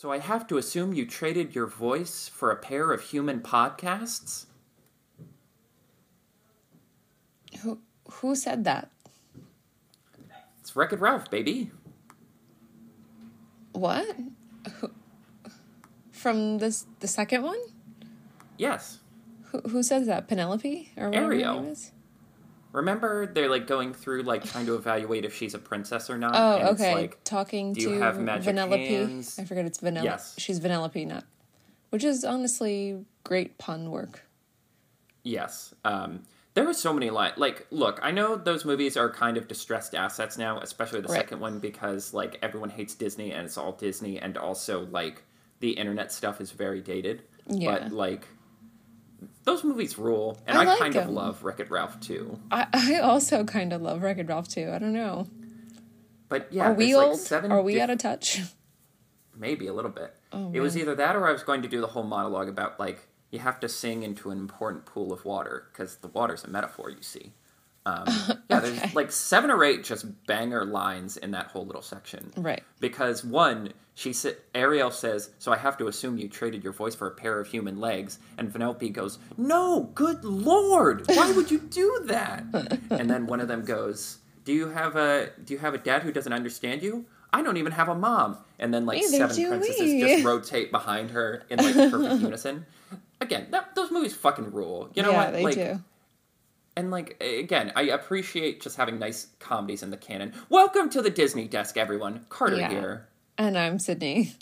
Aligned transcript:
So 0.00 0.10
I 0.10 0.18
have 0.18 0.46
to 0.46 0.56
assume 0.56 0.94
you 0.94 1.04
traded 1.04 1.54
your 1.54 1.66
voice 1.66 2.26
for 2.26 2.50
a 2.50 2.56
pair 2.56 2.90
of 2.90 3.02
human 3.02 3.40
podcasts? 3.40 4.46
Who 7.60 7.80
who 8.10 8.34
said 8.34 8.64
that? 8.64 8.90
It's 10.58 10.74
Wreck 10.74 10.94
It 10.94 11.00
Ralph, 11.00 11.30
baby. 11.30 11.70
What? 13.72 14.16
Who, 14.76 14.90
from 16.12 16.56
this 16.56 16.86
the 17.00 17.06
second 17.06 17.42
one? 17.42 17.60
Yes. 18.56 19.00
Who 19.52 19.60
who 19.68 19.82
says 19.82 20.06
that? 20.06 20.28
Penelope 20.28 20.92
or 20.96 21.10
whatever 21.10 21.26
her 21.26 21.34
name 21.34 21.66
is? 21.66 21.92
Remember, 22.72 23.26
they're 23.26 23.48
like 23.50 23.66
going 23.66 23.92
through 23.92 24.22
like 24.22 24.44
trying 24.44 24.66
to 24.66 24.74
evaluate 24.76 25.24
if 25.24 25.34
she's 25.34 25.54
a 25.54 25.58
princess 25.58 26.08
or 26.08 26.16
not. 26.18 26.32
Oh, 26.34 26.58
and 26.60 26.68
it's 26.70 26.80
okay. 26.80 26.94
like, 26.94 27.24
Talking 27.24 27.72
do 27.72 27.80
you 27.80 27.88
to 27.96 28.00
have 28.00 28.18
magic 28.20 28.54
Vanellope. 28.54 28.86
hands? 28.88 29.38
I 29.38 29.44
forget 29.44 29.64
it's 29.64 29.78
Vanilla. 29.78 30.04
Yes. 30.04 30.34
She's 30.38 30.60
Vanellope, 30.60 31.06
not. 31.06 31.24
Which 31.90 32.04
is 32.04 32.24
honestly 32.24 33.04
great 33.24 33.58
pun 33.58 33.90
work. 33.90 34.24
Yes. 35.22 35.74
Um, 35.84 36.22
there 36.54 36.64
were 36.64 36.74
so 36.74 36.92
many 36.92 37.10
lines. 37.10 37.34
Like, 37.36 37.66
look, 37.70 37.98
I 38.02 38.10
know 38.10 38.36
those 38.36 38.64
movies 38.64 38.96
are 38.96 39.10
kind 39.10 39.36
of 39.36 39.48
distressed 39.48 39.94
assets 39.94 40.38
now, 40.38 40.58
especially 40.60 41.00
the 41.00 41.08
Right. 41.08 41.16
second 41.20 41.40
one 41.40 41.58
because 41.58 42.14
like 42.14 42.38
everyone 42.42 42.70
hates 42.70 42.94
Disney 42.94 43.32
and 43.32 43.46
it's 43.46 43.58
all 43.58 43.72
Disney, 43.72 44.18
and 44.18 44.36
also 44.36 44.86
like 44.86 45.22
the 45.60 45.70
internet 45.70 46.12
stuff 46.12 46.40
is 46.40 46.50
very 46.52 46.80
dated. 46.80 47.22
Yeah. 47.48 47.72
But 47.80 47.92
like, 47.92 48.26
those 49.44 49.64
movies 49.64 49.98
rule, 49.98 50.38
and 50.46 50.56
I 50.58 50.62
I, 50.62 50.64
like 50.64 50.78
kind 50.78 50.96
of 50.96 51.08
love 51.10 51.42
Wreck 51.44 51.60
It 51.60 51.70
Ralph 51.70 52.00
too. 52.00 52.38
I, 52.50 52.66
I 52.72 52.98
also 53.00 53.44
kind 53.44 53.72
of 53.72 53.82
love 53.82 54.02
Wreck-It 54.02 54.26
Ralph 54.28 54.48
too. 54.48 54.70
I 54.72 54.78
don't 54.78 54.92
know. 54.92 55.26
But 56.28 56.48
yeah, 56.52 56.70
Are 56.70 56.74
we 56.74 56.94
like, 56.96 57.06
old? 57.08 57.18
seven 57.18 57.50
Are 57.50 57.60
we 57.62 57.74
diff- 57.74 57.82
out 57.82 57.90
of 57.90 57.98
touch? 57.98 58.40
maybe 59.36 59.66
a 59.66 59.72
little 59.72 59.90
bit. 59.90 60.14
Oh, 60.32 60.50
it 60.52 60.60
was 60.60 60.76
either 60.76 60.94
that 60.94 61.16
or 61.16 61.26
I 61.26 61.32
was 61.32 61.42
going 61.42 61.62
to 61.62 61.68
do 61.68 61.80
the 61.80 61.86
whole 61.88 62.02
monologue 62.04 62.48
about 62.48 62.78
like 62.78 63.08
you 63.30 63.38
have 63.38 63.58
to 63.60 63.68
sing 63.68 64.02
into 64.02 64.30
an 64.30 64.38
important 64.38 64.84
pool 64.86 65.12
of 65.12 65.24
water 65.24 65.66
because 65.72 65.96
the 65.96 66.08
water's 66.08 66.44
a 66.44 66.48
metaphor, 66.48 66.90
you 66.90 67.00
see. 67.02 67.32
Um, 67.86 68.04
yeah, 68.50 68.58
Okay. 68.58 68.70
there's 68.70 68.94
like 68.94 69.10
seven 69.10 69.50
or 69.50 69.64
eight 69.64 69.84
just 69.84 70.04
banger 70.26 70.64
lines 70.64 71.16
in 71.16 71.30
that 71.32 71.46
whole 71.46 71.64
little 71.66 71.82
section. 71.82 72.30
Right. 72.36 72.62
Because 72.78 73.24
one, 73.24 73.72
she 73.94 74.12
sa- 74.12 74.30
Ariel 74.54 74.90
says, 74.90 75.30
"So 75.38 75.50
I 75.52 75.56
have 75.56 75.76
to 75.78 75.88
assume 75.88 76.18
you 76.18 76.28
traded 76.28 76.62
your 76.62 76.72
voice 76.72 76.94
for 76.94 77.06
a 77.06 77.10
pair 77.12 77.40
of 77.40 77.46
human 77.48 77.80
legs," 77.80 78.18
and 78.38 78.52
Vanellope 78.52 78.92
goes, 78.92 79.18
"No, 79.36 79.90
good 79.94 80.24
lord, 80.24 81.04
why 81.08 81.32
would 81.32 81.50
you 81.50 81.58
do 81.58 82.00
that?" 82.04 82.44
and 82.90 83.08
then 83.08 83.26
one 83.26 83.40
of 83.40 83.48
them 83.48 83.64
goes, 83.64 84.18
"Do 84.44 84.52
you 84.52 84.68
have 84.68 84.96
a 84.96 85.30
Do 85.44 85.54
you 85.54 85.60
have 85.60 85.74
a 85.74 85.78
dad 85.78 86.02
who 86.02 86.12
doesn't 86.12 86.32
understand 86.32 86.82
you?" 86.82 87.06
I 87.32 87.42
don't 87.42 87.56
even 87.58 87.70
have 87.72 87.88
a 87.88 87.94
mom. 87.94 88.38
And 88.58 88.74
then 88.74 88.84
like 88.86 88.98
Neither 88.98 89.28
seven 89.32 89.48
princesses 89.50 89.80
we. 89.80 90.00
just 90.00 90.24
rotate 90.24 90.72
behind 90.72 91.12
her 91.12 91.44
in 91.48 91.58
like 91.60 91.74
perfect 91.90 92.20
unison. 92.22 92.66
Again, 93.20 93.46
that, 93.52 93.74
those 93.76 93.90
movies 93.92 94.14
fucking 94.16 94.50
rule. 94.52 94.90
You 94.94 95.04
know 95.04 95.12
yeah, 95.12 95.24
what? 95.24 95.32
they 95.32 95.44
like, 95.44 95.54
do. 95.54 95.80
And 96.76 96.90
like 96.90 97.20
again, 97.22 97.72
I 97.76 97.82
appreciate 97.82 98.60
just 98.60 98.76
having 98.76 98.98
nice 98.98 99.28
comedies 99.38 99.82
in 99.82 99.90
the 99.90 99.96
canon. 99.96 100.32
Welcome 100.48 100.90
to 100.90 101.02
the 101.02 101.10
Disney 101.10 101.48
desk, 101.48 101.76
everyone. 101.76 102.26
Carter 102.28 102.56
Yeah. 102.56 102.70
here. 102.70 103.08
And 103.38 103.56
I'm 103.58 103.78
Sydney. 103.78 104.34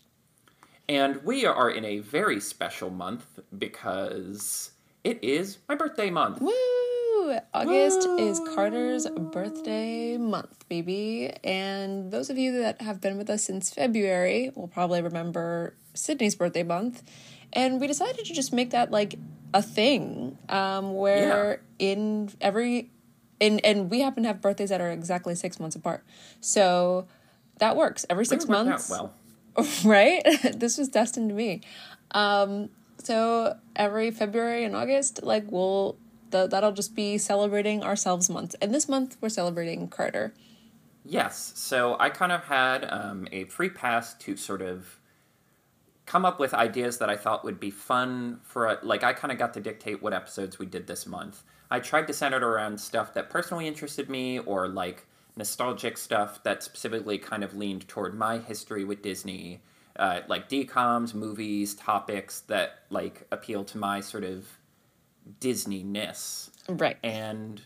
And 0.88 1.22
we 1.24 1.44
are 1.44 1.70
in 1.70 1.84
a 1.84 1.98
very 1.98 2.40
special 2.40 2.90
month 2.90 3.38
because 3.56 4.70
it 5.04 5.18
is 5.22 5.58
my 5.68 5.74
birthday 5.74 6.10
month. 6.10 6.40
Woo! 6.40 6.52
August 7.52 8.08
is 8.18 8.40
Carter's 8.54 9.06
birthday 9.06 10.16
month, 10.16 10.66
baby. 10.68 11.30
And 11.44 12.10
those 12.10 12.30
of 12.30 12.38
you 12.38 12.62
that 12.62 12.80
have 12.80 13.02
been 13.02 13.18
with 13.18 13.28
us 13.28 13.44
since 13.44 13.68
February 13.72 14.50
will 14.54 14.68
probably 14.68 15.02
remember 15.02 15.74
Sydney's 15.92 16.34
birthday 16.34 16.62
month. 16.62 17.02
And 17.52 17.80
we 17.80 17.86
decided 17.86 18.24
to 18.26 18.34
just 18.34 18.52
make 18.52 18.70
that 18.70 18.90
like 18.90 19.14
a 19.54 19.62
thing 19.62 20.38
um, 20.48 20.94
where 20.94 21.62
in 21.78 22.30
every. 22.40 22.90
In, 23.40 23.60
and 23.60 23.88
we 23.88 24.00
happen 24.00 24.24
to 24.24 24.28
have 24.28 24.40
birthdays 24.40 24.70
that 24.70 24.80
are 24.80 24.90
exactly 24.90 25.36
six 25.36 25.60
months 25.60 25.76
apart. 25.76 26.04
So 26.40 27.06
that 27.58 27.76
works. 27.76 28.04
Every 28.10 28.24
six 28.24 28.46
Really 28.46 28.64
months. 28.64 28.90
well. 28.90 29.14
right? 29.84 30.22
this 30.54 30.76
was 30.76 30.88
destined 30.88 31.28
to 31.30 31.36
be. 31.36 31.62
Um, 32.10 32.70
so 32.98 33.56
every 33.76 34.10
February 34.10 34.64
and 34.64 34.74
August, 34.74 35.22
like 35.22 35.44
we'll 35.50 35.96
th- 36.32 36.50
that'll 36.50 36.72
just 36.72 36.94
be 36.94 37.16
celebrating 37.18 37.82
ourselves 37.82 38.28
month. 38.28 38.54
And 38.60 38.74
this 38.74 38.88
month 38.88 39.16
we're 39.20 39.28
celebrating 39.28 39.88
Carter. 39.88 40.34
Yes. 41.04 41.52
So 41.54 41.96
I 41.98 42.10
kind 42.10 42.32
of 42.32 42.44
had 42.44 42.84
um, 42.90 43.28
a 43.32 43.44
free 43.44 43.70
pass 43.70 44.14
to 44.14 44.36
sort 44.36 44.62
of 44.62 44.97
come 46.08 46.24
up 46.24 46.40
with 46.40 46.54
ideas 46.54 46.96
that 46.98 47.10
I 47.10 47.16
thought 47.16 47.44
would 47.44 47.60
be 47.60 47.70
fun 47.70 48.40
for 48.42 48.66
a, 48.66 48.78
like 48.82 49.04
I 49.04 49.12
kind 49.12 49.30
of 49.30 49.38
got 49.38 49.52
to 49.54 49.60
dictate 49.60 50.02
what 50.02 50.14
episodes 50.14 50.58
we 50.58 50.64
did 50.64 50.86
this 50.86 51.06
month. 51.06 51.42
I 51.70 51.80
tried 51.80 52.06
to 52.06 52.14
center 52.14 52.38
it 52.38 52.42
around 52.42 52.80
stuff 52.80 53.12
that 53.12 53.28
personally 53.28 53.68
interested 53.68 54.08
me 54.08 54.38
or 54.38 54.68
like 54.68 55.06
nostalgic 55.36 55.98
stuff 55.98 56.42
that 56.44 56.62
specifically 56.62 57.18
kind 57.18 57.44
of 57.44 57.54
leaned 57.54 57.86
toward 57.88 58.16
my 58.16 58.38
history 58.38 58.84
with 58.84 59.02
Disney, 59.02 59.60
uh, 59.96 60.20
like 60.28 60.48
DComs, 60.48 61.12
movies, 61.12 61.74
topics 61.74 62.40
that 62.40 62.84
like 62.88 63.26
appeal 63.30 63.62
to 63.64 63.76
my 63.76 64.00
sort 64.00 64.24
of 64.24 64.46
Disney-ness. 65.40 66.50
Right. 66.70 66.96
And 67.04 67.60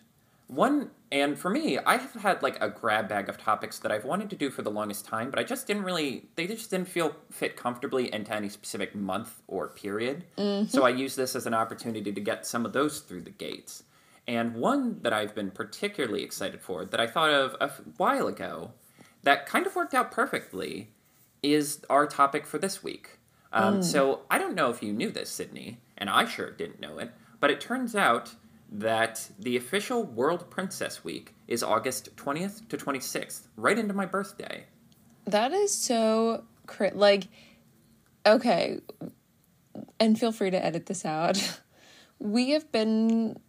one 0.48 0.90
and 1.12 1.38
for 1.38 1.50
me, 1.50 1.78
I've 1.78 2.10
had 2.14 2.42
like 2.42 2.56
a 2.60 2.68
grab 2.70 3.06
bag 3.08 3.28
of 3.28 3.36
topics 3.38 3.78
that 3.80 3.92
I've 3.92 4.04
wanted 4.04 4.30
to 4.30 4.36
do 4.36 4.50
for 4.50 4.62
the 4.62 4.70
longest 4.70 5.04
time, 5.04 5.30
but 5.30 5.38
I 5.38 5.44
just 5.44 5.66
didn't 5.66 5.84
really 5.84 6.26
they 6.34 6.46
just 6.46 6.70
didn't 6.70 6.88
feel 6.88 7.14
fit 7.30 7.54
comfortably 7.56 8.12
into 8.12 8.34
any 8.34 8.48
specific 8.48 8.94
month 8.94 9.42
or 9.46 9.68
period. 9.68 10.24
So 10.68 10.84
I 10.84 10.88
use 10.88 11.14
this 11.14 11.36
as 11.36 11.46
an 11.46 11.54
opportunity 11.54 12.10
to 12.12 12.20
get 12.20 12.46
some 12.46 12.64
of 12.66 12.72
those 12.72 13.00
through 13.00 13.20
the 13.22 13.30
gates. 13.30 13.84
And 14.26 14.54
one 14.54 15.00
that 15.02 15.12
I've 15.12 15.34
been 15.34 15.50
particularly 15.50 16.22
excited 16.22 16.62
for 16.62 16.84
that 16.86 16.98
I 17.00 17.06
thought 17.06 17.30
of 17.30 17.56
a 17.60 17.68
while 17.98 18.26
ago 18.26 18.72
that 19.22 19.46
kind 19.46 19.66
of 19.66 19.76
worked 19.76 19.94
out 19.94 20.10
perfectly 20.10 20.88
is 21.42 21.84
our 21.90 22.06
topic 22.06 22.46
for 22.46 22.58
this 22.58 22.82
week. 22.82 23.18
Um, 23.52 23.82
So 23.82 24.20
I 24.30 24.38
don't 24.38 24.54
know 24.54 24.70
if 24.70 24.82
you 24.82 24.92
knew 24.92 25.10
this, 25.10 25.28
Sydney, 25.28 25.78
and 25.98 26.08
I 26.08 26.24
sure 26.24 26.50
didn't 26.50 26.80
know 26.80 26.98
it, 26.98 27.10
but 27.38 27.50
it 27.50 27.60
turns 27.60 27.94
out 27.94 28.34
that 28.72 29.30
the 29.38 29.56
official 29.56 30.02
World 30.02 30.50
Princess 30.50 31.04
Week 31.04 31.34
is 31.46 31.62
August 31.62 32.16
20th 32.16 32.68
to 32.68 32.76
26th, 32.76 33.48
right 33.56 33.78
into 33.78 33.92
my 33.92 34.06
birthday. 34.06 34.64
That 35.26 35.52
is 35.52 35.74
so 35.74 36.44
cra- 36.66 36.92
like 36.94 37.28
okay. 38.24 38.80
And 40.00 40.18
feel 40.18 40.32
free 40.32 40.50
to 40.50 40.64
edit 40.64 40.86
this 40.86 41.04
out. 41.04 41.58
We 42.18 42.50
have 42.50 42.70
been 42.70 43.40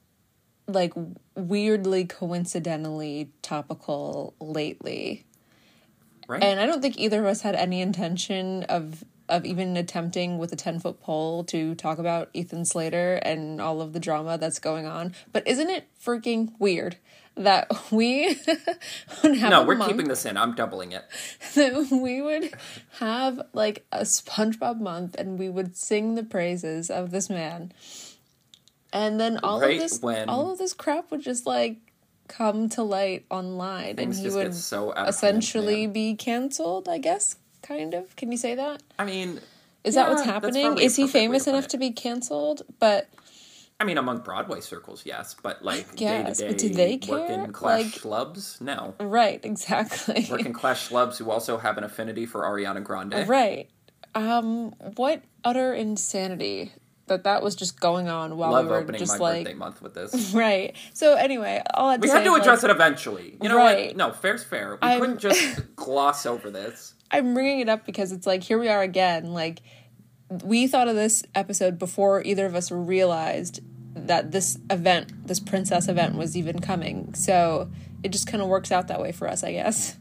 like 0.68 0.94
weirdly 1.36 2.06
coincidentally 2.06 3.30
topical 3.44 4.34
lately. 4.40 5.26
Right? 6.28 6.42
And 6.42 6.60
I 6.60 6.66
don't 6.66 6.82
think 6.82 6.98
either 6.98 7.20
of 7.20 7.28
us 7.28 7.42
had 7.42 7.54
any 7.54 7.82
intention 7.82 8.64
of 8.64 9.04
of 9.30 9.46
even 9.46 9.78
attempting 9.78 10.38
with 10.38 10.52
a 10.52 10.56
10 10.56 10.80
foot 10.80 11.00
pole 11.00 11.44
to 11.46 11.76
talk 11.76 11.98
about 11.98 12.30
Ethan 12.34 12.66
Slater 12.66 13.16
and 13.24 13.62
all 13.62 13.82
of 13.82 13.94
the 13.94 14.00
drama 14.00 14.38
that's 14.38 14.60
going 14.60 14.86
on. 14.86 15.14
But 15.32 15.48
isn't 15.48 15.70
it 15.70 15.88
freaking 16.04 16.52
weird 16.60 16.98
that 17.36 17.68
we 17.92 18.38
would 19.24 19.38
have 19.38 19.50
no, 19.50 19.64
we're 19.64 19.76
month 19.76 19.92
keeping 19.92 20.08
this 20.08 20.26
in. 20.26 20.38
I'm 20.38 20.56
doubling 20.56 20.92
it. 20.92 21.06
that 21.56 21.90
we 21.92 22.22
would 22.22 22.54
have 23.00 23.42
like 23.54 23.86
a 23.92 24.02
SpongeBob 24.02 24.80
month 24.80 25.16
and 25.18 25.40
we 25.40 25.50
would 25.50 25.76
sing 25.76 26.16
the 26.16 26.24
praises 26.24 26.90
of 26.90 27.12
this 27.12 27.30
man. 27.30 27.72
And 28.92 29.20
then 29.20 29.40
all 29.42 29.60
Right 29.60 29.76
of 29.76 29.80
this 29.80 30.02
when- 30.02 30.30
all 30.30 30.52
of 30.52 30.60
this 30.60 30.74
crap 30.74 31.10
would 31.12 31.22
just 31.22 31.46
like 31.46 31.78
come 32.28 32.70
to 32.70 32.84
light 32.84 33.26
online 33.30 33.96
Things 33.96 34.18
and 34.20 34.28
he 34.28 34.36
would 34.36 34.56
so 34.56 34.92
of 34.92 34.98
hand, 34.98 35.10
essentially 35.10 35.88
be 35.88 36.16
canceled, 36.16 36.88
I 36.88 36.98
guess. 36.98 37.36
Kind 37.64 37.94
of. 37.96 38.16
Can 38.16 38.32
you 38.32 38.38
say 38.38 38.56
that? 38.56 38.84
I 39.00 39.06
mean, 39.06 39.40
Is 39.84 39.96
that 39.96 40.10
what's 40.10 40.24
happening? 40.24 40.78
Is 40.78 40.96
he 40.96 41.08
famous 41.08 41.48
enough 41.48 41.66
it. 41.66 41.70
to 41.72 41.78
be 41.78 41.92
canceled? 41.92 42.62
But 42.80 43.10
I 43.80 43.86
mean, 43.86 43.98
among 43.98 44.20
Broadway 44.20 44.62
circles, 44.62 45.04
yes, 45.06 45.36
but 45.42 45.64
like 45.64 45.96
day 45.96 46.24
to 46.24 46.46
but 46.48 46.58
do 46.58 46.70
they 46.70 46.98
care? 46.98 47.20
working 47.20 47.52
class 47.52 47.82
Like- 47.84 47.88
schlubs, 48.34 48.62
no. 48.62 48.94
right, 49.00 49.40
exactly. 49.44 50.28
Working 50.30 50.54
class 50.54 50.90
schlubs 50.90 51.18
who 51.18 51.32
also 51.32 51.58
have 51.58 51.78
an 51.78 51.84
affinity 51.84 52.26
for 52.26 52.44
Ariana 52.44 52.84
Grande. 52.84 53.28
Right. 53.28 53.70
Um, 54.16 54.74
what 54.96 55.24
utter 55.44 55.74
insanity 55.74 56.72
that 57.08 57.24
that 57.26 57.42
was 57.44 57.56
just 57.56 57.80
going 57.80 58.08
on 58.08 58.38
while 58.38 58.52
Love 58.52 58.66
we 58.66 58.72
were 58.72 58.78
opening 58.78 59.00
just 59.00 59.20
like 59.20 59.44
birthday 59.44 59.58
month 59.58 59.82
with 59.82 59.94
this. 59.96 60.32
right. 60.34 60.76
So 60.94 61.16
anyway, 61.16 61.62
all 61.74 61.90
I 61.90 61.98
We 61.98 62.08
had 62.10 62.24
to 62.24 62.34
address 62.36 62.64
like, 62.64 62.72
it 62.72 62.76
eventually. 62.76 63.38
You 63.42 63.50
know 63.50 63.58
Right. 63.58 63.88
what? 63.88 63.98
No, 63.98 64.12
fair's 64.12 64.44
fair. 64.44 64.78
We 64.82 64.88
I'm- 64.88 65.00
couldn't 65.02 65.18
just 65.20 65.76
gloss 65.76 66.26
over 66.26 66.50
this. 66.52 66.94
I'm 67.14 67.34
bringing 67.36 67.60
it 67.60 67.70
up 67.70 67.86
because 67.86 68.12
it's 68.12 68.26
like 68.28 68.44
here 68.44 68.58
we 68.60 68.68
are 68.68 68.82
again. 68.82 69.34
Like 69.34 69.62
we 70.44 70.68
thought 70.68 70.88
of 70.88 70.96
this 70.96 71.24
episode 71.36 71.78
before 71.78 72.24
either 72.24 72.46
of 72.46 72.56
us 72.56 72.72
realized 72.72 73.62
that 73.96 74.32
this 74.32 74.58
event, 74.70 75.28
this 75.28 75.40
princess 75.40 75.88
event, 75.88 76.16
was 76.16 76.36
even 76.36 76.60
coming. 76.60 77.14
So 77.14 77.70
it 78.02 78.12
just 78.12 78.28
kind 78.28 78.42
of 78.42 78.50
works 78.50 78.72
out 78.72 78.88
that 78.88 79.00
way 79.00 79.12
for 79.12 79.30
us, 79.30 79.44
I 79.44 79.52
guess. 79.52 79.98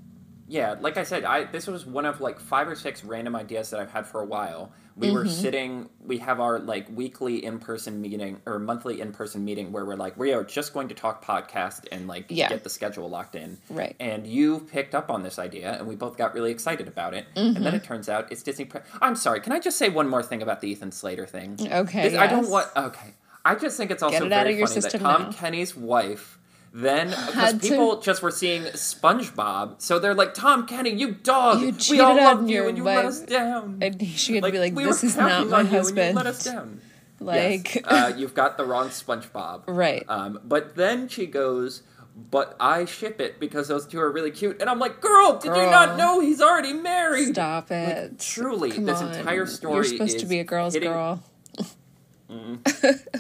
Yeah, 0.52 0.76
like 0.80 0.96
I 0.98 1.04
said, 1.04 1.24
I 1.24 1.44
this 1.44 1.66
was 1.66 1.86
one 1.86 2.04
of 2.04 2.20
like 2.20 2.38
five 2.38 2.68
or 2.68 2.74
six 2.74 3.02
random 3.04 3.34
ideas 3.34 3.70
that 3.70 3.80
I've 3.80 3.90
had 3.90 4.06
for 4.06 4.20
a 4.20 4.24
while. 4.26 4.70
We 4.94 5.10
were 5.10 5.24
Mm-hmm. 5.24 5.42
sitting. 5.44 5.88
We 6.04 6.18
have 6.18 6.38
our 6.40 6.58
like 6.58 6.86
weekly 6.94 7.42
in 7.42 7.58
person 7.58 8.02
meeting 8.02 8.40
or 8.44 8.58
monthly 8.58 9.00
in 9.00 9.12
person 9.12 9.42
meeting 9.42 9.72
where 9.72 9.84
we're 9.86 9.96
like 9.96 10.18
we 10.18 10.34
are 10.34 10.44
just 10.44 10.74
going 10.74 10.88
to 10.88 10.94
talk 10.94 11.24
podcast 11.24 11.86
and 11.90 12.06
like 12.06 12.26
Yeah. 12.28 12.50
get 12.50 12.62
the 12.64 12.68
schedule 12.70 13.08
locked 13.08 13.34
in. 13.34 13.56
Right. 13.70 13.96
And 13.98 14.26
you 14.26 14.60
picked 14.70 14.94
up 14.94 15.10
on 15.10 15.22
this 15.22 15.38
idea, 15.38 15.72
and 15.78 15.86
we 15.88 15.96
both 15.96 16.18
got 16.18 16.34
really 16.34 16.50
excited 16.50 16.86
about 16.88 17.14
it. 17.14 17.24
And 17.34 17.54
Mm-hmm. 17.54 17.64
then 17.64 17.74
it 17.74 17.84
turns 17.84 18.08
out 18.10 18.30
it's 18.30 18.42
Disney. 18.42 18.66
Pre- 18.66 18.82
I'm 19.00 19.16
sorry. 19.16 19.40
Can 19.40 19.52
I 19.52 19.60
just 19.60 19.78
say 19.78 19.88
one 19.88 20.08
more 20.08 20.22
thing 20.22 20.42
about 20.42 20.60
the 20.60 20.68
Ethan 20.68 20.92
Slater 20.92 21.26
thing? 21.26 21.56
Okay, 21.82 22.10
This- 22.10 22.18
I 22.18 22.26
don't 22.26 22.50
want. 22.50 22.68
Okay. 22.76 23.14
I 23.44 23.54
just 23.56 23.76
think 23.78 23.90
it's 23.90 24.02
also 24.04 24.26
it 24.26 24.28
very 24.28 24.60
funny 24.64 24.80
that 24.80 24.90
Tom 25.00 25.22
now. 25.22 25.32
Kenny's 25.32 25.74
wife 25.74 26.38
then 26.72 27.08
because 27.10 27.34
Had 27.34 27.62
to- 27.62 27.68
people 27.68 28.00
just 28.00 28.22
were 28.22 28.30
seeing 28.30 28.62
SpongeBob, 28.64 29.80
so 29.82 29.98
they're 29.98 30.14
like, 30.14 30.34
"Tom 30.34 30.66
Kenny, 30.66 30.90
you 30.90 31.12
dog, 31.12 31.60
You 31.60 31.66
we 31.66 31.72
cheated 31.72 32.00
all 32.00 32.12
on 32.18 32.24
loved 32.38 32.50
you 32.50 32.68
and 32.68 32.76
you 32.78 32.84
let 32.84 33.04
us 33.04 33.20
down." 33.20 33.78
And 33.82 34.02
she 34.06 34.34
could 34.34 34.42
like, 34.42 34.52
be 34.52 34.58
like, 34.58 34.74
"This 34.74 35.02
were 35.02 35.06
is 35.08 35.16
not 35.16 35.48
my 35.48 35.58
on 35.58 35.64
you 35.66 35.66
and 35.66 35.68
husband." 35.68 36.08
you 36.10 36.14
let 36.16 36.26
us 36.26 36.44
down. 36.44 36.80
Like, 37.20 37.76
Yes, 37.76 37.84
uh, 37.84 38.12
you've 38.16 38.34
got 38.34 38.56
the 38.56 38.64
wrong 38.64 38.88
SpongeBob. 38.88 39.62
Right. 39.68 40.04
Um, 40.08 40.40
but 40.44 40.74
then 40.74 41.06
she 41.08 41.26
goes, 41.26 41.82
"But 42.16 42.56
I 42.58 42.84
ship 42.84 43.20
it 43.20 43.38
because 43.38 43.68
those 43.68 43.86
two 43.86 44.00
are 44.00 44.10
really 44.10 44.32
cute," 44.32 44.60
and 44.60 44.68
I'm 44.68 44.78
like, 44.80 45.00
"Girl, 45.00 45.38
did 45.38 45.54
you 45.54 45.70
not 45.70 45.96
know 45.96 46.18
he's 46.20 46.40
already 46.40 46.72
married?" 46.72 47.34
stop 47.34 47.70
it. 47.70 48.18
truly, 48.18 48.72
Come 48.72 48.84
this 48.86 49.00
on. 49.00 49.12
entire 49.14 49.46
story 49.46 49.74
You're 49.74 49.84
supposed 49.84 50.18
to 50.20 50.26
be 50.26 50.40
a 50.40 50.44
girl's 50.44 50.74
hitting- 50.74 50.90
girl. 50.90 51.22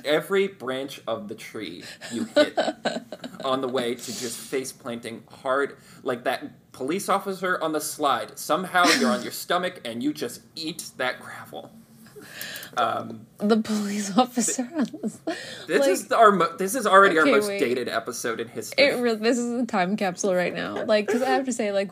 Every 0.04 0.48
branch 0.48 1.00
of 1.06 1.28
the 1.28 1.34
tree 1.34 1.82
you 2.12 2.24
hit 2.24 2.58
on 3.44 3.60
the 3.60 3.68
way 3.68 3.94
to 3.94 4.06
just 4.18 4.38
face 4.38 4.72
planting 4.72 5.22
hard 5.30 5.76
like 6.02 6.24
that 6.24 6.72
police 6.72 7.08
officer 7.08 7.58
on 7.62 7.72
the 7.72 7.80
slide 7.80 8.38
somehow 8.38 8.84
you're 8.98 9.10
on 9.10 9.22
your 9.22 9.32
stomach 9.32 9.80
and 9.84 10.02
you 10.02 10.12
just 10.12 10.40
eat 10.56 10.90
that 10.96 11.20
gravel 11.20 11.70
um, 12.78 13.26
The 13.38 13.58
police 13.58 14.16
officer. 14.16 14.66
this 15.02 15.18
Like- 15.68 15.88
is 15.90 16.10
our 16.12 16.30
mo- 16.32 16.56
this 16.56 16.74
is 16.74 16.86
already 16.86 17.18
Okay, 17.18 17.30
our 17.30 17.36
most 17.36 17.48
wait. 17.48 17.58
dated 17.60 17.88
episode 17.88 18.40
in 18.40 18.48
history 18.48 18.84
It 18.84 19.00
really, 19.00 19.18
this 19.18 19.36
is 19.38 19.60
a 19.60 19.66
time 19.66 19.96
capsule 19.96 20.34
right 20.34 20.54
now. 20.54 20.84
Like, 20.84 21.06
because 21.06 21.20
I 21.20 21.30
have 21.30 21.44
to 21.46 21.52
say, 21.52 21.70
like, 21.72 21.90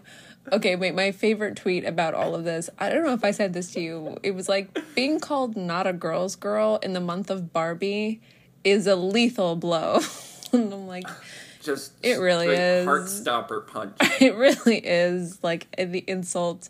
okay, 0.53 0.77
wait, 0.77 0.95
my 0.95 1.13
favorite 1.13 1.57
tweet 1.57 1.85
about 1.85 2.15
all 2.15 2.35
of 2.35 2.45
this. 2.45 2.71
I 2.79 2.91
don't 2.91 3.05
know 3.05 3.13
if 3.13 3.25
I 3.25 3.31
said 3.31 3.53
this 3.53 3.73
to 3.73 3.81
you. 3.81 4.19
It 4.23 4.33
was 4.33 4.49
like 4.49 4.95
being 4.95 5.21
called 5.21 5.57
not 5.57 5.87
a 5.87 5.93
girl's 5.93 6.37
girl 6.37 6.79
in 6.83 6.93
the 6.93 7.01
month 7.01 7.31
of 7.31 7.53
Barbie 7.53 8.21
is 8.65 8.87
a 8.87 8.97
lethal 8.97 9.57
blow. 9.57 10.01
and 10.53 10.73
I'm 10.73 10.87
like, 10.87 11.07
just 11.63 11.93
It 12.03 12.19
really 12.19 12.49
is. 12.49 12.87
heart 12.87 13.09
stopper 13.09 13.61
punch 13.61 13.97
it 14.21 14.35
really 14.35 14.79
is 14.79 15.39
like 15.43 15.67
the 15.77 16.05
insult 16.07 16.69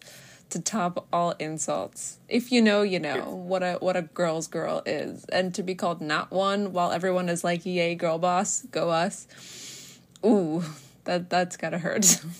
to 0.50 0.60
top 0.60 1.06
all 1.12 1.32
insults. 1.38 2.18
If 2.28 2.50
you 2.50 2.60
know, 2.60 2.82
you 2.82 2.98
know 2.98 3.30
what 3.30 3.62
a 3.62 3.74
what 3.74 3.96
a 3.96 4.02
girl's 4.02 4.48
girl 4.48 4.82
is, 4.84 5.24
and 5.26 5.54
to 5.54 5.62
be 5.62 5.76
called 5.76 6.00
not 6.00 6.32
one 6.32 6.72
while 6.72 6.90
everyone 6.90 7.28
is 7.28 7.44
like, 7.44 7.64
"Yay, 7.64 7.94
girl 7.94 8.18
boss, 8.18 8.62
go 8.72 8.90
us!" 8.90 9.28
Ooh, 10.26 10.64
that 11.04 11.30
that's 11.30 11.56
gotta 11.56 11.78
hurt. 11.78 12.20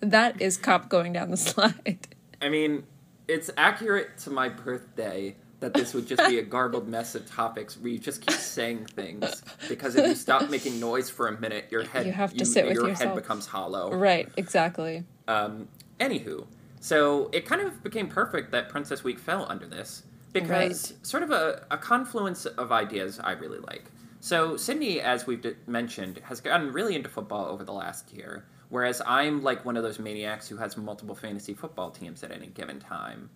that 0.00 0.40
is 0.40 0.56
cop 0.56 0.88
going 0.88 1.12
down 1.12 1.30
the 1.30 1.36
slide. 1.36 1.98
i 2.40 2.48
mean 2.48 2.84
it's 3.26 3.50
accurate 3.56 4.16
to 4.18 4.30
my 4.30 4.48
birthday 4.48 5.34
that 5.60 5.74
this 5.74 5.92
would 5.92 6.06
just 6.06 6.24
be 6.28 6.38
a 6.38 6.42
garbled 6.42 6.86
mess 6.88 7.14
of 7.16 7.28
topics 7.28 7.76
where 7.76 7.90
you 7.90 7.98
just 7.98 8.24
keep 8.24 8.36
saying 8.38 8.86
things 8.86 9.42
because 9.68 9.96
if 9.96 10.06
you 10.06 10.14
stop 10.14 10.48
making 10.50 10.78
noise 10.78 11.10
for 11.10 11.26
a 11.28 11.40
minute 11.40 11.64
your 11.70 11.82
head 11.82 12.06
You 12.06 12.12
have 12.12 12.32
to 12.34 12.44
sit 12.44 12.64
with 12.66 12.74
your 12.74 12.88
yourself. 12.88 13.14
head 13.14 13.20
becomes 13.20 13.46
hollow 13.46 13.92
Right, 13.92 14.28
exactly. 14.36 15.02
Um, 15.26 15.66
anywho, 15.98 16.46
so 16.80 17.28
it 17.32 17.44
kind 17.44 17.60
of 17.60 17.82
became 17.82 18.08
perfect 18.08 18.52
that 18.52 18.68
Princess 18.68 19.02
Week 19.02 19.18
fell 19.18 19.46
under 19.50 19.66
this 19.66 20.04
because 20.32 20.94
sort 21.02 21.24
of 21.24 21.32
a, 21.32 21.66
a 21.72 21.76
confluence 21.76 22.46
of 22.46 22.70
ideas 22.70 23.18
I 23.22 23.32
really 23.32 23.58
like. 23.58 23.84
So 24.20 24.56
Sydney, 24.56 25.00
as 25.00 25.26
we've 25.26 25.42
d- 25.42 25.54
mentioned, 25.66 26.20
has 26.24 26.40
gotten 26.40 26.72
really 26.72 26.94
into 26.94 27.08
football 27.08 27.46
over 27.46 27.64
the 27.64 27.72
last 27.72 28.12
year, 28.12 28.44
whereas 28.68 29.02
I'm 29.06 29.42
like 29.42 29.64
one 29.64 29.76
of 29.76 29.82
those 29.82 29.98
maniacs 29.98 30.48
who 30.48 30.56
has 30.56 30.76
multiple 30.76 31.14
fantasy 31.14 31.54
football 31.54 31.90
teams 31.90 32.22
at 32.22 32.32
any 32.32 32.48
given 32.48 32.80
time, 32.80 33.30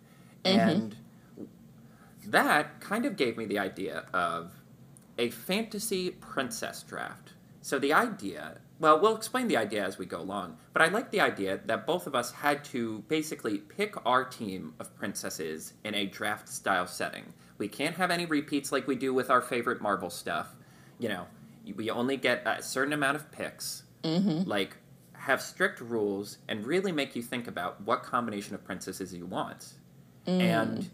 mm-hmm. 0.45 0.59
and 0.59 0.97
that 2.27 2.81
kind 2.81 3.05
of 3.05 3.17
gave 3.17 3.37
me 3.37 3.45
the 3.45 3.59
idea 3.59 4.05
of 4.13 4.53
a 5.19 5.31
fantasy 5.31 6.11
princess 6.11 6.83
draft. 6.83 7.33
So 7.61 7.79
the 7.79 7.93
idea, 7.93 8.59
well, 8.81 9.01
we'll 9.01 9.17
explain 9.17 9.47
the 9.47 9.57
idea 9.57 9.85
as 9.85 9.99
we 9.99 10.07
go 10.07 10.21
along, 10.21 10.57
but 10.73 10.83
I 10.83 10.89
like 10.89 11.11
the 11.11 11.21
idea 11.21 11.61
that 11.67 11.87
both 11.87 12.07
of 12.07 12.15
us 12.15 12.33
had 12.33 12.65
to 12.65 13.05
basically 13.09 13.59
pick 13.59 13.95
our 14.05 14.25
team 14.25 14.75
of 14.81 14.95
princesses 14.97 15.75
in 15.85 15.95
a 15.95 16.07
draft 16.07 16.49
style 16.49 16.87
setting. 16.87 17.35
We 17.59 17.69
can't 17.69 17.95
have 17.97 18.11
any 18.11 18.27
repeats 18.27 18.73
like 18.73 18.89
we 18.89 18.97
do 18.97 19.15
with 19.15 19.31
our 19.31 19.41
favorite 19.41 19.81
Marvel 19.81 20.11
stuff. 20.11 20.57
You 20.99 21.09
know, 21.09 21.27
we 21.77 21.91
only 21.91 22.17
get 22.17 22.43
a 22.45 22.61
certain 22.63 22.93
amount 22.93 23.17
of 23.17 23.31
picks. 23.31 23.85
Mm-hmm. 24.03 24.49
Like, 24.49 24.77
have 25.23 25.41
strict 25.41 25.81
rules 25.81 26.39
and 26.49 26.67
really 26.67 26.91
make 26.91 27.15
you 27.15 27.23
think 27.23 27.47
about 27.47 27.81
what 27.83 28.03
combination 28.03 28.57
of 28.57 28.65
princesses 28.65 29.15
you 29.15 29.25
want. 29.25 29.75
Mm. 30.27 30.41
And 30.41 30.91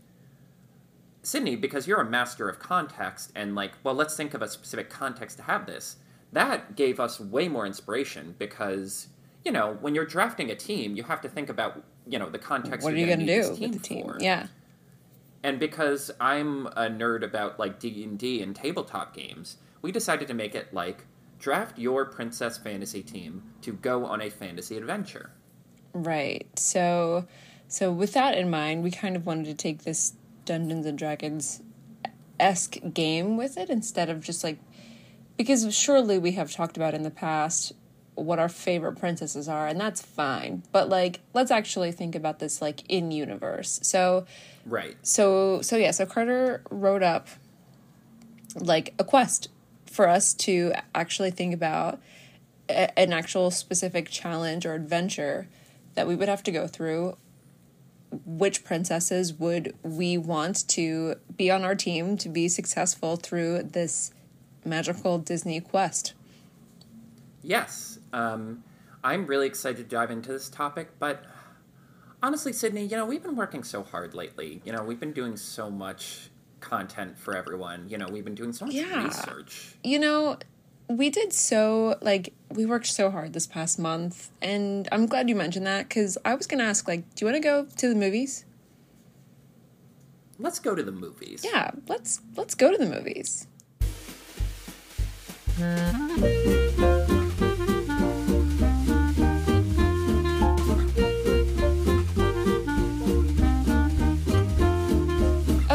Sydney, 1.22 1.56
because 1.56 1.86
you're 1.86 2.00
a 2.02 2.08
master 2.08 2.46
of 2.46 2.58
context 2.58 3.32
and 3.34 3.54
like, 3.54 3.72
well, 3.82 3.94
let's 3.94 4.16
think 4.16 4.34
of 4.34 4.42
a 4.42 4.48
specific 4.48 4.90
context 4.90 5.38
to 5.38 5.44
have 5.44 5.64
this. 5.64 5.96
That 6.32 6.76
gave 6.76 7.00
us 7.00 7.18
way 7.18 7.48
more 7.48 7.64
inspiration 7.64 8.34
because 8.38 9.08
you 9.46 9.52
know 9.52 9.78
when 9.80 9.94
you're 9.94 10.04
drafting 10.04 10.50
a 10.50 10.54
team, 10.54 10.94
you 10.94 11.04
have 11.04 11.22
to 11.22 11.28
think 11.28 11.48
about 11.48 11.82
you 12.06 12.18
know 12.18 12.28
the 12.28 12.38
context. 12.38 12.84
What 12.84 12.92
are 12.92 12.98
you 12.98 13.06
gonna 13.06 13.24
gonna 13.24 13.42
do 13.42 13.48
this 13.48 13.58
with 13.58 13.72
the 13.72 13.78
team? 13.78 14.04
for. 14.04 14.18
Yeah. 14.20 14.48
And 15.42 15.58
because 15.58 16.10
I'm 16.20 16.66
a 16.66 16.90
nerd 16.90 17.22
about 17.22 17.58
like 17.58 17.80
D 17.80 18.04
and 18.04 18.18
D 18.18 18.42
and 18.42 18.54
tabletop 18.54 19.14
games, 19.16 19.56
we 19.80 19.90
decided 19.90 20.28
to 20.28 20.34
make 20.34 20.54
it 20.54 20.74
like 20.74 21.06
draft 21.38 21.78
your 21.78 22.04
princess 22.04 22.58
fantasy 22.58 23.02
team 23.02 23.42
to 23.62 23.72
go 23.72 24.04
on 24.06 24.20
a 24.20 24.30
fantasy 24.30 24.76
adventure. 24.76 25.30
Right. 25.92 26.46
So 26.58 27.26
so 27.68 27.92
with 27.92 28.14
that 28.14 28.36
in 28.36 28.50
mind, 28.50 28.82
we 28.82 28.90
kind 28.90 29.14
of 29.16 29.26
wanted 29.26 29.44
to 29.46 29.54
take 29.54 29.84
this 29.84 30.14
Dungeons 30.44 30.86
and 30.86 30.98
Dragons 30.98 31.62
esque 32.40 32.76
game 32.94 33.36
with 33.36 33.58
it 33.58 33.68
instead 33.68 34.08
of 34.08 34.22
just 34.22 34.44
like 34.44 34.58
because 35.36 35.74
surely 35.74 36.18
we 36.18 36.32
have 36.32 36.52
talked 36.52 36.76
about 36.76 36.94
in 36.94 37.02
the 37.02 37.10
past 37.10 37.72
what 38.14 38.38
our 38.38 38.48
favorite 38.48 38.94
princesses 38.98 39.48
are 39.48 39.66
and 39.68 39.80
that's 39.80 40.02
fine. 40.02 40.62
But 40.72 40.88
like 40.88 41.20
let's 41.34 41.50
actually 41.50 41.92
think 41.92 42.14
about 42.14 42.38
this 42.38 42.60
like 42.62 42.82
in 42.88 43.10
universe. 43.10 43.80
So 43.82 44.26
Right. 44.66 44.96
so 45.02 45.62
so 45.62 45.76
yeah, 45.76 45.90
so 45.92 46.06
Carter 46.06 46.62
wrote 46.70 47.02
up 47.02 47.28
like 48.56 48.94
a 48.98 49.04
quest 49.04 49.48
for 49.98 50.06
us 50.06 50.32
to 50.32 50.72
actually 50.94 51.32
think 51.32 51.52
about 51.52 51.98
a, 52.68 52.96
an 52.96 53.12
actual 53.12 53.50
specific 53.50 54.08
challenge 54.08 54.64
or 54.64 54.74
adventure 54.74 55.48
that 55.94 56.06
we 56.06 56.14
would 56.14 56.28
have 56.28 56.40
to 56.40 56.52
go 56.52 56.68
through 56.68 57.16
which 58.24 58.62
princesses 58.62 59.34
would 59.34 59.74
we 59.82 60.16
want 60.16 60.68
to 60.68 61.16
be 61.36 61.50
on 61.50 61.64
our 61.64 61.74
team 61.74 62.16
to 62.16 62.28
be 62.28 62.48
successful 62.48 63.16
through 63.16 63.60
this 63.64 64.12
magical 64.64 65.18
Disney 65.18 65.58
quest. 65.58 66.14
Yes. 67.42 67.98
Um, 68.12 68.62
I'm 69.02 69.26
really 69.26 69.48
excited 69.48 69.78
to 69.78 69.96
dive 69.96 70.12
into 70.12 70.30
this 70.30 70.48
topic, 70.48 70.90
but 71.00 71.24
honestly, 72.22 72.52
Sydney, 72.52 72.84
you 72.84 72.96
know, 72.96 73.04
we've 73.04 73.24
been 73.24 73.34
working 73.34 73.64
so 73.64 73.82
hard 73.82 74.14
lately. 74.14 74.62
You 74.64 74.70
know, 74.70 74.84
we've 74.84 75.00
been 75.00 75.12
doing 75.12 75.36
so 75.36 75.68
much 75.68 76.30
content 76.68 77.18
for 77.18 77.36
everyone. 77.36 77.88
You 77.88 77.98
know, 77.98 78.08
we've 78.08 78.24
been 78.24 78.34
doing 78.34 78.52
so 78.52 78.66
much 78.66 78.74
Yeah. 78.74 79.04
research. 79.04 79.74
You 79.82 79.98
know, 79.98 80.38
we 80.88 81.10
did 81.10 81.32
so 81.32 81.96
like 82.00 82.32
we 82.50 82.64
worked 82.66 82.86
so 82.86 83.10
hard 83.10 83.32
this 83.32 83.46
past 83.46 83.78
month 83.78 84.30
and 84.40 84.88
I'm 84.90 85.06
glad 85.06 85.28
you 85.28 85.34
mentioned 85.34 85.66
that 85.66 85.90
cuz 85.90 86.16
I 86.24 86.34
was 86.34 86.46
going 86.46 86.58
to 86.60 86.64
ask 86.64 86.88
like 86.88 87.02
do 87.14 87.24
you 87.24 87.30
want 87.30 87.42
to 87.42 87.46
go 87.46 87.66
to 87.76 87.88
the 87.88 87.94
movies? 87.94 88.44
Let's 90.38 90.58
go 90.60 90.74
to 90.74 90.82
the 90.82 90.92
movies. 90.92 91.44
Yeah, 91.44 91.72
let's 91.88 92.20
let's 92.36 92.54
go 92.54 92.70
to 92.70 92.78
the 92.78 92.86
movies. 92.86 93.46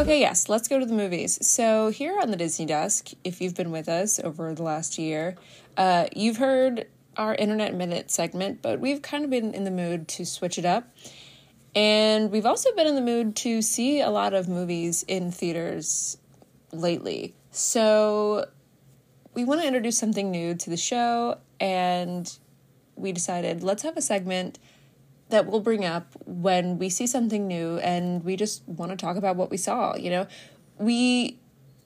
Okay, 0.04 0.20
yes, 0.20 0.50
let's 0.50 0.68
go 0.68 0.78
to 0.78 0.84
the 0.84 0.92
movies. 0.92 1.38
So, 1.46 1.88
here 1.88 2.20
on 2.20 2.30
the 2.30 2.36
Disney 2.36 2.66
Desk, 2.66 3.08
if 3.24 3.40
you've 3.40 3.54
been 3.54 3.70
with 3.70 3.88
us 3.88 4.20
over 4.20 4.54
the 4.54 4.62
last 4.62 4.98
year, 4.98 5.34
uh, 5.78 6.08
you've 6.14 6.36
heard 6.36 6.88
our 7.16 7.34
Internet 7.34 7.74
Minute 7.74 8.10
segment, 8.10 8.60
but 8.60 8.80
we've 8.80 9.00
kind 9.00 9.24
of 9.24 9.30
been 9.30 9.54
in 9.54 9.64
the 9.64 9.70
mood 9.70 10.06
to 10.08 10.26
switch 10.26 10.58
it 10.58 10.66
up. 10.66 10.94
And 11.74 12.30
we've 12.30 12.44
also 12.44 12.68
been 12.74 12.86
in 12.86 12.96
the 12.96 13.00
mood 13.00 13.34
to 13.36 13.62
see 13.62 14.02
a 14.02 14.10
lot 14.10 14.34
of 14.34 14.46
movies 14.46 15.06
in 15.08 15.32
theaters 15.32 16.18
lately. 16.70 17.34
So, 17.50 18.44
we 19.32 19.46
want 19.46 19.62
to 19.62 19.66
introduce 19.66 19.96
something 19.96 20.30
new 20.30 20.54
to 20.54 20.68
the 20.68 20.76
show, 20.76 21.38
and 21.58 22.30
we 22.94 23.10
decided 23.12 23.62
let's 23.62 23.84
have 23.84 23.96
a 23.96 24.02
segment 24.02 24.58
that 25.30 25.46
we'll 25.46 25.60
bring 25.60 25.84
up 25.84 26.12
when 26.26 26.78
we 26.78 26.88
see 26.88 27.06
something 27.06 27.46
new 27.46 27.78
and 27.78 28.24
we 28.24 28.36
just 28.36 28.62
want 28.68 28.90
to 28.90 28.96
talk 28.96 29.16
about 29.16 29.36
what 29.36 29.50
we 29.50 29.56
saw, 29.56 29.96
you 29.96 30.10
know. 30.10 30.26
We 30.78 31.38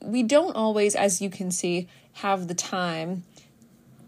we 0.03 0.23
don't 0.23 0.55
always 0.57 0.95
as 0.95 1.21
you 1.21 1.29
can 1.31 1.51
see 1.51 1.89
have 2.15 2.49
the 2.49 2.55
time 2.55 3.25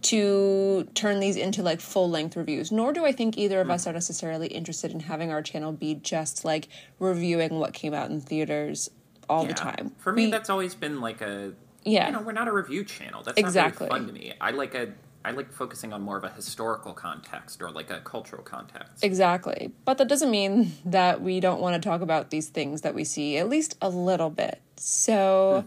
to 0.03 0.89
turn 0.95 1.21
these 1.21 1.37
into 1.37 1.63
like 1.63 1.81
full 1.81 2.09
length 2.09 2.35
reviews 2.37 2.73
nor 2.73 2.93
do 2.93 3.05
i 3.05 3.13
think 3.13 3.37
either 3.37 3.61
of 3.61 3.69
us 3.69 3.87
are 3.87 3.93
necessarily 3.93 4.47
interested 4.47 4.93
in 4.93 5.01
having 5.01 5.31
our 5.31 5.43
channel 5.43 5.73
be 5.73 5.95
just 5.95 6.43
like 6.45 6.69
reviewing 6.99 7.59
what 7.59 7.75
came 7.75 7.93
out 7.93 8.09
in 8.09 8.21
theaters 8.21 8.89
all 9.29 9.45
the 9.45 9.53
time 9.53 9.93
For 9.99 10.13
me, 10.13 10.27
We- 10.27 10.31
that's 10.31 10.49
always 10.49 10.75
been 10.75 11.01
like 11.01 11.21
a 11.21 11.53
Yeah. 11.85 12.07
You 12.07 12.13
know, 12.15 12.23
we're 12.23 12.33
not 12.33 12.49
a 12.49 12.53
review 12.53 12.85
channel. 12.85 13.23
That's 13.23 13.39
Exactly. 13.39 13.87
not 13.89 13.93
very 13.93 14.07
fun 14.07 14.15
to 14.15 14.21
me. 14.21 14.33
I 14.41 14.51
like 14.51 14.75
a 14.75 14.89
I 15.25 15.33
like 15.33 15.53
focusing 15.53 15.93
on 15.93 16.01
more 16.01 16.17
of 16.17 16.25
a 16.25 16.31
historical 16.31 16.95
context 16.95 17.61
or 17.61 17.71
like 17.71 17.91
a 17.91 18.01
cultural 18.01 18.43
context. 18.43 19.05
Exactly. 19.05 19.71
But 19.85 19.99
that 19.99 20.09
doesn't 20.09 20.31
mean 20.31 20.73
that 20.85 21.21
we 21.21 21.41
don't 21.41 21.61
want 21.61 21.81
to 21.81 21.89
talk 21.89 22.01
about 22.01 22.31
these 22.31 22.49
things 22.49 22.81
that 22.83 22.95
we 22.95 23.05
see 23.05 23.37
at 23.37 23.49
least 23.49 23.77
a 23.83 23.91
little 23.91 24.31
bit. 24.31 24.61
So 24.77 25.65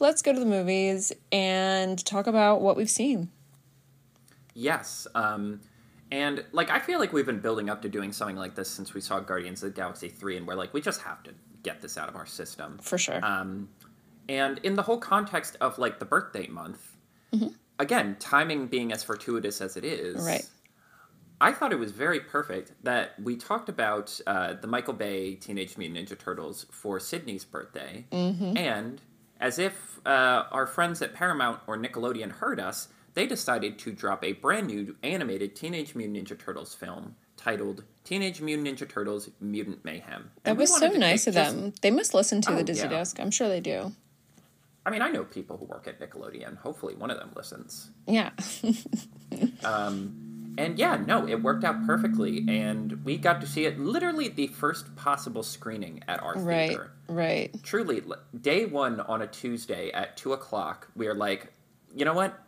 let's 0.00 0.22
go 0.22 0.32
to 0.32 0.40
the 0.40 0.46
movies 0.46 1.12
and 1.30 2.04
talk 2.04 2.26
about 2.26 2.62
what 2.62 2.76
we've 2.76 2.90
seen. 2.90 3.30
Yes. 4.54 5.06
Um, 5.14 5.60
and 6.10 6.44
like 6.50 6.70
I 6.70 6.80
feel 6.80 6.98
like 6.98 7.12
we've 7.12 7.26
been 7.26 7.40
building 7.40 7.70
up 7.70 7.82
to 7.82 7.88
doing 7.88 8.12
something 8.12 8.36
like 8.36 8.56
this 8.56 8.68
since 8.68 8.92
we 8.92 9.00
saw 9.00 9.20
Guardians 9.20 9.62
of 9.62 9.72
the 9.72 9.76
Galaxy 9.76 10.08
3 10.08 10.38
and 10.38 10.46
we're 10.46 10.54
like 10.54 10.74
we 10.74 10.80
just 10.80 11.02
have 11.02 11.22
to 11.24 11.32
get 11.62 11.80
this 11.80 11.96
out 11.96 12.08
of 12.08 12.16
our 12.16 12.26
system. 12.26 12.78
For 12.82 12.98
sure. 12.98 13.24
Um, 13.24 13.68
and 14.28 14.58
in 14.58 14.74
the 14.74 14.82
whole 14.82 14.98
context 14.98 15.56
of 15.60 15.78
like 15.78 16.00
the 16.00 16.04
birthday 16.04 16.48
month, 16.48 16.96
again, 17.78 18.16
timing 18.18 18.66
being 18.66 18.92
as 18.92 19.02
fortuitous 19.02 19.60
as 19.60 19.76
it 19.76 19.84
is, 19.84 20.24
Right. 20.24 20.46
I 21.38 21.52
thought 21.52 21.70
it 21.70 21.78
was 21.78 21.92
very 21.92 22.20
perfect 22.20 22.72
that 22.82 23.12
we 23.22 23.36
talked 23.36 23.68
about 23.68 24.18
uh, 24.26 24.54
the 24.54 24.66
Michael 24.66 24.94
Bay 24.94 25.34
Teenage 25.34 25.76
Mutant 25.76 26.08
Ninja 26.08 26.18
Turtles 26.18 26.64
for 26.70 26.98
Sydney's 26.98 27.44
birthday, 27.44 28.06
and 28.10 29.02
as 29.38 29.58
if 29.58 30.00
uh, 30.06 30.44
our 30.50 30.66
friends 30.66 31.02
at 31.02 31.12
Paramount 31.12 31.60
or 31.66 31.76
Nickelodeon 31.76 32.32
heard 32.32 32.58
us, 32.58 32.88
they 33.12 33.26
decided 33.26 33.78
to 33.80 33.92
drop 33.92 34.24
a 34.24 34.32
brand 34.32 34.66
new 34.68 34.96
animated 35.02 35.54
Teenage 35.54 35.94
Mutant 35.94 36.26
Ninja 36.26 36.38
Turtles 36.38 36.74
film 36.74 37.16
titled 37.36 37.84
Teenage 38.04 38.40
Mutant 38.40 38.66
Ninja 38.78 38.88
Turtles: 38.88 39.28
Mutant 39.38 39.84
Mayhem. 39.84 40.30
that 40.44 40.50
And 40.52 40.56
we 40.58 40.62
was 40.62 40.74
so 40.78 40.88
nice 40.88 41.26
of 41.26 41.34
just- 41.34 41.54
them. 41.54 41.74
They 41.82 41.90
must 41.90 42.14
listen 42.14 42.40
to 42.42 42.52
Oh, 42.52 42.56
the 42.56 42.64
Disney 42.64 42.84
yeah. 42.84 42.88
Desk. 42.98 43.20
I'm 43.20 43.30
sure 43.30 43.48
they 43.48 43.60
do. 43.60 43.92
I 44.86 44.90
mean, 44.90 45.02
I 45.02 45.10
know 45.10 45.24
people 45.24 45.56
who 45.56 45.64
work 45.64 45.88
at 45.88 45.98
Nickelodeon. 45.98 46.58
Hopefully, 46.58 46.94
one 46.94 47.10
of 47.10 47.18
them 47.18 47.32
listens. 47.34 47.90
Yeah. 48.06 48.30
um, 49.64 50.54
And 50.58 50.78
yeah, 50.78 50.96
no, 50.96 51.26
it 51.26 51.42
worked 51.42 51.64
out 51.64 51.84
perfectly, 51.86 52.44
and 52.48 53.04
we 53.04 53.18
got 53.18 53.40
to 53.40 53.46
see 53.46 53.66
it 53.66 53.78
literally 53.78 54.28
the 54.28 54.46
first 54.46 54.94
possible 54.96 55.42
screening 55.42 56.02
at 56.08 56.22
our 56.22 56.38
right. 56.38 56.68
theater. 56.68 56.92
Right. 57.08 57.62
Truly, 57.62 58.02
day 58.40 58.64
one 58.64 59.00
on 59.00 59.22
a 59.22 59.26
Tuesday 59.26 59.90
at 59.90 60.16
two 60.16 60.32
o'clock, 60.32 60.88
we 60.94 61.08
are 61.08 61.14
like, 61.14 61.52
you 61.94 62.04
know 62.04 62.14
what? 62.14 62.38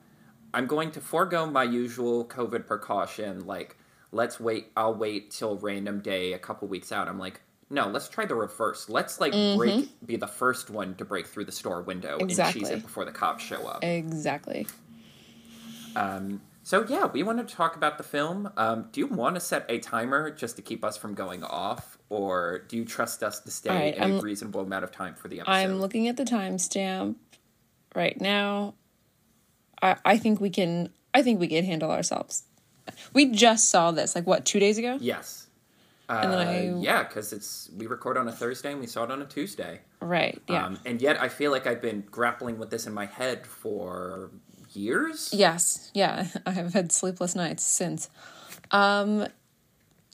I'm 0.54 0.66
going 0.66 0.92
to 0.92 1.00
forego 1.00 1.44
my 1.44 1.64
usual 1.64 2.24
COVID 2.24 2.66
precaution. 2.66 3.46
Like, 3.46 3.76
let's 4.12 4.40
wait. 4.40 4.68
I'll 4.76 4.94
wait 4.94 5.32
till 5.32 5.56
random 5.56 6.00
day 6.00 6.32
a 6.32 6.38
couple 6.38 6.68
weeks 6.68 6.92
out. 6.92 7.08
I'm 7.08 7.18
like, 7.18 7.42
no, 7.70 7.88
let's 7.88 8.08
try 8.08 8.24
the 8.24 8.34
reverse. 8.34 8.88
Let's 8.88 9.20
like 9.20 9.32
break, 9.56 9.88
be 10.06 10.16
the 10.16 10.26
first 10.26 10.70
one 10.70 10.94
to 10.96 11.04
break 11.04 11.26
through 11.26 11.44
the 11.44 11.52
store 11.52 11.82
window 11.82 12.18
and 12.18 12.30
cheese 12.30 12.70
it 12.70 12.82
before 12.82 13.04
the 13.04 13.12
cops 13.12 13.44
show 13.44 13.66
up. 13.66 13.84
Exactly. 13.84 14.66
Um, 15.96 16.40
so 16.62 16.84
yeah, 16.88 17.06
we 17.06 17.22
wanted 17.22 17.48
to 17.48 17.54
talk 17.54 17.76
about 17.76 17.98
the 17.98 18.04
film. 18.04 18.50
Um, 18.56 18.88
do 18.92 19.00
you 19.00 19.06
want 19.06 19.36
to 19.36 19.40
set 19.40 19.64
a 19.68 19.78
timer 19.78 20.30
just 20.30 20.56
to 20.56 20.62
keep 20.62 20.84
us 20.84 20.96
from 20.96 21.14
going 21.14 21.42
off, 21.42 21.98
or 22.08 22.60
do 22.68 22.76
you 22.76 22.84
trust 22.84 23.22
us 23.22 23.40
to 23.40 23.50
stay 23.50 23.70
right, 23.70 23.94
a 23.96 24.02
I'm- 24.02 24.20
reasonable 24.20 24.60
amount 24.60 24.84
of 24.84 24.92
time 24.92 25.14
for 25.14 25.28
the 25.28 25.40
episode? 25.40 25.52
I'm 25.52 25.80
looking 25.80 26.08
at 26.08 26.16
the 26.16 26.24
timestamp 26.24 27.16
right 27.94 28.20
now. 28.20 28.74
I 29.82 29.96
I 30.04 30.18
think 30.18 30.40
we 30.40 30.50
can 30.50 30.90
I 31.14 31.22
think 31.22 31.40
we 31.40 31.48
can 31.48 31.64
handle 31.64 31.90
ourselves. 31.90 32.44
We 33.12 33.30
just 33.30 33.68
saw 33.68 33.90
this 33.90 34.14
like 34.14 34.26
what, 34.26 34.44
2 34.46 34.58
days 34.58 34.78
ago? 34.78 34.96
yes. 35.00 35.47
Uh, 36.08 36.20
And 36.22 36.32
then 36.32 36.38
I- 36.48 36.80
yeah, 36.80 37.02
because 37.02 37.32
it's 37.32 37.70
we 37.76 37.86
record 37.86 38.16
on 38.16 38.26
a 38.28 38.32
Thursday 38.32 38.72
and 38.72 38.80
we 38.80 38.86
saw 38.86 39.04
it 39.04 39.10
on 39.10 39.20
a 39.20 39.26
Tuesday. 39.26 39.80
Right. 40.00 40.40
Yeah. 40.48 40.64
Um, 40.66 40.78
and 40.86 41.02
yet 41.02 41.20
I 41.20 41.28
feel 41.28 41.50
like 41.50 41.66
I've 41.66 41.82
been 41.82 42.04
grappling 42.10 42.58
with 42.58 42.70
this 42.70 42.86
in 42.86 42.94
my 42.94 43.06
head 43.06 43.46
for 43.46 44.30
years. 44.72 45.30
Yes, 45.32 45.90
yeah, 45.94 46.28
I 46.46 46.52
have 46.52 46.72
had 46.72 46.92
sleepless 46.92 47.34
nights 47.34 47.62
since. 47.64 48.08
Um, 48.70 49.26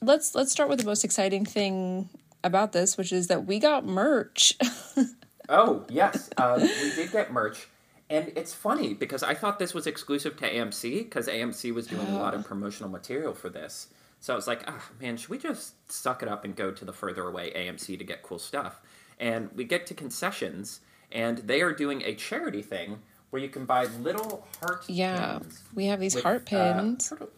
let's 0.03 0.35
let's 0.35 0.51
start 0.53 0.69
with 0.69 0.81
the 0.81 0.87
most 0.87 1.05
exciting 1.05 1.45
thing 1.45 2.09
about 2.43 2.73
this, 2.73 2.97
which 2.97 3.13
is 3.13 3.29
that 3.29 3.47
we 3.47 3.59
got 3.59 3.85
merch. 3.87 4.55
Oh 5.47 5.85
yes, 5.91 6.31
um, 6.39 6.59
we 6.63 6.91
did 6.97 7.13
get 7.13 7.31
merch, 7.31 7.69
and 8.09 8.33
it's 8.35 8.55
funny 8.55 8.95
because 8.95 9.23
I 9.23 9.35
thought 9.35 9.59
this 9.59 9.75
was 9.75 9.87
exclusive 9.87 10.39
to 10.39 10.49
AMC 10.51 11.01
because 11.05 11.29
AMC 11.29 11.71
was 11.75 11.87
doing 11.87 12.07
a 12.07 12.19
lot 12.19 12.33
of 12.33 12.47
promotional 12.47 12.89
material 12.89 13.35
for 13.35 13.51
this. 13.51 13.89
So 14.25 14.33
I 14.33 14.37
was 14.37 14.47
like, 14.47 14.65
ah, 14.67 14.83
man, 15.03 15.19
should 15.19 15.29
we 15.29 15.37
just 15.37 15.75
suck 15.93 16.23
it 16.23 16.31
up 16.31 16.47
and 16.47 16.57
go 16.57 16.71
to 16.71 16.85
the 16.87 16.95
further 16.95 17.29
away 17.29 17.53
AMC 17.55 17.99
to 17.99 18.05
get 18.05 18.23
cool 18.23 18.39
stuff? 18.39 18.81
And 19.21 19.51
we 19.55 19.65
get 19.65 19.87
to 19.89 19.95
concessions, 19.95 20.81
and 21.13 21.37
they 21.39 21.61
are 21.61 21.73
doing 21.75 22.01
a 22.01 22.15
charity 22.15 22.63
thing 22.63 23.01
where 23.29 23.43
you 23.43 23.51
can 23.51 23.67
buy 23.67 23.85
little 24.01 24.47
heart 24.63 24.85
yeah, 24.89 25.41
pins 25.41 25.63
we 25.75 25.85
have 25.85 26.01
these 26.01 26.15
with, 26.15 26.25
heart 26.25 26.51
uh, 26.55 26.73
pins. 26.73 27.11
turtle- 27.11 27.29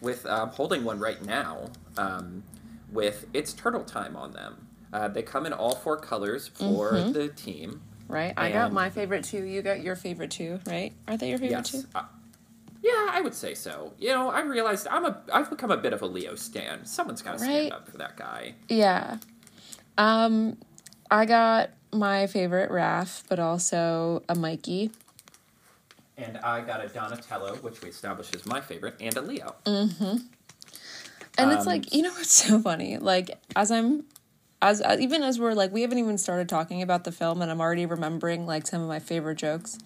with 0.00 0.24
um, 0.24 0.48
holding 0.48 0.82
one 0.82 0.98
right 0.98 1.22
now 1.26 1.72
um, 1.98 2.42
with 2.90 3.26
it's 3.34 3.52
turtle 3.52 3.84
time 3.84 4.16
on 4.16 4.32
them. 4.32 4.66
Uh, 4.94 5.08
they 5.08 5.20
come 5.20 5.44
in 5.44 5.52
all 5.52 5.74
four 5.74 5.98
colors 5.98 6.48
for 6.48 6.92
Mm-hmm. 6.92 7.12
the 7.12 7.28
team. 7.28 7.82
right, 8.08 8.32
I 8.34 8.50
got 8.50 8.72
my 8.72 8.88
favorite 8.88 9.24
too. 9.24 9.44
You 9.44 9.60
got 9.60 9.82
your 9.82 9.94
favorite 9.94 10.30
too, 10.30 10.58
right? 10.64 10.94
Are 11.06 11.18
they 11.18 11.28
your 11.28 11.38
favorite 11.38 11.66
Yes. 11.66 11.70
too? 11.70 12.00
Yeah, 12.82 13.08
I 13.10 13.20
would 13.20 13.34
say 13.34 13.54
so. 13.54 13.92
You 13.98 14.10
know, 14.10 14.30
I 14.30 14.40
realized 14.42 14.86
I'm 14.88 15.04
a 15.04 15.18
I've 15.32 15.50
become 15.50 15.70
a 15.70 15.76
bit 15.76 15.92
of 15.92 16.02
a 16.02 16.06
Leo 16.06 16.34
stan. 16.36 16.84
Someone's 16.86 17.22
got 17.22 17.38
to 17.38 17.44
Right. 17.44 17.66
stand 17.68 17.72
up 17.72 17.88
for 17.88 17.98
that 17.98 18.16
guy. 18.16 18.54
Yeah. 18.68 19.18
Um, 19.96 20.56
I 21.10 21.24
got 21.26 21.70
my 21.92 22.26
favorite 22.28 22.70
Raph, 22.70 23.24
but 23.28 23.38
also 23.40 24.22
a 24.28 24.34
Mikey. 24.34 24.90
And 26.16 26.36
I 26.38 26.60
got 26.62 26.84
a 26.84 26.88
Donatello, 26.88 27.56
which 27.56 27.80
we 27.82 27.88
established 27.88 28.34
is 28.34 28.44
my 28.46 28.60
favorite, 28.60 28.94
and 29.00 29.16
a 29.16 29.20
Leo. 29.20 29.54
Mm. 29.64 30.22
And 31.38 31.52
it's 31.52 31.60
Um, 31.60 31.66
like, 31.66 31.94
you 31.94 32.02
know 32.02 32.10
what's 32.10 32.32
so 32.32 32.58
funny? 32.60 32.96
Like 32.98 33.38
as 33.56 33.70
I'm 33.70 34.04
as 34.60 34.82
uh, 34.82 34.96
even 34.98 35.22
as 35.22 35.38
we're 35.38 35.52
like 35.54 35.72
we 35.72 35.82
haven't 35.82 35.98
even 35.98 36.18
started 36.18 36.48
talking 36.48 36.82
about 36.82 37.04
the 37.04 37.12
film 37.12 37.40
and 37.42 37.50
I'm 37.50 37.60
already 37.60 37.86
remembering 37.86 38.44
like 38.46 38.66
some 38.66 38.82
of 38.82 38.88
my 38.88 38.98
favorite 38.98 39.36
jokes. 39.38 39.78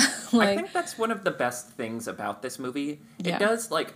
I 0.32 0.56
think 0.56 0.72
that's 0.72 0.98
one 0.98 1.10
of 1.10 1.24
the 1.24 1.30
best 1.30 1.70
things 1.70 2.08
about 2.08 2.42
this 2.42 2.58
movie. 2.58 3.00
Yeah. 3.18 3.36
It 3.36 3.38
does 3.40 3.70
like 3.70 3.94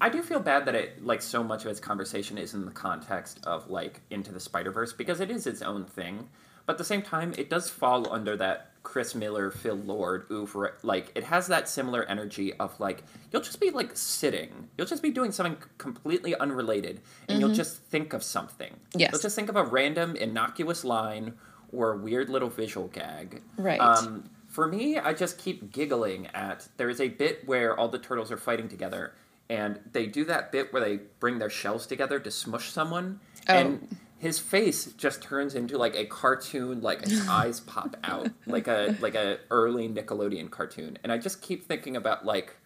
I 0.00 0.08
do 0.08 0.22
feel 0.22 0.40
bad 0.40 0.66
that 0.66 0.74
it 0.74 1.04
like 1.04 1.22
so 1.22 1.42
much 1.42 1.64
of 1.64 1.70
its 1.70 1.80
conversation 1.80 2.36
is 2.36 2.54
in 2.54 2.64
the 2.64 2.70
context 2.70 3.40
of 3.44 3.70
like 3.70 4.02
Into 4.10 4.32
the 4.32 4.40
Spider 4.40 4.70
Verse 4.70 4.92
because 4.92 5.20
it 5.20 5.30
is 5.30 5.46
its 5.46 5.62
own 5.62 5.84
thing. 5.84 6.28
But 6.66 6.74
at 6.74 6.78
the 6.78 6.84
same 6.84 7.02
time, 7.02 7.34
it 7.36 7.50
does 7.50 7.68
fall 7.68 8.10
under 8.12 8.36
that 8.36 8.70
Chris 8.82 9.14
Miller, 9.14 9.50
Phil 9.50 9.76
Lord, 9.76 10.26
oeuvre. 10.30 10.74
Like 10.82 11.10
it 11.14 11.24
has 11.24 11.46
that 11.46 11.68
similar 11.68 12.04
energy 12.04 12.52
of 12.54 12.78
like 12.80 13.02
you'll 13.32 13.42
just 13.42 13.60
be 13.60 13.70
like 13.70 13.96
sitting, 13.96 14.68
you'll 14.76 14.86
just 14.86 15.02
be 15.02 15.10
doing 15.10 15.32
something 15.32 15.56
completely 15.78 16.36
unrelated, 16.36 17.00
and 17.28 17.40
you'll 17.40 17.54
just 17.54 17.78
think 17.84 18.12
of 18.12 18.22
something. 18.22 18.74
Yes. 18.94 19.12
You'll 19.12 19.22
just 19.22 19.36
think 19.36 19.48
of 19.48 19.56
a 19.56 19.64
random 19.64 20.16
innocuous 20.16 20.84
line 20.84 21.34
or 21.72 21.92
a 21.92 21.96
weird 21.96 22.28
little 22.28 22.50
visual 22.50 22.88
gag. 22.88 23.42
Right. 23.56 23.80
Um, 23.80 24.28
for 24.54 24.68
me, 24.68 24.98
I 24.98 25.12
just 25.14 25.36
keep 25.38 25.72
giggling 25.72 26.28
at 26.28 26.68
there 26.76 26.88
is 26.88 27.00
a 27.00 27.08
bit 27.08 27.46
where 27.46 27.76
all 27.78 27.88
the 27.88 27.98
turtles 27.98 28.30
are 28.30 28.36
fighting 28.36 28.68
together, 28.68 29.12
and 29.50 29.80
they 29.92 30.06
do 30.06 30.24
that 30.26 30.52
bit 30.52 30.72
where 30.72 30.80
they 30.82 31.00
bring 31.18 31.38
their 31.38 31.50
shells 31.50 31.86
together 31.86 32.18
to 32.20 32.30
smush 32.30 32.70
someone, 32.70 33.18
Oh. 33.48 33.52
and 33.52 33.96
his 34.18 34.38
face 34.38 34.86
just 34.92 35.20
turns 35.22 35.54
into 35.56 35.76
like 35.76 35.94
a 35.96 36.06
cartoon, 36.06 36.80
like 36.82 37.04
his 37.04 37.28
eyes 37.40 37.58
pop 37.60 37.96
out, 38.04 38.28
like 38.46 38.68
a 38.68 38.96
like 39.00 39.16
a 39.16 39.38
early 39.50 39.88
Nickelodeon 39.88 40.50
cartoon, 40.50 40.98
and 41.02 41.10
I 41.10 41.18
just 41.18 41.42
keep 41.42 41.66
thinking 41.66 41.96
about 41.96 42.24
like 42.24 42.56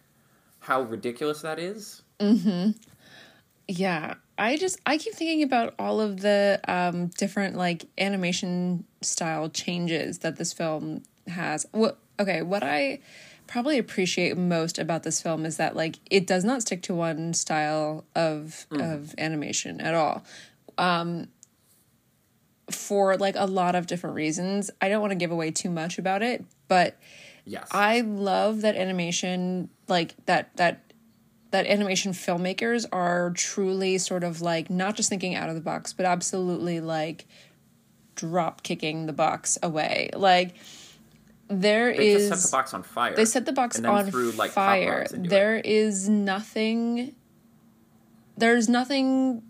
how 0.59 0.81
ridiculous 0.83 1.41
that 1.41 1.57
is. 1.59 2.03
yeah, 3.67 4.13
I 4.37 4.57
just 4.57 4.79
I 4.85 4.97
keep 4.97 5.13
thinking 5.15 5.43
about 5.43 5.73
all 5.79 5.99
of 6.01 6.21
the 6.21 6.59
um 6.67 7.07
different 7.17 7.55
like 7.55 7.85
animation 7.97 8.85
style 9.01 9.49
changes 9.49 10.19
that 10.19 10.37
this 10.37 10.53
film 10.53 11.03
has. 11.29 11.65
What 11.71 11.99
okay, 12.19 12.41
what 12.41 12.63
I 12.63 12.99
probably 13.47 13.77
appreciate 13.77 14.37
most 14.37 14.77
about 14.77 15.03
this 15.03 15.21
film 15.21 15.45
is 15.45 15.57
that 15.57 15.75
like 15.75 15.95
it 16.09 16.27
does 16.27 16.43
not 16.43 16.61
stick 16.61 16.81
to 16.83 16.93
one 16.93 17.33
style 17.33 18.05
of 18.15 18.67
of 18.71 19.15
animation 19.17 19.81
at 19.81 19.95
all. 19.95 20.23
Um 20.77 21.29
for 22.71 23.17
like 23.17 23.35
a 23.35 23.45
lot 23.45 23.75
of 23.75 23.87
different 23.87 24.15
reasons. 24.15 24.69
I 24.79 24.89
don't 24.89 25.01
want 25.01 25.11
to 25.11 25.15
give 25.15 25.31
away 25.31 25.49
too 25.51 25.71
much 25.71 25.97
about 25.97 26.21
it, 26.21 26.45
but 26.67 26.99
Yes. 27.45 27.67
I 27.71 28.01
love 28.01 28.61
that 28.61 28.75
animation, 28.75 29.69
like 29.87 30.13
that 30.27 30.55
that 30.57 30.93
that 31.51 31.65
animation 31.65 32.11
filmmakers 32.11 32.85
are 32.91 33.31
truly 33.31 33.97
sort 33.97 34.23
of 34.23 34.41
like 34.41 34.69
not 34.69 34.95
just 34.95 35.09
thinking 35.09 35.33
out 35.33 35.49
of 35.49 35.55
the 35.55 35.61
box, 35.61 35.91
but 35.91 36.05
absolutely 36.05 36.79
like 36.79 37.25
drop 38.13 38.61
kicking 38.61 39.07
the 39.07 39.13
box 39.13 39.57
away. 39.63 40.11
Like 40.13 40.55
there 41.49 41.93
They 41.95 42.09
is 42.09 42.29
just 42.29 42.43
set 42.43 42.49
the 42.49 42.55
box 42.55 42.73
on 42.73 42.83
fire. 42.83 43.15
they 43.15 43.25
set 43.25 43.45
the 43.45 43.53
box 43.53 43.79
on 43.83 44.11
threw, 44.11 44.31
like, 44.31 44.51
fire. 44.51 45.01
into 45.01 45.15
it. 45.25 45.29
There 45.29 45.55
is 45.57 46.07
nothing 46.07 47.15
there's 48.37 48.69
nothing 48.69 49.43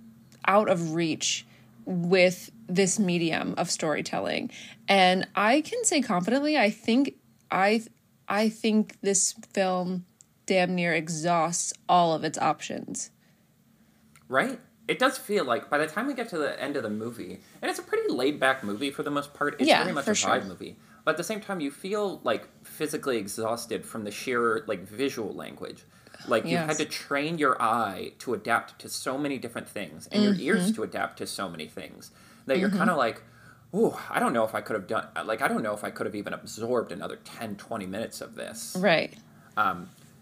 out 0.48 0.68
of 0.70 0.96
reach 0.96 1.46
with 1.86 2.50
this 2.68 2.98
medium 3.00 3.53
of 3.58 3.70
storytelling. 3.70 4.50
And 4.88 5.27
I 5.36 5.62
can 5.62 5.84
say 5.84 6.01
confidently 6.01 6.58
I 6.58 6.70
think 6.72 7.15
I 7.51 7.84
I 8.27 8.50
think 8.50 9.00
this 9.01 9.34
film 9.53 10.06
damn 10.46 10.74
near 10.75 10.94
exhausts 10.94 11.74
all 11.88 12.13
of 12.13 12.24
its 12.24 12.38
options. 12.38 13.12
Right? 14.27 14.60
It 14.88 14.98
does 14.98 15.18
feel 15.20 15.46
like 15.46 15.70
by 15.70 15.77
the 15.77 15.86
time 15.88 16.08
we 16.08 16.13
get 16.15 16.29
to 16.29 16.38
the 16.39 16.60
end 16.62 16.75
of 16.75 16.82
the 16.82 16.89
movie, 16.89 17.39
and 17.62 17.70
it's 17.70 17.77
a 17.77 17.84
pretty 17.84 18.12
laid 18.12 18.39
back 18.39 18.63
movie 18.63 18.89
for 18.89 19.03
the 19.03 19.12
most 19.12 19.34
part, 19.36 19.56
it's 19.60 19.68
Yeah, 19.70 19.84
very 19.84 19.94
much 19.94 20.06
for 20.06 20.12
a 20.12 20.15
vibe 20.15 20.39
sure. 20.41 20.41
movie. 20.46 20.77
But 21.09 21.13
at 21.13 21.17
the 21.17 21.23
same 21.23 21.41
time, 21.41 21.59
you 21.59 21.71
feel 21.71 22.21
like 22.23 22.47
physically 22.63 23.17
exhausted 23.17 23.83
from 23.83 24.03
the 24.03 24.11
sheer 24.11 24.63
like 24.67 24.87
visual 24.87 25.33
language. 25.33 25.85
Like 26.27 26.45
you 26.45 26.57
had 26.57 26.77
to 26.77 26.85
train 26.85 27.39
your 27.39 27.59
eye 27.59 28.11
to 28.19 28.35
adapt 28.35 28.77
to 28.81 28.89
so 28.89 29.17
many 29.17 29.39
different 29.39 29.67
things, 29.67 30.07
and 30.11 30.21
your 30.21 30.33
Mm-hmm. 30.33 30.43
ears 30.43 30.71
to 30.73 30.83
adapt 30.83 31.17
to 31.17 31.25
so 31.25 31.49
many 31.49 31.65
things 31.65 32.11
that 32.45 32.59
you're 32.59 32.69
kind 32.69 32.91
of 32.91 32.97
like, 32.97 33.23
oh, 33.73 33.99
I 34.07 34.19
don't 34.19 34.33
know 34.33 34.43
if 34.43 34.53
I 34.53 34.61
could 34.61 34.75
have 34.75 34.85
done. 34.85 35.07
Like 35.25 35.41
I 35.41 35.47
don't 35.47 35.63
know 35.63 35.73
if 35.73 35.83
I 35.83 35.89
could 35.89 36.05
have 36.05 36.13
even 36.13 36.31
absorbed 36.31 36.91
another 36.91 37.15
10, 37.15 37.55
20 37.55 37.87
minutes 37.87 38.21
of 38.21 38.35
this. 38.35 38.77
Right. 38.79 39.17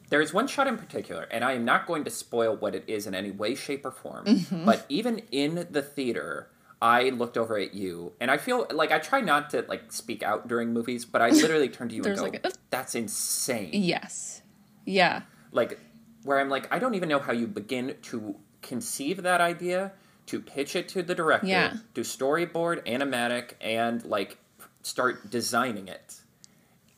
There 0.09 0.21
is 0.21 0.33
one 0.33 0.47
shot 0.47 0.67
in 0.67 0.77
particular, 0.77 1.23
and 1.23 1.43
I 1.43 1.51
am 1.51 1.65
not 1.65 1.85
going 1.85 2.05
to 2.05 2.09
spoil 2.09 2.55
what 2.55 2.75
it 2.75 2.85
is 2.87 3.07
in 3.07 3.13
any 3.13 3.31
way, 3.31 3.55
shape, 3.55 3.85
or 3.85 3.91
form. 3.91 4.23
Mm-hmm. 4.23 4.63
But 4.63 4.85
even 4.87 5.23
in 5.33 5.67
the 5.69 5.81
theater, 5.81 6.47
I 6.81 7.09
looked 7.09 7.37
over 7.37 7.57
at 7.57 7.73
you, 7.73 8.13
and 8.19 8.29
I 8.29 8.37
feel 8.37 8.67
like 8.71 8.91
I 8.91 8.99
try 8.99 9.19
not 9.21 9.49
to 9.51 9.65
like 9.67 9.91
speak 9.91 10.21
out 10.23 10.47
during 10.47 10.73
movies, 10.73 11.05
but 11.05 11.21
I 11.21 11.29
literally 11.43 11.69
turned 11.69 11.89
to 11.91 11.95
you 11.95 12.03
and 12.03 12.15
go, 12.15 12.21
like 12.23 12.45
a- 12.45 12.51
"That's 12.69 12.93
insane!" 12.95 13.69
Yes. 13.73 14.41
Yeah. 14.85 15.21
Like 15.51 15.79
where 16.23 16.39
I'm 16.39 16.49
like, 16.49 16.71
I 16.73 16.79
don't 16.79 16.93
even 16.95 17.09
know 17.09 17.19
how 17.19 17.31
you 17.33 17.47
begin 17.47 17.95
to 18.03 18.35
conceive 18.61 19.23
that 19.23 19.39
idea, 19.41 19.93
to 20.27 20.41
pitch 20.41 20.75
it 20.75 20.87
to 20.89 21.01
the 21.01 21.15
director, 21.15 21.47
Yeah. 21.47 21.77
do 21.93 22.01
storyboard, 22.01 22.85
animatic, 22.85 23.51
and 23.61 24.03
like 24.05 24.37
start 24.83 25.29
designing 25.29 25.87
it. 25.87 26.15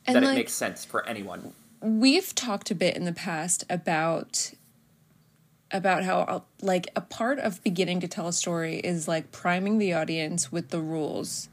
And 0.06 0.16
that 0.16 0.22
like 0.24 0.32
it 0.32 0.34
makes 0.36 0.52
sense 0.52 0.84
for 0.84 1.06
anyone. 1.06 1.52
we've 1.80 2.34
talked 2.34 2.70
a 2.70 2.74
bit 2.74 2.96
in 2.96 3.04
the 3.04 3.12
past 3.12 3.64
about 3.70 4.52
about 5.72 6.04
how 6.04 6.20
uh, 6.20 6.40
like 6.60 6.88
a 6.96 7.00
part 7.00 7.38
of 7.38 7.62
beginning 7.62 8.00
to 8.00 8.08
tell 8.08 8.28
a 8.28 8.32
story 8.32 8.76
is 8.76 9.06
like 9.06 9.32
priming 9.32 9.78
the 9.78 9.92
audience 9.92 10.50
with 10.50 10.70
the 10.70 10.80
rules. 10.80 11.48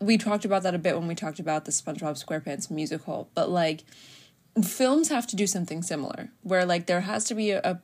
We 0.00 0.18
talked 0.18 0.44
about 0.44 0.62
that 0.64 0.74
a 0.74 0.78
bit 0.78 0.96
when 0.98 1.08
we 1.08 1.14
talked 1.14 1.38
about 1.38 1.64
the 1.64 1.72
SpongeBob 1.72 2.22
SquarePants 2.22 2.70
musical, 2.70 3.28
but 3.34 3.48
like 3.48 3.84
films 4.62 5.08
have 5.08 5.26
to 5.28 5.36
do 5.36 5.46
something 5.46 5.82
similar 5.82 6.30
where 6.42 6.64
like 6.64 6.86
there 6.86 7.02
has 7.02 7.24
to 7.24 7.34
be 7.34 7.50
a 7.50 7.80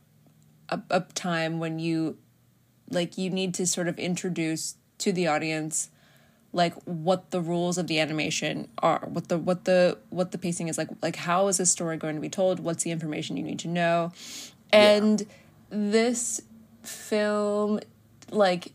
a, 0.71 0.81
a 0.91 1.01
time 1.15 1.59
when 1.59 1.79
you 1.79 2.17
like 2.91 3.19
you 3.19 3.31
need 3.31 3.55
to 3.55 3.67
sort 3.67 3.89
of 3.89 3.99
introduce 3.99 4.77
to 4.99 5.13
the 5.13 5.27
audience 5.27 5.91
like 6.53 6.75
what 6.85 7.31
the 7.33 7.41
rules 7.41 7.79
of 7.79 7.87
the 7.89 7.99
animation 7.99 8.69
are 8.79 9.07
what 9.09 9.29
the 9.29 9.37
what 9.37 9.65
the 9.65 9.99
what 10.11 10.33
the 10.33 10.39
pacing 10.39 10.69
is 10.69 10.79
like 10.79 10.89
like 11.03 11.17
how 11.17 11.49
is 11.49 11.59
this 11.59 11.71
story 11.71 11.97
going 11.97 12.15
to 12.15 12.21
be 12.21 12.29
told? 12.29 12.61
What's 12.61 12.85
the 12.85 12.91
information 12.91 13.37
you 13.37 13.43
need 13.43 13.59
to 13.61 13.69
know 13.69 14.13
and 14.73 15.27
this 15.71 16.41
film 16.83 17.81
like 18.31 18.73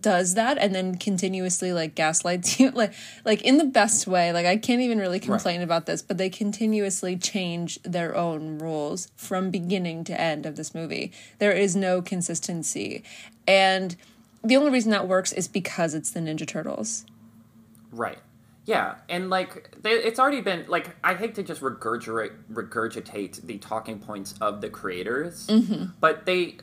does 0.00 0.34
that 0.34 0.58
and 0.58 0.74
then 0.74 0.96
continuously 0.96 1.72
like 1.72 1.94
gaslights 1.94 2.58
you 2.60 2.70
like 2.70 2.92
like 3.24 3.42
in 3.42 3.58
the 3.58 3.64
best 3.64 4.06
way. 4.06 4.32
Like 4.32 4.46
i 4.46 4.56
can't 4.56 4.80
even 4.80 4.98
really 4.98 5.20
complain 5.20 5.62
about 5.62 5.86
this 5.86 6.02
but 6.02 6.18
they 6.18 6.30
continuously 6.30 7.16
change 7.16 7.80
their 7.82 8.16
own 8.16 8.58
rules 8.58 9.08
from 9.16 9.50
beginning 9.50 10.04
to 10.04 10.20
end 10.20 10.46
of 10.46 10.56
this 10.56 10.74
movie. 10.74 11.12
There 11.38 11.52
is 11.52 11.76
no 11.76 12.02
consistency. 12.02 13.02
And 13.46 13.96
the 14.42 14.56
only 14.56 14.70
reason 14.70 14.90
that 14.90 15.08
works 15.08 15.32
is 15.32 15.48
because 15.48 15.94
it's 15.94 16.10
the 16.10 16.20
ninja 16.20 16.46
turtles. 16.46 17.06
Right. 17.92 18.18
Yeah, 18.66 18.96
and 19.08 19.28
like 19.30 19.76
they, 19.82 19.90
it's 19.92 20.18
already 20.18 20.40
been 20.40 20.64
like 20.68 20.96
I 21.04 21.14
hate 21.14 21.34
to 21.36 21.42
just 21.42 21.60
regurgitate 21.60 22.32
regurgitate 22.52 23.42
the 23.42 23.58
talking 23.58 23.98
points 23.98 24.34
of 24.40 24.60
the 24.60 24.70
creators, 24.70 25.46
mm-hmm. 25.46 25.86
but 26.00 26.24
they 26.26 26.56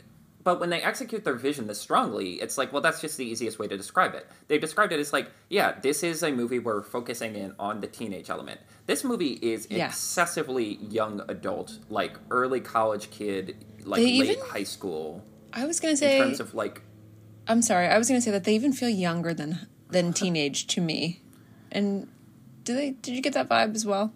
but 0.43 0.59
when 0.59 0.71
they 0.71 0.81
execute 0.81 1.23
their 1.23 1.35
vision 1.35 1.67
this 1.67 1.79
strongly, 1.79 2.33
it's 2.41 2.57
like 2.57 2.73
well 2.73 2.81
that's 2.81 3.01
just 3.01 3.17
the 3.17 3.25
easiest 3.25 3.59
way 3.59 3.67
to 3.67 3.77
describe 3.77 4.15
it. 4.15 4.27
They've 4.47 4.59
described 4.59 4.91
it 4.93 4.99
as 4.99 5.13
like 5.13 5.29
yeah 5.49 5.75
this 5.79 6.01
is 6.01 6.23
a 6.23 6.31
movie 6.31 6.57
where 6.57 6.75
we're 6.77 6.83
focusing 6.83 7.35
in 7.35 7.53
on 7.59 7.81
the 7.81 7.87
teenage 7.87 8.29
element. 8.31 8.59
This 8.87 9.03
movie 9.03 9.33
is 9.33 9.67
Yeah. 9.69 9.85
excessively 9.87 10.77
young 10.89 11.21
adult, 11.27 11.77
like 11.89 12.17
early 12.31 12.61
college 12.61 13.11
kid, 13.11 13.63
like 13.83 13.99
They 14.01 14.19
late 14.19 14.29
even- 14.31 14.45
high 14.45 14.63
school 14.63 15.23
i 15.53 15.65
was 15.65 15.79
gonna 15.81 15.97
say 15.97 16.17
in 16.17 16.23
terms 16.23 16.39
of 16.39 16.53
like 16.53 16.81
i'm 17.45 17.61
sorry 17.61 17.85
i 17.87 17.97
was 17.97 18.07
gonna 18.07 18.21
say 18.21 18.31
that 18.31 18.45
they 18.45 18.55
even 18.55 18.71
feel 18.71 18.87
younger 18.87 19.33
than 19.33 19.67
than 19.89 20.13
teenage 20.13 20.65
to 20.67 20.79
me 20.79 21.20
and 21.71 22.07
do 22.63 22.73
they 22.75 22.91
did 22.91 23.15
you 23.15 23.21
get 23.21 23.33
that 23.33 23.49
vibe 23.49 23.75
as 23.75 23.85
well 23.85 24.13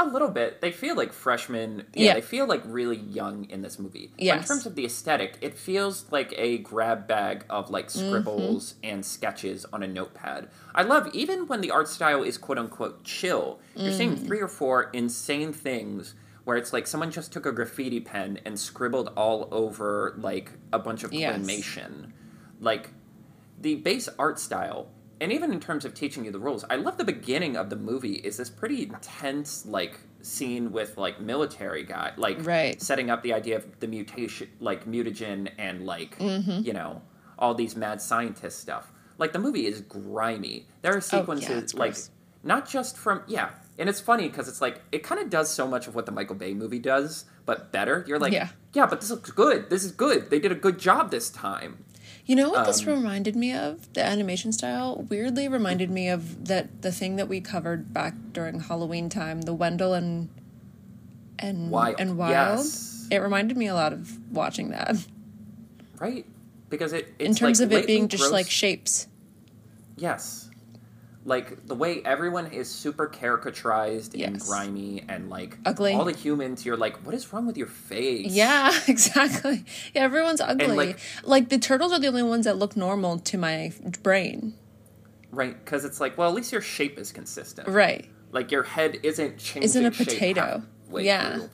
A 0.00 0.06
little 0.06 0.28
bit. 0.28 0.60
They 0.60 0.70
feel 0.70 0.94
like 0.94 1.12
freshmen. 1.12 1.82
Yeah, 1.92 2.04
Yeah. 2.04 2.14
they 2.14 2.20
feel 2.20 2.46
like 2.46 2.62
really 2.64 2.96
young 2.98 3.50
in 3.50 3.62
this 3.62 3.80
movie. 3.80 4.12
Yeah. 4.16 4.36
in 4.38 4.44
terms 4.44 4.64
of 4.64 4.76
the 4.76 4.84
aesthetic, 4.84 5.38
it 5.40 5.54
feels 5.58 6.04
like 6.12 6.32
a 6.38 6.58
grab 6.58 7.08
bag 7.08 7.44
of 7.50 7.68
like 7.68 7.88
Mm-hmm. 7.88 8.06
scribbles 8.08 8.74
and 8.84 9.04
sketches 9.04 9.66
on 9.72 9.82
a 9.82 9.88
notepad. 9.88 10.50
I 10.72 10.82
love 10.84 11.10
even 11.14 11.48
when 11.48 11.62
the 11.62 11.72
art 11.72 11.88
style 11.88 12.22
is 12.22 12.38
quote 12.38 12.58
unquote 12.58 13.02
chill. 13.02 13.58
You're 13.74 13.90
seeing 13.92 14.14
Mm. 14.16 14.24
three 14.24 14.40
or 14.40 14.46
four 14.46 14.84
insane 14.92 15.52
things 15.52 16.14
where 16.44 16.56
it's 16.56 16.72
like 16.72 16.86
someone 16.86 17.10
just 17.10 17.32
took 17.32 17.44
a 17.44 17.50
graffiti 17.52 17.98
pen 17.98 18.38
and 18.44 18.56
scribbled 18.56 19.08
all 19.16 19.48
over 19.50 20.14
like 20.16 20.52
a 20.72 20.78
bunch 20.78 21.02
of 21.02 21.12
Yes. 21.12 21.40
claymation. 21.40 22.12
Like 22.60 22.90
the 23.60 23.74
base 23.74 24.08
art 24.16 24.38
style 24.38 24.90
and 25.20 25.32
even 25.32 25.52
in 25.52 25.60
terms 25.60 25.84
of 25.84 25.94
teaching 25.94 26.24
you 26.24 26.30
the 26.30 26.38
rules 26.38 26.64
i 26.70 26.76
love 26.76 26.96
the 26.98 27.04
beginning 27.04 27.56
of 27.56 27.70
the 27.70 27.76
movie 27.76 28.14
is 28.14 28.36
this 28.36 28.50
pretty 28.50 28.82
intense 28.82 29.66
like 29.66 29.98
scene 30.22 30.72
with 30.72 30.96
like 30.96 31.20
military 31.20 31.84
guy 31.84 32.12
like 32.16 32.44
Right. 32.44 32.80
setting 32.82 33.08
up 33.10 33.22
the 33.22 33.32
idea 33.32 33.56
of 33.56 33.80
the 33.80 33.86
mutation 33.86 34.48
like 34.60 34.84
mutagen 34.86 35.50
and 35.58 35.86
like 35.86 36.18
Mm-hmm. 36.18 36.60
you 36.64 36.72
know 36.72 37.02
all 37.38 37.54
these 37.54 37.76
mad 37.76 38.00
scientist 38.02 38.58
stuff 38.60 38.92
like 39.18 39.32
the 39.32 39.38
movie 39.38 39.66
is 39.66 39.80
grimy 39.82 40.66
there 40.82 40.96
are 40.96 41.00
sequences 41.00 41.50
Oh, 41.50 41.58
it's 41.58 41.74
like 41.74 41.92
gross. 41.92 42.10
not 42.42 42.68
just 42.68 42.96
from 42.96 43.22
yeah 43.26 43.50
and 43.78 43.88
it's 43.88 44.00
funny 44.00 44.28
because 44.28 44.48
it's 44.48 44.60
like 44.60 44.82
it 44.90 45.02
kind 45.04 45.20
of 45.20 45.30
does 45.30 45.48
so 45.48 45.66
much 45.68 45.86
of 45.86 45.94
what 45.94 46.04
the 46.06 46.12
michael 46.12 46.34
bay 46.34 46.52
movie 46.54 46.80
does 46.80 47.24
but 47.46 47.70
better 47.72 48.04
you're 48.08 48.18
like 48.18 48.32
Yeah. 48.32 48.48
yeah 48.74 48.86
but 48.86 49.00
this 49.00 49.10
looks 49.10 49.30
good 49.30 49.70
this 49.70 49.84
is 49.84 49.92
good 49.92 50.30
they 50.30 50.40
did 50.40 50.50
a 50.50 50.56
good 50.56 50.78
job 50.80 51.10
this 51.12 51.30
time 51.30 51.84
You 52.28 52.36
know 52.36 52.50
what 52.50 52.66
this 52.66 52.82
Um, 52.86 52.94
reminded 52.94 53.34
me 53.36 53.52
of? 53.54 53.90
The 53.94 54.04
animation 54.04 54.52
style 54.52 55.06
weirdly 55.08 55.48
reminded 55.48 55.90
me 55.90 56.08
of 56.10 56.44
that 56.46 56.82
the 56.82 56.92
thing 56.92 57.16
that 57.16 57.26
we 57.26 57.40
covered 57.40 57.92
back 57.94 58.14
during 58.32 58.60
Halloween 58.60 59.08
time, 59.08 59.40
the 59.40 59.54
Wendell 59.54 59.94
and 59.94 60.28
and 61.38 61.70
Wild. 61.70 61.96
and 61.98 62.18
Wild. 62.18 62.58
Yes. 62.58 63.08
It 63.10 63.18
reminded 63.18 63.56
me 63.56 63.66
a 63.66 63.74
lot 63.74 63.92
of 63.94 64.18
watching 64.32 64.68
that 64.70 64.96
right 65.98 66.26
because 66.68 66.92
it 66.92 67.14
it's 67.18 67.30
in 67.30 67.34
terms 67.34 67.60
like 67.60 67.66
of 67.66 67.72
it 67.72 67.86
being 67.86 68.08
just 68.08 68.22
gross- 68.24 68.32
like 68.32 68.50
shapes. 68.50 69.08
yes 69.96 70.47
like 71.28 71.66
the 71.66 71.74
way 71.74 72.00
everyone 72.04 72.46
is 72.46 72.70
super 72.70 73.06
caricaturized 73.06 74.10
and 74.24 74.40
grimy 74.40 75.04
and 75.08 75.28
like 75.28 75.58
Ugly. 75.66 75.92
all 75.94 76.04
the 76.04 76.12
humans 76.12 76.64
you're 76.64 76.76
like 76.76 76.96
what 77.04 77.14
is 77.14 77.30
wrong 77.32 77.46
with 77.46 77.56
your 77.58 77.66
face 77.66 78.32
Yeah, 78.32 78.72
exactly. 78.88 79.64
Yeah, 79.94 80.02
everyone's 80.02 80.40
ugly. 80.40 80.68
like- 80.68 80.98
like 81.24 81.48
the 81.50 81.58
turtles 81.58 81.92
are 81.92 82.00
the 82.00 82.06
only 82.08 82.22
ones 82.22 82.44
that 82.46 82.56
look 82.56 82.76
normal 82.76 83.18
to 83.18 83.36
my 83.38 83.72
brain. 84.02 84.54
right 85.30 85.62
because 85.64 85.84
it's 85.84 86.00
like 86.00 86.16
well 86.16 86.28
at 86.30 86.34
least 86.34 86.50
your 86.52 86.62
shape 86.62 86.98
is 86.98 87.12
consistent 87.12 87.68
Right. 87.68 88.08
like 88.32 88.50
your 88.50 88.62
head 88.62 88.98
isn't 89.02 89.38
changing 89.38 89.62
Isn't 89.64 89.86
a 89.86 89.90
potato. 89.90 90.62
Yeah. 90.92 91.36
through. 91.36 91.50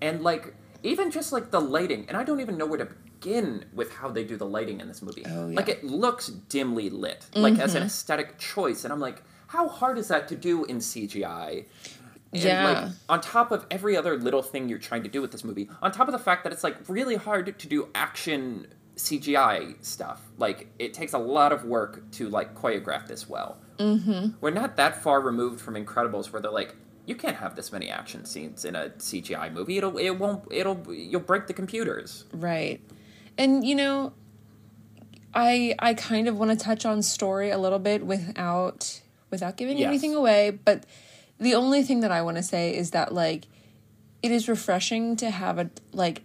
and 0.00 0.22
like 0.22 0.54
even 0.84 1.10
just 1.10 1.32
like 1.32 1.50
the 1.50 1.60
lighting 1.60 2.04
and 2.08 2.16
i 2.16 2.22
don't 2.22 2.38
even 2.40 2.56
know 2.56 2.66
where 2.66 2.78
to 2.78 2.88
begin 3.20 3.64
with 3.72 3.92
how 3.92 4.10
they 4.10 4.24
do 4.24 4.36
the 4.36 4.46
lighting 4.46 4.80
in 4.80 4.88
this 4.88 5.02
movie 5.02 5.24
Oh, 5.26 5.46
like 5.46 5.68
yeah. 5.68 5.74
Mm-hmm. 5.74 5.86
it 5.86 5.90
looks 5.90 6.26
dimly 6.28 6.90
lit 6.90 7.26
like 7.34 7.58
as 7.58 7.74
an 7.74 7.82
aesthetic 7.82 8.38
choice 8.38 8.84
and 8.84 8.92
i'm 8.92 9.00
like 9.00 9.22
how 9.48 9.68
hard 9.68 9.98
is 9.98 10.08
that 10.08 10.28
to 10.28 10.36
do 10.36 10.64
in 10.64 10.78
cgi 10.78 11.64
And 12.32 12.42
Yeah. 12.42 12.68
like 12.84 12.92
on 13.08 13.20
top 13.20 13.52
of 13.52 13.66
every 13.70 13.96
other 13.96 14.16
little 14.18 14.42
thing 14.42 14.68
you're 14.68 14.78
trying 14.78 15.02
to 15.04 15.08
do 15.08 15.22
with 15.22 15.30
this 15.30 15.44
movie, 15.44 15.70
on 15.80 15.92
top 15.92 16.08
of 16.08 16.12
the 16.12 16.18
fact 16.18 16.42
that 16.44 16.52
it's 16.52 16.64
like 16.64 16.76
really 16.88 17.14
hard 17.16 17.56
to 17.58 17.68
do 17.68 17.88
action 17.94 18.66
CGI 18.96 19.76
stuff. 19.84 20.20
Like 20.36 20.68
it 20.78 20.92
takes 20.92 21.12
a 21.12 21.18
lot 21.18 21.52
of 21.52 21.64
work 21.64 22.10
to 22.12 22.28
like 22.28 22.54
choreograph 22.54 23.06
this 23.06 23.28
well. 23.28 23.58
Mm-hmm. 23.78 24.30
We're 24.40 24.50
not 24.50 24.76
that 24.76 25.00
far 25.02 25.20
removed 25.20 25.60
from 25.60 25.74
Incredibles, 25.76 26.32
where 26.32 26.42
they're 26.42 26.50
like, 26.50 26.74
you 27.06 27.14
can't 27.14 27.36
have 27.36 27.54
this 27.54 27.70
many 27.72 27.88
action 27.90 28.24
scenes 28.24 28.64
in 28.64 28.74
a 28.74 28.88
CGI 28.98 29.52
movie. 29.52 29.78
It'll 29.78 29.96
it 29.96 30.10
won't 30.18 30.42
it'll 30.50 30.82
you'll 30.92 31.20
break 31.20 31.46
the 31.46 31.54
computers. 31.54 32.24
Right. 32.32 32.80
And 33.38 33.64
you 33.64 33.74
know, 33.74 34.12
I 35.34 35.74
I 35.78 35.94
kind 35.94 36.28
of 36.28 36.38
want 36.38 36.50
to 36.50 36.56
touch 36.56 36.86
on 36.86 37.02
story 37.02 37.50
a 37.50 37.58
little 37.58 37.78
bit 37.78 38.04
without 38.04 39.00
without 39.30 39.56
giving 39.56 39.78
Yes. 39.78 39.88
anything 39.88 40.14
away, 40.14 40.50
but 40.50 40.84
the 41.38 41.54
only 41.54 41.82
thing 41.82 42.00
that 42.00 42.10
I 42.10 42.22
want 42.22 42.36
to 42.38 42.42
say 42.42 42.74
is 42.74 42.92
that 42.92 43.12
like 43.12 43.46
it 44.22 44.30
is 44.32 44.48
refreshing 44.48 45.16
to 45.16 45.30
have 45.30 45.58
a 45.58 45.70
like 45.92 46.22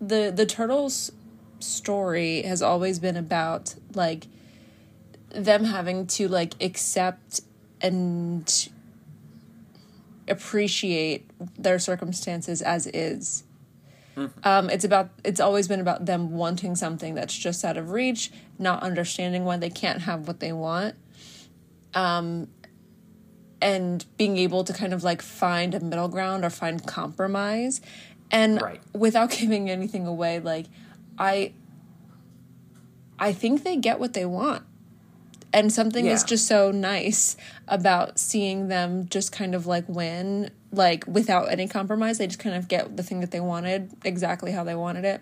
the 0.00 0.32
the 0.34 0.44
turtles 0.46 1.12
story 1.60 2.42
has 2.42 2.60
always 2.60 2.98
been 2.98 3.16
about 3.16 3.74
like 3.94 4.26
them 5.30 5.64
having 5.64 6.06
to 6.06 6.28
like 6.28 6.54
accept 6.62 7.40
and 7.80 8.68
appreciate 10.28 11.28
their 11.58 11.78
circumstances 11.78 12.60
as 12.62 12.86
is. 12.88 13.44
Um, 14.44 14.68
it's 14.70 14.84
about 14.84 15.10
it's 15.24 15.40
always 15.40 15.68
been 15.68 15.80
about 15.80 16.06
them 16.06 16.32
wanting 16.32 16.76
something 16.76 17.14
that's 17.14 17.36
just 17.36 17.64
out 17.64 17.76
of 17.76 17.90
reach, 17.90 18.30
not 18.58 18.82
understanding 18.82 19.44
why 19.44 19.56
they 19.56 19.70
can't 19.70 20.02
have 20.02 20.26
what 20.28 20.40
they 20.40 20.52
want. 20.52 20.94
Um, 21.94 22.48
and 23.60 24.04
being 24.18 24.36
able 24.38 24.64
to 24.64 24.72
kind 24.72 24.92
of 24.92 25.04
like 25.04 25.22
find 25.22 25.74
a 25.74 25.80
middle 25.80 26.08
ground 26.08 26.44
or 26.44 26.50
find 26.50 26.84
compromise. 26.86 27.80
And 28.30 28.60
Right. 28.60 28.80
without 28.92 29.30
giving 29.38 29.70
anything 29.70 30.06
away, 30.06 30.40
like 30.40 30.66
I 31.18 31.52
I 33.18 33.32
think 33.32 33.62
they 33.62 33.76
get 33.76 34.00
what 34.00 34.14
they 34.14 34.26
want. 34.26 34.64
And 35.52 35.72
something 35.72 36.06
is 36.06 36.24
just 36.24 36.46
so 36.46 36.70
nice 36.70 37.36
about 37.68 38.18
seeing 38.18 38.68
them 38.68 39.06
just 39.08 39.32
kind 39.32 39.54
of 39.54 39.66
like 39.66 39.84
win, 39.86 40.50
like 40.72 41.04
without 41.06 41.50
any 41.50 41.68
compromise. 41.68 42.18
They 42.18 42.26
just 42.26 42.38
kind 42.40 42.56
of 42.56 42.66
get 42.68 42.96
the 42.96 43.02
thing 43.02 43.20
that 43.20 43.30
they 43.30 43.40
wanted 43.40 43.92
exactly 44.04 44.52
how 44.52 44.64
they 44.64 44.74
wanted 44.74 45.04
it. 45.04 45.20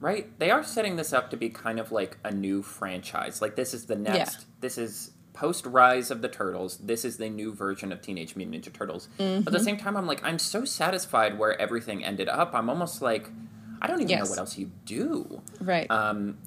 Right? 0.00 0.38
They 0.38 0.50
are 0.50 0.62
setting 0.62 0.96
this 0.96 1.12
up 1.12 1.30
to 1.30 1.36
be 1.36 1.48
kind 1.48 1.78
of 1.80 1.90
like 1.92 2.18
a 2.24 2.30
new 2.30 2.62
franchise. 2.62 3.40
Like 3.40 3.56
this 3.56 3.72
is 3.72 3.86
the 3.86 3.96
next. 3.96 4.46
This 4.60 4.76
is 4.78 5.12
post 5.32 5.66
Rise 5.66 6.10
of 6.10 6.22
the 6.22 6.28
Turtles. 6.28 6.78
This 6.78 7.04
is 7.04 7.16
the 7.18 7.28
new 7.28 7.52
version 7.52 7.92
of 7.92 8.00
Teenage 8.00 8.36
Mutant 8.36 8.64
Ninja 8.64 8.72
Turtles. 8.72 9.08
But 9.16 9.24
Mm-hmm. 9.24 9.46
at 9.48 9.52
the 9.52 9.60
same 9.60 9.76
time, 9.76 9.96
I'm 9.96 10.06
like, 10.06 10.22
I'm 10.24 10.38
so 10.38 10.64
satisfied 10.64 11.38
where 11.38 11.60
everything 11.60 12.02
ended 12.04 12.28
up. 12.28 12.54
I'm 12.54 12.68
almost 12.70 13.02
like, 13.02 13.28
I 13.82 13.86
don't 13.86 13.98
even 14.00 14.08
Yes. 14.08 14.24
know 14.24 14.30
what 14.30 14.38
else 14.38 14.56
you 14.58 14.70
do. 14.86 15.42
Right. 15.60 15.90
Um, 15.90 16.38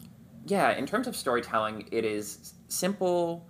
yeah, 0.48 0.72
in 0.72 0.88
terms 0.88 1.06
of 1.08 1.16
storytelling, 1.16 1.88
it 1.92 2.04
is 2.06 2.54
simple, 2.68 3.46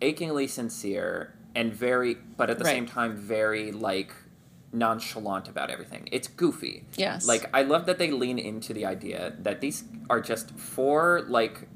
achingly 0.00 0.46
sincere, 0.46 1.34
and 1.58 1.72
very, 1.74 2.12
but 2.38 2.46
at 2.50 2.58
the 2.58 2.64
Right. 2.64 2.74
same 2.76 2.86
time, 2.86 3.12
very 3.16 3.72
like 3.72 4.10
nonchalant 4.72 5.48
about 5.48 5.70
everything. 5.70 6.08
It's 6.12 6.28
goofy. 6.28 6.84
Yes. 6.94 7.26
Like 7.26 7.44
I 7.54 7.62
love 7.62 7.86
that 7.86 7.98
they 7.98 8.10
lean 8.10 8.38
into 8.38 8.72
the 8.72 8.84
idea 8.86 9.34
that 9.46 9.60
these 9.60 9.84
are 10.10 10.20
just 10.20 10.46
four 10.76 11.24
like 11.28 11.68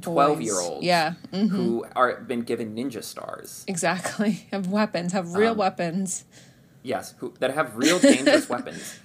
twelve 0.00 0.40
year 0.42 0.58
olds. 0.60 0.84
Yeah. 0.84 1.14
Mm, 1.32 1.48
Who 1.48 1.86
are 1.96 2.20
been 2.20 2.42
given 2.42 2.74
ninja 2.76 3.02
stars. 3.02 3.64
exactly. 3.66 4.32
Have 4.52 4.66
weapons, 4.68 5.12
have 5.12 5.34
real 5.34 5.52
Um, 5.52 5.58
weapons. 5.58 6.24
Yes, 6.82 7.14
who 7.18 7.32
that 7.38 7.54
have 7.54 7.76
real 7.76 7.98
dangerous 8.00 8.48
weapons. 8.54 8.98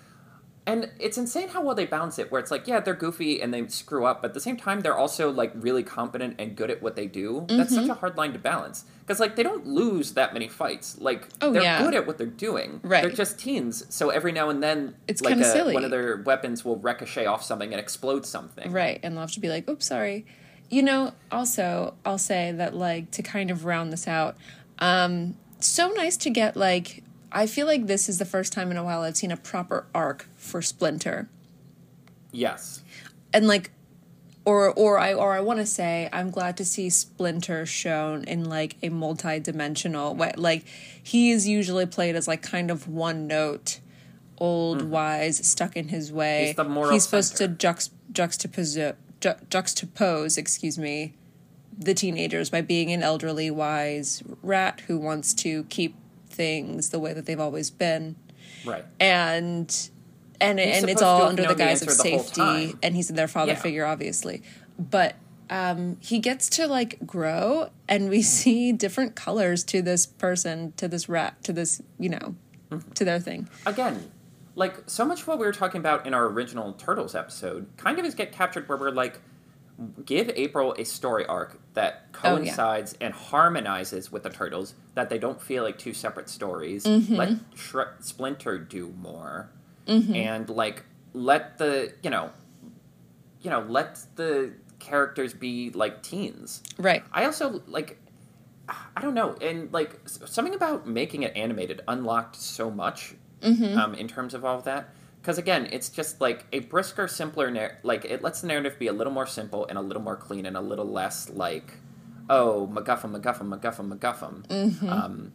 And 0.67 0.91
it's 0.99 1.17
insane 1.17 1.47
how 1.47 1.61
well 1.63 1.73
they 1.75 1.85
balance 1.85 2.19
it, 2.19 2.29
where 2.31 2.39
it's 2.41 2.51
like, 2.51 2.67
yeah, 2.67 2.81
they're 2.81 2.93
goofy 2.93 3.41
and 3.41 3.53
they 3.53 3.65
screw 3.67 4.05
up, 4.05 4.21
but 4.21 4.29
at 4.31 4.33
the 4.33 4.39
same 4.41 4.57
time, 4.57 4.81
they're 4.81 4.97
also 4.97 5.31
like 5.31 5.51
really 5.55 5.81
competent 5.81 6.35
and 6.37 6.55
good 6.57 6.69
at 6.69 6.81
what 6.83 6.95
they 6.97 7.07
do. 7.07 7.45
That's 7.47 7.71
Mm-hmm. 7.73 7.87
such 7.87 7.89
a 7.89 7.99
hard 8.01 8.17
line 8.17 8.33
to 8.33 8.39
balance 8.39 8.83
because 8.99 9.19
like 9.21 9.37
they 9.37 9.43
don't 9.43 9.65
lose 9.65 10.11
that 10.15 10.33
many 10.33 10.49
fights. 10.49 10.97
Like 10.99 11.29
Oh, 11.41 11.53
they're 11.53 11.63
yeah. 11.63 11.81
good 11.81 11.93
at 11.95 12.05
what 12.05 12.17
they're 12.17 12.27
doing. 12.27 12.81
Right. 12.83 13.01
They're 13.01 13.11
just 13.11 13.39
teens, 13.39 13.85
so 13.89 14.09
every 14.09 14.33
now 14.33 14.49
and 14.49 14.61
then, 14.61 14.95
It's 15.07 15.21
like 15.21 15.37
a- 15.37 15.43
silly. 15.45 15.73
one 15.73 15.85
of 15.85 15.91
their 15.91 16.17
weapons 16.17 16.65
will 16.65 16.75
ricochet 16.77 17.25
off 17.25 17.43
something 17.43 17.71
and 17.71 17.79
explode 17.79 18.25
something. 18.25 18.69
Right. 18.71 18.99
And 19.03 19.13
they'll 19.15 19.21
have 19.21 19.31
to 19.31 19.39
be 19.39 19.49
like, 19.49 19.69
oops, 19.69 19.85
sorry. 19.87 20.25
You 20.69 20.83
know, 20.83 21.13
also, 21.31 21.93
I'll 22.05 22.17
say 22.17 22.51
that, 22.51 22.75
like, 22.75 23.09
to 23.11 23.23
kind 23.23 23.49
of 23.51 23.63
round 23.63 23.93
this 23.93 24.05
out, 24.05 24.35
um, 24.79 25.37
so 25.61 25.87
nice 25.91 26.17
to 26.17 26.29
get, 26.29 26.57
like, 26.57 27.03
I 27.31 27.47
feel 27.47 27.67
like 27.67 27.87
this 27.87 28.07
is 28.07 28.17
the 28.17 28.25
first 28.25 28.53
time 28.53 28.71
in 28.71 28.77
a 28.77 28.83
while 28.83 29.01
I've 29.01 29.17
seen 29.17 29.31
a 29.31 29.37
proper 29.37 29.85
arc 29.93 30.27
for 30.35 30.61
Splinter. 30.61 31.29
Yes. 32.31 32.81
and 33.33 33.47
like 33.47 33.71
or 34.45 34.69
or 34.71 34.97
I 34.99 35.13
or 35.13 35.33
I 35.33 35.41
want 35.41 35.59
to 35.59 35.65
say 35.65 36.07
I'm 36.13 36.29
glad 36.29 36.55
to 36.57 36.65
see 36.65 36.89
Splinter 36.89 37.65
shown 37.65 38.23
in 38.23 38.45
like 38.45 38.77
a 38.81 38.89
multi-dimensional 38.89 40.15
way. 40.15 40.31
Like 40.37 40.65
he 41.01 41.31
is 41.31 41.47
usually 41.47 41.85
played 41.85 42.15
as 42.15 42.27
like 42.27 42.41
kind 42.41 42.71
of 42.71 42.87
one 42.87 43.27
note, 43.27 43.79
old, 44.37 44.83
wise, 44.83 45.45
stuck 45.45 45.75
in 45.75 45.89
his 45.89 46.13
way. 46.13 46.39
Mm-hmm. 46.39 46.45
He's 46.47 46.55
the 46.55 46.63
moral 46.63 46.91
He's 46.91 47.03
supposed 47.03 47.37
to 47.37 47.47
jux, 47.49 47.89
juxtapose 48.13 48.95
ju- 49.19 49.35
juxtapose, 49.49 50.37
excuse 50.37 50.77
me, 50.77 51.13
the 51.77 51.93
teenagers 51.93 52.49
by 52.49 52.61
being 52.61 52.91
an 52.91 53.03
elderly, 53.03 53.51
wise 53.51 54.23
rat 54.41 54.81
who 54.87 54.97
wants 54.97 55.33
to 55.35 55.63
keep 55.65 55.95
things 56.37 56.89
the 56.89 56.99
way 56.99 57.11
that 57.13 57.25
they've 57.25 57.39
always 57.39 57.69
been 57.69 58.15
Right. 58.65 58.85
and 58.99 59.89
and 60.39 60.59
He's 60.59 60.77
and 60.77 60.89
it's 60.89 61.01
all 61.01 61.23
under 61.23 61.45
the 61.47 61.55
guise 61.55 61.81
of 61.81 61.87
the 61.97 62.09
whole 62.09 62.19
safety 62.23 62.75
and 62.83 62.95
he's 62.95 63.07
their 63.09 63.27
father 63.27 63.53
Yeah. 63.53 63.59
figure 63.59 63.85
obviously 63.85 64.41
but 64.77 65.15
um 65.49 65.97
he 65.99 66.19
gets 66.19 66.47
to 66.57 66.67
like 66.67 66.99
grow 67.05 67.69
and 67.89 68.09
we 68.09 68.21
see 68.39 68.71
different 68.71 69.15
colors 69.15 69.63
to 69.65 69.81
this 69.81 70.05
person 70.05 70.73
to 70.77 70.87
this 70.87 71.09
rat 71.09 71.43
to 71.43 71.51
this 71.53 71.81
you 71.99 72.09
know 72.09 72.35
Mm-hmm. 72.69 72.91
to 72.91 73.05
their 73.05 73.17
thing 73.19 73.47
again, 73.65 74.11
like 74.55 74.75
so 74.87 75.05
much 75.05 75.21
of 75.21 75.27
what 75.29 75.39
we 75.39 75.45
were 75.45 75.53
talking 75.53 75.79
about 75.79 76.05
in 76.05 76.13
our 76.13 76.25
original 76.25 76.73
Turtles 76.73 77.15
episode 77.15 77.65
kind 77.77 77.97
of 77.97 78.03
is 78.03 78.13
get 78.13 78.33
captured 78.33 78.67
where 78.67 78.77
we're 78.77 78.91
like, 78.91 79.21
give 80.05 80.29
April 80.35 80.73
a 80.77 80.83
story 80.85 81.25
arc 81.25 81.59
that 81.73 82.05
Oh, 82.23 82.29
yeah. 82.31 82.35
coincides 82.37 82.97
and 82.99 83.13
harmonizes 83.13 84.11
with 84.11 84.23
the 84.23 84.29
Turtles, 84.31 84.73
that 84.95 85.09
they 85.09 85.19
don't 85.19 85.39
feel 85.39 85.63
like 85.63 85.77
two 85.77 85.93
separate 85.93 86.29
stories. 86.29 86.83
Mm-hmm. 86.83 87.15
Let 87.15 87.29
Shre- 87.55 88.01
Splinter 88.03 88.57
do 88.57 88.93
more, 88.99 89.49
and 89.87 90.49
like 90.49 90.83
let 91.13 91.57
the 91.59 91.93
you 92.01 92.09
know, 92.09 92.31
you 93.41 93.49
know, 93.51 93.61
let 93.61 93.99
the 94.15 94.51
characters 94.79 95.33
be 95.33 95.69
like 95.71 96.01
teens. 96.03 96.61
right 96.77 97.03
I 97.11 97.25
also 97.25 97.61
like 97.67 97.99
I 98.95 99.01
don't 99.01 99.13
know, 99.13 99.35
and 99.41 99.71
like 99.71 99.99
something 100.05 100.53
about 100.55 100.87
making 100.87 101.21
it 101.23 101.35
animated 101.37 101.81
unlocked 101.87 102.35
so 102.35 102.69
much 102.71 103.13
Mm-hmm. 103.41 103.77
um, 103.77 103.93
in 103.93 104.07
terms 104.07 104.33
of 104.33 104.43
all 104.43 104.57
of 104.57 104.63
that. 104.63 104.89
Because 105.27 105.37
again, 105.37 105.67
it's 105.73 105.89
just 105.89 106.21
like 106.21 106.45
a 106.53 106.59
brisker, 106.59 107.05
simpler 107.05 107.51
nar- 107.51 107.79
like 107.83 108.05
it 108.05 108.21
lets 108.21 108.39
the 108.39 108.47
narrative 108.47 108.79
be 108.79 108.87
a 108.87 108.93
little 108.93 109.11
more 109.11 109.25
simple 109.27 109.65
and 109.67 109.77
a 109.77 109.81
little 109.81 110.01
more 110.01 110.15
clean 110.15 110.45
and 110.45 110.55
a 110.55 110.61
little 110.61 110.85
less 110.85 111.29
like, 111.29 111.73
oh 112.29 112.69
MacGuffin, 112.73 113.11
MacGuffin, 113.11 113.49
MacGuffin, 113.59 113.91
MacGuffin. 113.93 114.47
Mm-hmm. 114.47 114.87
Um, 114.89 115.33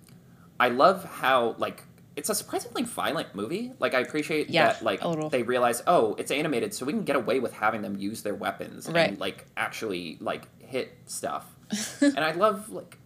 I 0.59 0.71
love 0.71 1.05
how 1.05 1.57
like 1.59 1.83
it's 2.17 2.31
a 2.31 2.35
surprisingly 2.35 2.85
violent 2.85 3.35
movie. 3.35 3.73
Like 3.81 3.93
I 3.93 4.01
appreciate 4.01 4.49
Yeah, 4.49 4.73
that 4.73 4.83
like 4.83 5.03
they 5.31 5.43
realize 5.43 5.83
oh 5.87 6.15
it's 6.15 6.31
animated 6.31 6.73
so 6.73 6.87
we 6.87 6.95
can 6.95 7.05
get 7.05 7.17
away 7.17 7.39
with 7.39 7.53
having 7.53 7.83
them 7.83 7.95
use 7.99 8.23
their 8.23 8.35
weapons 8.35 8.89
Right. 8.89 9.11
and 9.11 9.21
like 9.21 9.45
actually 9.59 10.17
like 10.23 10.49
hit 10.59 10.91
stuff. 11.05 11.45
and 12.01 12.19
I 12.19 12.33
love 12.33 12.71
like 12.71 12.97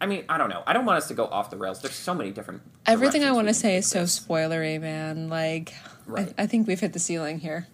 I 0.00 0.06
mean 0.06 0.24
I 0.28 0.38
don't 0.38 0.50
know 0.50 0.62
I 0.64 0.74
don't 0.74 0.84
want 0.86 0.98
us 0.98 1.08
to 1.08 1.14
go 1.14 1.26
off 1.26 1.50
the 1.50 1.56
rails. 1.56 1.82
There's 1.82 1.96
so 1.96 2.14
many 2.14 2.30
different. 2.30 2.62
everything 2.86 3.24
i 3.24 3.32
want 3.32 3.48
to 3.48 3.54
say 3.54 3.76
is 3.78 3.86
so 3.88 4.04
spoilery 4.04 4.80
man 4.80 5.28
like 5.28 5.74
Right. 6.06 6.32
I, 6.38 6.44
I 6.44 6.46
think 6.46 6.66
we've 6.66 6.80
hit 6.80 6.92
the 6.92 6.98
ceiling 6.98 7.40
here 7.40 7.66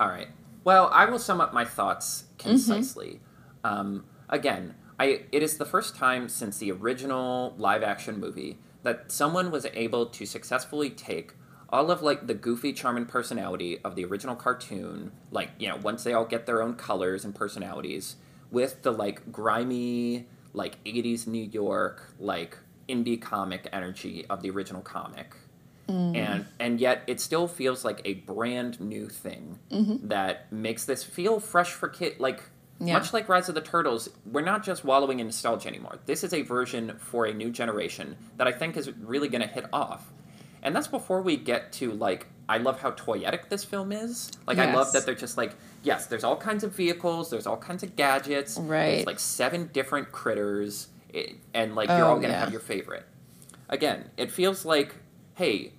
All 0.00 0.08
right. 0.08 0.28
Well, 0.64 0.88
I 0.92 1.04
will 1.06 1.18
sum 1.18 1.40
up 1.40 1.52
my 1.52 1.64
thoughts 1.64 2.24
Mm-hmm. 2.38 2.50
concisely. 2.50 3.20
Um, 3.64 4.04
again, 4.28 4.74
I 4.98 5.22
it 5.32 5.42
is 5.42 5.56
the 5.58 5.64
first 5.64 5.96
time 5.96 6.28
since 6.28 6.58
the 6.58 6.70
original 6.72 7.54
live 7.58 7.82
action 7.82 8.20
movie 8.20 8.58
that 8.82 9.10
someone 9.10 9.50
was 9.50 9.66
able 9.74 10.06
to 10.06 10.26
successfully 10.26 10.90
take 10.90 11.32
all 11.70 11.90
of 11.90 12.02
like 12.02 12.26
the 12.26 12.34
goofy 12.34 12.72
charm 12.72 12.96
and 12.96 13.08
personality 13.08 13.78
of 13.84 13.96
the 13.96 14.04
original 14.04 14.36
cartoon, 14.36 15.10
like, 15.30 15.50
you 15.58 15.68
know, 15.68 15.76
once 15.76 16.04
they 16.04 16.12
all 16.12 16.26
get 16.26 16.46
their 16.46 16.62
own 16.62 16.74
colors 16.74 17.24
and 17.24 17.34
personalities, 17.34 18.16
with 18.50 18.82
the 18.82 18.90
like 18.92 19.32
grimy, 19.32 20.26
like 20.52 20.82
80s 20.84 21.26
New 21.26 21.42
York, 21.44 22.12
like 22.20 22.58
indie 22.88 23.20
comic 23.20 23.68
energy 23.72 24.26
of 24.28 24.42
the 24.42 24.50
original 24.50 24.82
comic 24.82 25.34
Mm. 25.88 26.16
and 26.16 26.46
and 26.58 26.80
yet 26.80 27.02
it 27.06 27.20
still 27.20 27.46
feels 27.46 27.84
like 27.84 28.00
a 28.06 28.14
brand 28.14 28.80
new 28.80 29.06
thing 29.08 29.58
mm-hmm. 29.70 30.08
that 30.08 30.50
makes 30.50 30.86
this 30.86 31.04
feel 31.04 31.40
fresh 31.40 31.72
for 31.72 31.88
kid 31.88 32.18
like 32.18 32.42
Yeah. 32.80 32.94
much 32.94 33.12
like 33.12 33.28
rise 33.28 33.48
of 33.50 33.54
the 33.54 33.60
turtles 33.60 34.08
we're 34.24 34.40
not 34.40 34.64
just 34.64 34.82
wallowing 34.84 35.20
in 35.20 35.26
nostalgia 35.26 35.68
anymore. 35.68 35.98
This 36.06 36.24
is 36.24 36.32
a 36.32 36.40
version 36.42 36.96
for 36.98 37.26
a 37.26 37.34
new 37.34 37.50
generation 37.50 38.16
that 38.38 38.46
i 38.46 38.52
think 38.52 38.76
is 38.78 38.90
really 38.92 39.28
going 39.28 39.42
to 39.42 39.46
hit 39.46 39.66
off. 39.72 40.10
And 40.62 40.74
that's 40.74 40.88
before 40.88 41.20
we 41.20 41.36
get 41.36 41.72
to 41.74 41.92
like 41.92 42.26
i 42.48 42.56
love 42.56 42.80
how 42.80 42.92
toyetic 42.92 43.48
this 43.50 43.62
film 43.64 43.92
is. 43.92 44.30
Like 44.46 44.56
i 44.58 44.72
love 44.74 44.90
that 44.92 45.04
they're 45.04 45.14
just 45.14 45.36
like 45.36 45.52
yes 45.82 46.06
there's 46.06 46.24
all 46.24 46.36
kinds 46.36 46.64
of 46.64 46.72
vehicles 46.74 47.28
there's 47.28 47.46
all 47.46 47.58
kinds 47.58 47.82
of 47.82 47.94
gadgets 47.94 48.56
Right. 48.58 48.92
there's 48.94 49.06
like 49.06 49.20
seven 49.20 49.68
different 49.74 50.12
critters 50.12 50.88
and 51.52 51.74
like 51.74 51.90
oh, 51.90 51.96
you're 51.96 52.06
Oh, 52.06 52.10
all 52.10 52.14
going 52.16 52.28
to 52.28 52.38
yeah. 52.38 52.40
have 52.40 52.50
your 52.52 52.60
favorite. 52.60 53.04
Again, 53.68 54.10
it 54.16 54.30
feels 54.30 54.64
like, 54.64 54.94
hey, 55.34 55.72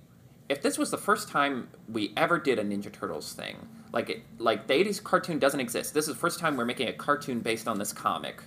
if 0.48 0.62
this 0.62 0.78
was 0.78 0.90
the 0.90 0.98
first 0.98 1.28
time 1.28 1.68
we 1.88 2.12
ever 2.16 2.38
did 2.38 2.58
a 2.58 2.64
Ninja 2.64 2.92
Turtles 2.92 3.32
thing, 3.32 3.56
like 3.92 4.10
it, 4.10 4.22
like 4.38 4.66
the 4.66 4.74
'80s 4.74 5.02
cartoon 5.02 5.38
doesn't 5.38 5.60
exist. 5.60 5.94
This 5.94 6.08
is 6.08 6.14
the 6.14 6.20
first 6.20 6.38
time 6.38 6.56
we're 6.56 6.64
making 6.64 6.88
a 6.88 6.92
cartoon 6.92 7.40
based 7.40 7.66
on 7.66 7.78
this 7.78 7.92
comic, 7.92 8.42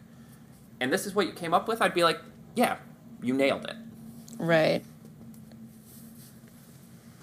and 0.79 0.91
this 0.93 1.05
is 1.05 1.13
what 1.13 1.27
you 1.27 1.33
came 1.33 1.53
up 1.53 1.67
with. 1.67 1.81
I'd 1.81 1.93
be 1.93 2.03
like, 2.03 2.19
yeah, 2.55 2.77
you 3.21 3.33
nailed 3.33 3.65
it. 3.65 3.75
Right. 4.37 4.83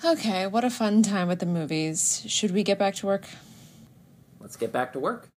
Okay, 0.05 0.47
what 0.47 0.63
a 0.63 0.71
fun 0.71 1.03
time 1.03 1.31
at 1.31 1.41
the 1.41 1.47
movies. 1.47 2.23
Should 2.27 2.51
we 2.51 2.63
get 2.63 2.79
back 2.79 2.95
to 2.97 3.07
work? 3.07 3.25
Let's 4.41 4.57
get 4.57 4.71
back 4.71 4.93
to 4.93 5.01
work. 5.01 5.29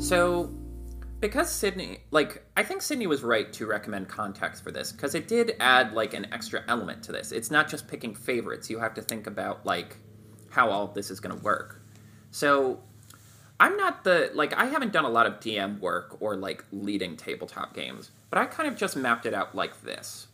So, 0.00 0.50
because 1.20 1.50
Sydney, 1.50 2.00
like, 2.10 2.44
I 2.56 2.62
think 2.62 2.82
Sydney 2.82 3.06
was 3.06 3.22
right 3.22 3.52
to 3.54 3.66
recommend 3.66 4.08
context 4.08 4.62
for 4.62 4.70
this 4.70 4.92
because 4.92 5.14
it 5.14 5.28
did 5.28 5.56
add 5.60 5.92
like 5.92 6.14
an 6.14 6.32
extra 6.32 6.62
element 6.68 7.02
to 7.04 7.12
this. 7.12 7.32
It's 7.32 7.50
not 7.50 7.68
just 7.68 7.88
picking 7.88 8.14
favorites. 8.14 8.68
You 8.70 8.78
have 8.78 8.94
to 8.94 9.02
think 9.02 9.26
about 9.26 9.64
like 9.64 9.96
how 10.50 10.70
all 10.70 10.84
of 10.84 10.94
this 10.94 11.10
is 11.10 11.20
going 11.20 11.36
to 11.36 11.42
work. 11.42 11.82
So, 12.30 12.80
I'm 13.58 13.76
not 13.76 14.04
the 14.04 14.30
like 14.34 14.52
I 14.52 14.66
haven't 14.66 14.92
done 14.92 15.04
a 15.04 15.10
lot 15.10 15.26
of 15.26 15.40
DM 15.40 15.80
work 15.80 16.18
or 16.20 16.36
like 16.36 16.64
leading 16.72 17.16
tabletop 17.16 17.74
games, 17.74 18.10
but 18.30 18.38
I 18.38 18.44
kind 18.46 18.68
of 18.68 18.76
just 18.76 18.96
mapped 18.96 19.26
it 19.26 19.34
out 19.34 19.54
like 19.54 19.82
this. 19.82 20.28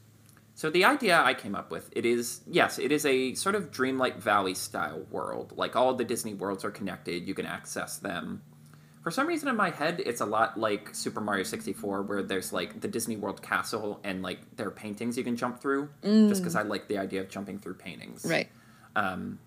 So 0.54 0.70
the 0.70 0.84
idea 0.84 1.20
I 1.20 1.34
came 1.34 1.54
up 1.54 1.70
with, 1.70 1.90
it 1.92 2.04
is 2.04 2.40
yes, 2.50 2.78
it 2.78 2.92
is 2.92 3.06
a 3.06 3.34
sort 3.34 3.54
of 3.54 3.70
Dreamlight 3.70 4.16
Valley 4.16 4.54
style 4.54 5.06
world. 5.10 5.52
Like 5.56 5.76
all 5.76 5.94
the 5.94 6.04
Disney 6.04 6.34
worlds 6.34 6.64
are 6.64 6.70
connected, 6.70 7.28
you 7.28 7.34
can 7.34 7.46
access 7.46 7.96
them. 7.96 8.42
For 9.02 9.10
some 9.10 9.26
reason 9.26 9.48
in 9.48 9.56
my 9.56 9.70
head, 9.70 10.00
it's 10.04 10.20
a 10.20 10.26
lot 10.26 10.58
like 10.58 10.94
Super 10.94 11.20
Mario 11.20 11.42
64 11.42 12.02
where 12.02 12.22
there's 12.22 12.52
like 12.52 12.80
the 12.80 12.88
Disney 12.88 13.16
World 13.16 13.42
castle 13.42 14.00
and 14.04 14.22
like 14.22 14.56
there 14.56 14.68
are 14.68 14.72
paintings 14.72 15.18
you 15.18 15.24
can 15.24 15.36
jump 15.36 15.60
through 15.60 15.88
just 16.02 16.12
mm. 16.12 16.38
because 16.38 16.54
I 16.54 16.62
like 16.62 16.86
the 16.86 16.98
idea 16.98 17.20
of 17.20 17.28
jumping 17.28 17.58
through 17.58 17.74
paintings. 17.74 18.24
Right. 18.24 18.48
Um, 18.94 19.40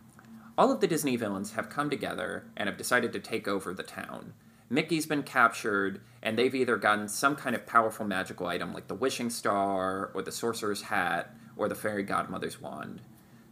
all 0.57 0.71
of 0.71 0.81
the 0.81 0.87
Disney 0.87 1.15
villains 1.15 1.53
have 1.53 1.69
come 1.69 1.89
together 1.89 2.45
and 2.55 2.67
have 2.67 2.77
decided 2.77 3.13
to 3.13 3.19
take 3.19 3.47
over 3.47 3.73
the 3.73 3.83
town. 3.83 4.33
Mickey's 4.69 5.05
been 5.05 5.23
captured, 5.23 6.01
and 6.23 6.37
they've 6.37 6.55
either 6.55 6.77
gotten 6.77 7.07
some 7.07 7.35
kind 7.35 7.55
of 7.55 7.65
powerful 7.65 8.05
magical 8.05 8.47
item 8.47 8.73
like 8.73 8.87
the 8.87 8.95
wishing 8.95 9.29
star, 9.29 10.11
or 10.13 10.21
the 10.21 10.31
sorcerer's 10.31 10.83
hat, 10.83 11.35
or 11.55 11.67
the 11.67 11.75
fairy 11.75 12.03
godmother's 12.03 12.59
wand. 12.59 13.01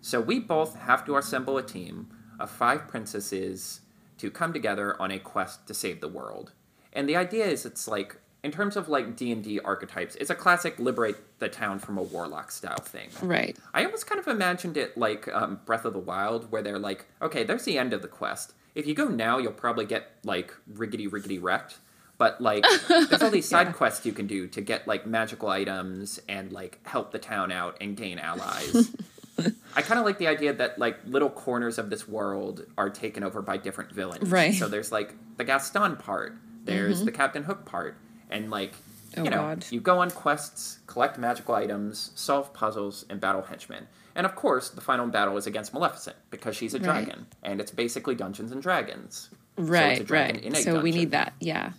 So 0.01 0.19
we 0.19 0.39
both 0.39 0.75
have 0.75 1.05
to 1.05 1.17
assemble 1.17 1.57
a 1.57 1.63
team 1.63 2.09
of 2.39 2.49
five 2.49 2.87
princesses 2.87 3.81
to 4.23 4.31
come 4.31 4.53
together 4.53 4.95
on 5.01 5.11
a 5.11 5.19
quest 5.19 5.67
to 5.67 5.73
save 5.73 5.99
the 5.99 6.07
world. 6.07 6.53
And 6.93 7.09
the 7.09 7.17
idea 7.17 7.45
is 7.45 7.65
it's 7.65 7.89
like 7.89 8.15
in 8.41 8.51
terms 8.51 8.77
of 8.77 8.87
like 8.87 9.17
D&D 9.17 9.59
archetypes, 9.59 10.15
it's 10.15 10.29
a 10.29 10.35
classic 10.35 10.79
liberate 10.79 11.17
the 11.39 11.49
town 11.49 11.77
from 11.77 11.97
a 11.97 12.01
warlock 12.01 12.49
style 12.49 12.79
thing. 12.79 13.09
Right. 13.21 13.57
I 13.73 13.83
almost 13.83 14.07
kind 14.07 14.19
of 14.19 14.27
imagined 14.29 14.77
it 14.77 14.97
like 14.97 15.27
um, 15.33 15.59
Breath 15.65 15.83
of 15.83 15.91
the 15.91 15.99
Wild, 15.99 16.53
where 16.53 16.61
they're 16.61 16.79
like, 16.79 17.05
okay, 17.21 17.43
there's 17.43 17.65
the 17.65 17.77
end 17.77 17.91
of 17.91 18.01
the 18.01 18.07
quest. 18.07 18.53
If 18.75 18.87
you 18.87 18.93
go 18.93 19.09
now, 19.09 19.39
you'll 19.39 19.51
probably 19.51 19.85
get 19.85 20.11
like 20.23 20.53
riggedy 20.73 21.09
riggedy 21.09 21.41
wrecked. 21.41 21.79
But 22.17 22.39
like, 22.39 22.63
there's 22.87 23.21
all 23.21 23.29
these 23.29 23.49
side 23.49 23.73
quests 23.73 24.05
you 24.05 24.13
can 24.13 24.27
do 24.27 24.47
to 24.47 24.61
get 24.61 24.87
like 24.87 25.05
magical 25.05 25.49
items 25.49 26.21
and 26.29 26.53
like 26.53 26.79
help 26.83 27.11
the 27.11 27.19
town 27.19 27.51
out 27.51 27.75
and 27.81 27.97
gain 27.97 28.19
allies. 28.19 28.89
I 29.75 29.81
kind 29.81 29.99
of 29.99 30.05
like 30.05 30.17
the 30.17 30.27
idea 30.27 30.53
that 30.53 30.77
like 30.77 30.97
little 31.05 31.29
corners 31.29 31.77
of 31.77 31.89
this 31.89 32.07
world 32.07 32.65
are 32.77 32.89
taken 32.89 33.23
over 33.23 33.41
by 33.41 33.57
different 33.57 33.91
villains. 33.91 34.29
Right. 34.29 34.53
So 34.53 34.67
there's 34.67 34.91
like 34.91 35.15
the 35.37 35.43
Gaston 35.43 35.97
part, 35.97 36.35
there's 36.65 36.97
mm-hmm. 36.97 37.05
the 37.05 37.11
Captain 37.11 37.43
Hook 37.43 37.65
part, 37.65 37.97
and 38.29 38.51
like 38.51 38.73
Oh, 39.15 39.23
you 39.23 39.29
know, 39.29 39.37
God. 39.37 39.65
you 39.69 39.79
go 39.79 39.99
on 39.99 40.09
quests, 40.11 40.79
collect 40.87 41.17
magical 41.17 41.53
items, 41.53 42.11
solve 42.15 42.53
puzzles, 42.53 43.05
and 43.09 43.19
battle 43.19 43.43
henchmen. 43.43 43.87
And 44.15 44.25
of 44.25 44.35
course, 44.35 44.69
the 44.69 44.81
final 44.81 45.07
battle 45.07 45.37
is 45.37 45.47
against 45.47 45.73
Maleficent 45.73 46.15
because 46.29 46.55
she's 46.55 46.73
a 46.73 46.79
Right. 46.79 47.05
dragon, 47.05 47.27
and 47.43 47.59
it's 47.59 47.71
basically 47.71 48.15
Dungeons 48.15 48.51
and 48.51 48.61
Dragons. 48.61 49.29
Right, 49.55 49.99
so 49.99 50.03
dragon 50.03 50.51
right. 50.51 50.63
So 50.63 50.81
we 50.81 50.91
need 50.91 51.11
that. 51.11 51.33
Yeah. 51.39 51.73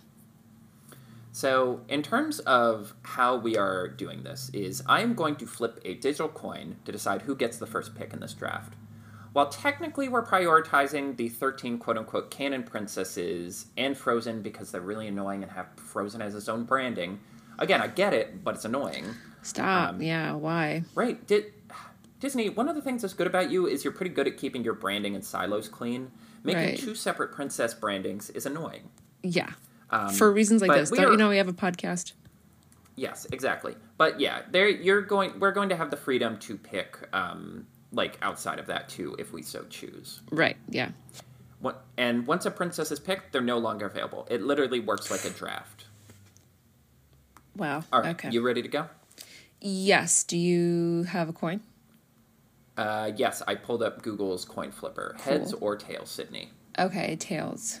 So, 1.35 1.81
in 1.89 2.01
terms 2.01 2.39
of 2.39 2.93
how 3.01 3.35
we 3.35 3.57
are 3.57 3.89
doing 3.89 4.23
this, 4.23 4.49
is 4.53 4.81
I 4.87 5.01
am 5.01 5.15
going 5.15 5.35
to 5.35 5.45
flip 5.45 5.81
a 5.83 5.95
digital 5.95 6.29
coin 6.29 6.77
to 6.85 6.93
decide 6.93 7.23
who 7.23 7.35
gets 7.35 7.57
the 7.57 7.67
first 7.67 7.93
pick 7.93 8.13
in 8.13 8.21
this 8.21 8.33
draft. 8.33 8.75
While 9.33 9.49
technically 9.49 10.07
we're 10.07 10.25
prioritizing 10.25 11.17
the 11.17 11.27
13 11.27 11.77
quote 11.77 11.97
unquote 11.97 12.31
canon 12.31 12.63
princesses 12.63 13.65
and 13.75 13.97
Frozen 13.97 14.43
because 14.43 14.71
they're 14.71 14.79
really 14.79 15.09
annoying 15.09 15.43
and 15.43 15.51
have 15.51 15.67
Frozen 15.75 16.21
as 16.21 16.35
its 16.35 16.47
own 16.47 16.63
branding, 16.63 17.19
again, 17.59 17.81
I 17.81 17.87
get 17.87 18.13
it, 18.13 18.41
but 18.41 18.55
it's 18.55 18.63
annoying. 18.63 19.03
Stop. 19.41 19.95
Um, 19.95 20.01
yeah. 20.01 20.31
Why? 20.31 20.83
Right. 20.95 21.27
Did 21.27 21.51
Disney, 22.21 22.47
one 22.47 22.69
of 22.69 22.75
the 22.75 22.81
things 22.81 23.01
that's 23.01 23.13
good 23.13 23.27
about 23.27 23.51
you 23.51 23.67
is 23.67 23.83
you're 23.83 23.91
pretty 23.91 24.15
good 24.15 24.25
at 24.25 24.37
keeping 24.37 24.63
your 24.63 24.73
branding 24.73 25.15
and 25.15 25.25
silos 25.25 25.67
clean. 25.67 26.11
Making 26.45 26.61
Right. 26.61 26.79
two 26.79 26.95
separate 26.95 27.33
princess 27.33 27.73
brandings 27.73 28.29
is 28.29 28.45
annoying. 28.45 28.89
Yeah. 29.21 29.49
Um, 29.89 30.09
For 30.09 30.31
reasons 30.31 30.61
like 30.61 30.71
this, 30.73 30.89
don't 30.89 31.05
are- 31.05 31.11
you 31.11 31.17
know 31.17 31.29
we 31.29 31.37
have 31.37 31.47
a 31.47 31.53
podcast? 31.53 32.13
Yes, 32.95 33.27
exactly. 33.31 33.75
But 33.97 34.19
yeah, 34.19 34.43
there 34.51 34.67
you're 34.69 35.01
going. 35.01 35.39
We're 35.39 35.51
going 35.51 35.69
to 35.69 35.75
have 35.75 35.91
the 35.91 35.97
freedom 35.97 36.37
to 36.39 36.57
pick, 36.57 36.97
um, 37.13 37.67
like 37.91 38.17
outside 38.21 38.57
of 38.59 38.67
that 38.67 38.87
too, 38.89 39.15
if 39.19 39.33
we 39.33 39.41
so 39.41 39.65
choose. 39.69 40.21
Right. 40.31 40.55
Yeah. 40.69 40.91
What, 41.59 41.83
and 41.97 42.25
once 42.27 42.45
a 42.45 42.51
princess 42.51 42.91
is 42.91 42.99
picked, 42.99 43.31
they're 43.33 43.41
no 43.41 43.57
longer 43.57 43.85
available. 43.85 44.27
It 44.29 44.41
literally 44.41 44.79
works 44.79 45.09
like 45.11 45.25
a 45.25 45.29
draft. 45.29 45.85
Wow. 47.55 47.83
All 47.91 48.01
right, 48.01 48.15
okay. 48.15 48.29
you 48.31 48.41
ready 48.41 48.61
to 48.61 48.67
go? 48.67 48.87
yes. 49.61 50.23
Do 50.23 50.37
you 50.37 51.03
have 51.03 51.27
a 51.29 51.33
coin? 51.33 51.61
Uh, 52.77 53.11
yes, 53.15 53.41
I 53.47 53.55
pulled 53.55 53.81
up 53.81 54.01
Google's 54.03 54.43
coin 54.45 54.71
flipper. 54.71 55.15
Heads 55.19 55.53
or 55.53 55.75
tails, 55.77 56.09
Sydney? 56.11 56.49
Okay. 56.77 57.15
Tails. 57.15 57.79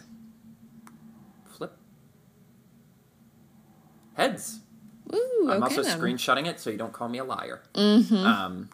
Flip. 1.57 1.73
Heads. 4.15 4.59
Ooh. 5.13 5.47
I'm 5.49 5.63
okay 5.63 5.77
also 5.77 5.83
then. 5.83 5.99
screenshotting 5.99 6.47
it 6.47 6.59
so 6.59 6.69
you 6.69 6.77
don't 6.77 6.91
call 6.91 7.07
me 7.07 7.19
a 7.19 7.23
liar. 7.23 7.61
Mm-hmm. 7.75 8.15
Um, 8.15 8.69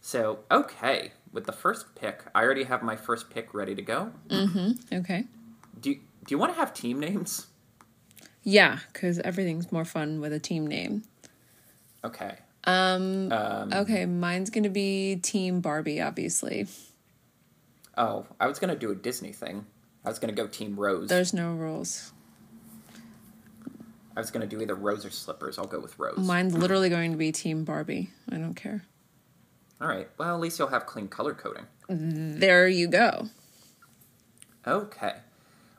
so, 0.00 0.40
okay, 0.50 1.12
with 1.32 1.46
the 1.46 1.52
first 1.52 1.94
pick, 1.96 2.22
I 2.34 2.42
already 2.42 2.64
have 2.64 2.82
my 2.82 2.96
first 2.96 3.28
pick 3.28 3.52
ready 3.52 3.74
to 3.74 3.82
go. 3.82 4.12
Okay. 4.92 5.24
Do 5.80 5.90
you, 5.90 5.96
do 5.96 6.32
you 6.34 6.38
want 6.38 6.54
to 6.54 6.58
have 6.60 6.72
team 6.72 7.00
names? 7.00 7.48
Yeah, 8.44 8.78
because 8.92 9.18
everything's 9.18 9.72
more 9.72 9.84
fun 9.84 10.20
with 10.20 10.32
a 10.32 10.38
team 10.38 10.66
name. 10.66 11.02
Okay. 12.04 12.36
Um. 12.64 13.32
Um, 13.32 13.72
Okay. 13.72 14.06
Mine's 14.06 14.50
gonna 14.50 14.70
be 14.70 15.16
Team 15.16 15.60
Barbie, 15.60 16.00
obviously. 16.00 16.66
Oh, 17.96 18.26
I 18.38 18.46
was 18.46 18.58
going 18.58 18.68
to 18.68 18.78
do 18.78 18.90
a 18.90 18.94
Disney 18.94 19.32
thing. 19.32 19.64
I 20.04 20.08
was 20.08 20.18
going 20.18 20.34
to 20.34 20.40
go 20.40 20.46
Team 20.46 20.78
Rose. 20.78 21.08
There's 21.08 21.32
no 21.32 21.52
rules. 21.52 22.12
I 24.16 24.20
was 24.20 24.30
going 24.30 24.48
to 24.48 24.56
do 24.56 24.62
either 24.62 24.74
Rose 24.74 25.04
or 25.04 25.10
Slippers. 25.10 25.58
I'll 25.58 25.66
go 25.66 25.78
with 25.78 25.98
Rose. 25.98 26.16
Mine's 26.16 26.56
literally 26.56 26.88
going 26.88 27.12
to 27.12 27.18
be 27.18 27.32
Team 27.32 27.64
Barbie. 27.64 28.10
I 28.30 28.38
don't 28.38 28.54
care. 28.54 28.82
All 29.80 29.88
right. 29.88 30.08
Well, 30.16 30.34
at 30.34 30.40
least 30.40 30.58
you'll 30.58 30.68
have 30.68 30.86
clean 30.86 31.08
color 31.08 31.34
coding. 31.34 31.66
There 31.88 32.66
you 32.66 32.88
go. 32.88 33.28
Okay. 34.66 35.16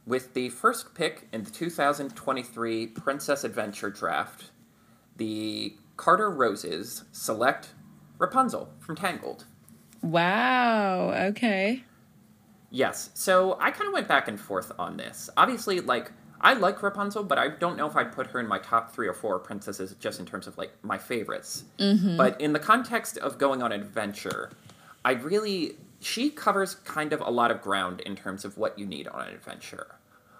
With 0.05 0.35
the 0.35 0.49
first 0.49 0.93
pick 0.93 1.27
in 1.33 1.43
the 1.43 1.51
2023 1.51 2.87
Princess 2.87 3.43
Adventure 3.43 3.89
Draft, 3.89 4.51
the 5.17 5.75
Carter 5.97 6.29
Roses 6.29 7.03
select 7.11 7.69
Rapunzel 8.19 8.69
from 8.79 8.95
Tangled. 8.95 9.45
Wow. 10.01 11.11
Okay. 11.29 11.83
Yes. 12.69 13.09
So 13.15 13.57
I 13.59 13.71
kind 13.71 13.87
of 13.87 13.93
went 13.93 14.07
back 14.07 14.27
and 14.27 14.39
forth 14.39 14.71
on 14.77 14.95
this. 14.95 15.29
Obviously, 15.35 15.79
like, 15.79 16.11
I 16.39 16.53
like 16.53 16.81
Rapunzel, 16.83 17.23
but 17.23 17.37
I 17.37 17.47
don't 17.47 17.77
know 17.77 17.87
if 17.87 17.95
I'd 17.95 18.11
put 18.11 18.27
her 18.27 18.39
in 18.39 18.47
my 18.47 18.59
top 18.59 18.93
three 18.93 19.07
or 19.07 19.13
four 19.13 19.39
princesses 19.39 19.95
just 19.99 20.19
in 20.19 20.25
terms 20.25 20.47
of, 20.47 20.57
like, 20.57 20.71
my 20.83 20.97
favorites. 20.97 21.63
Mm-hmm. 21.79 22.17
But 22.17 22.39
in 22.39 22.53
the 22.53 22.59
context 22.59 23.17
of 23.17 23.37
going 23.37 23.61
on 23.63 23.71
adventure, 23.71 24.51
I 25.03 25.11
really. 25.11 25.77
She 25.99 26.29
covers 26.29 26.75
kind 26.75 27.11
of 27.11 27.21
a 27.21 27.31
lot 27.31 27.49
of 27.49 27.59
ground 27.59 28.01
in 28.01 28.15
terms 28.15 28.45
of 28.45 28.55
what 28.55 28.77
you 28.77 28.85
need 28.85 29.07
on 29.07 29.27
an 29.27 29.33
adventure. 29.33 29.95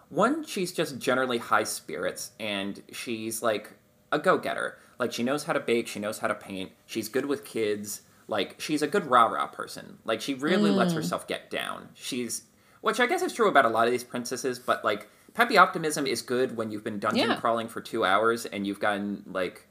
One, 0.10 0.46
she's 0.46 0.72
just 0.72 1.00
generally 1.00 1.40
high 1.40 1.64
spirits, 1.64 2.32
and 2.40 2.84
she's 2.92 3.42
like 3.42 3.74
a 4.12 4.20
go 4.20 4.38
getter. 4.38 4.78
Like, 5.00 5.12
she 5.12 5.24
knows 5.24 5.46
how 5.46 5.54
to 5.54 5.60
bake, 5.60 5.88
she 5.88 6.00
knows 6.00 6.20
how 6.20 6.28
to 6.28 6.36
paint, 6.36 6.74
she's 6.86 7.10
good 7.10 7.26
with 7.26 7.44
kids. 7.44 8.02
Like, 8.28 8.60
she's 8.60 8.82
a 8.82 8.88
good 8.88 9.08
rah 9.08 9.26
rah 9.26 9.48
person. 9.48 9.98
Like, 10.06 10.22
she 10.22 10.34
really 10.36 10.70
lets 10.70 10.92
mm. 10.92 10.98
herself 10.98 11.28
get 11.28 11.50
down. 11.50 11.90
She's. 11.96 12.44
Which 12.82 13.00
I 13.00 13.08
guess 13.08 13.24
is 13.24 13.34
true 13.34 13.48
about 13.48 13.66
a 13.66 13.70
lot 13.70 13.88
of 13.88 13.92
these 13.92 14.04
princesses, 14.04 14.60
but, 14.60 14.86
like, 14.86 15.10
peppy 15.38 15.56
optimism 15.56 16.08
is 16.08 16.23
good 16.23 16.58
when 16.58 16.71
you've 16.71 16.84
been 16.84 16.97
dungeon 16.97 17.30
Yeah. 17.30 17.36
crawling 17.36 17.67
for 17.67 17.80
two 17.80 18.04
hours 18.04 18.47
and 18.47 18.65
you've 18.65 18.80
gotten, 18.80 19.21
like, 19.28 19.67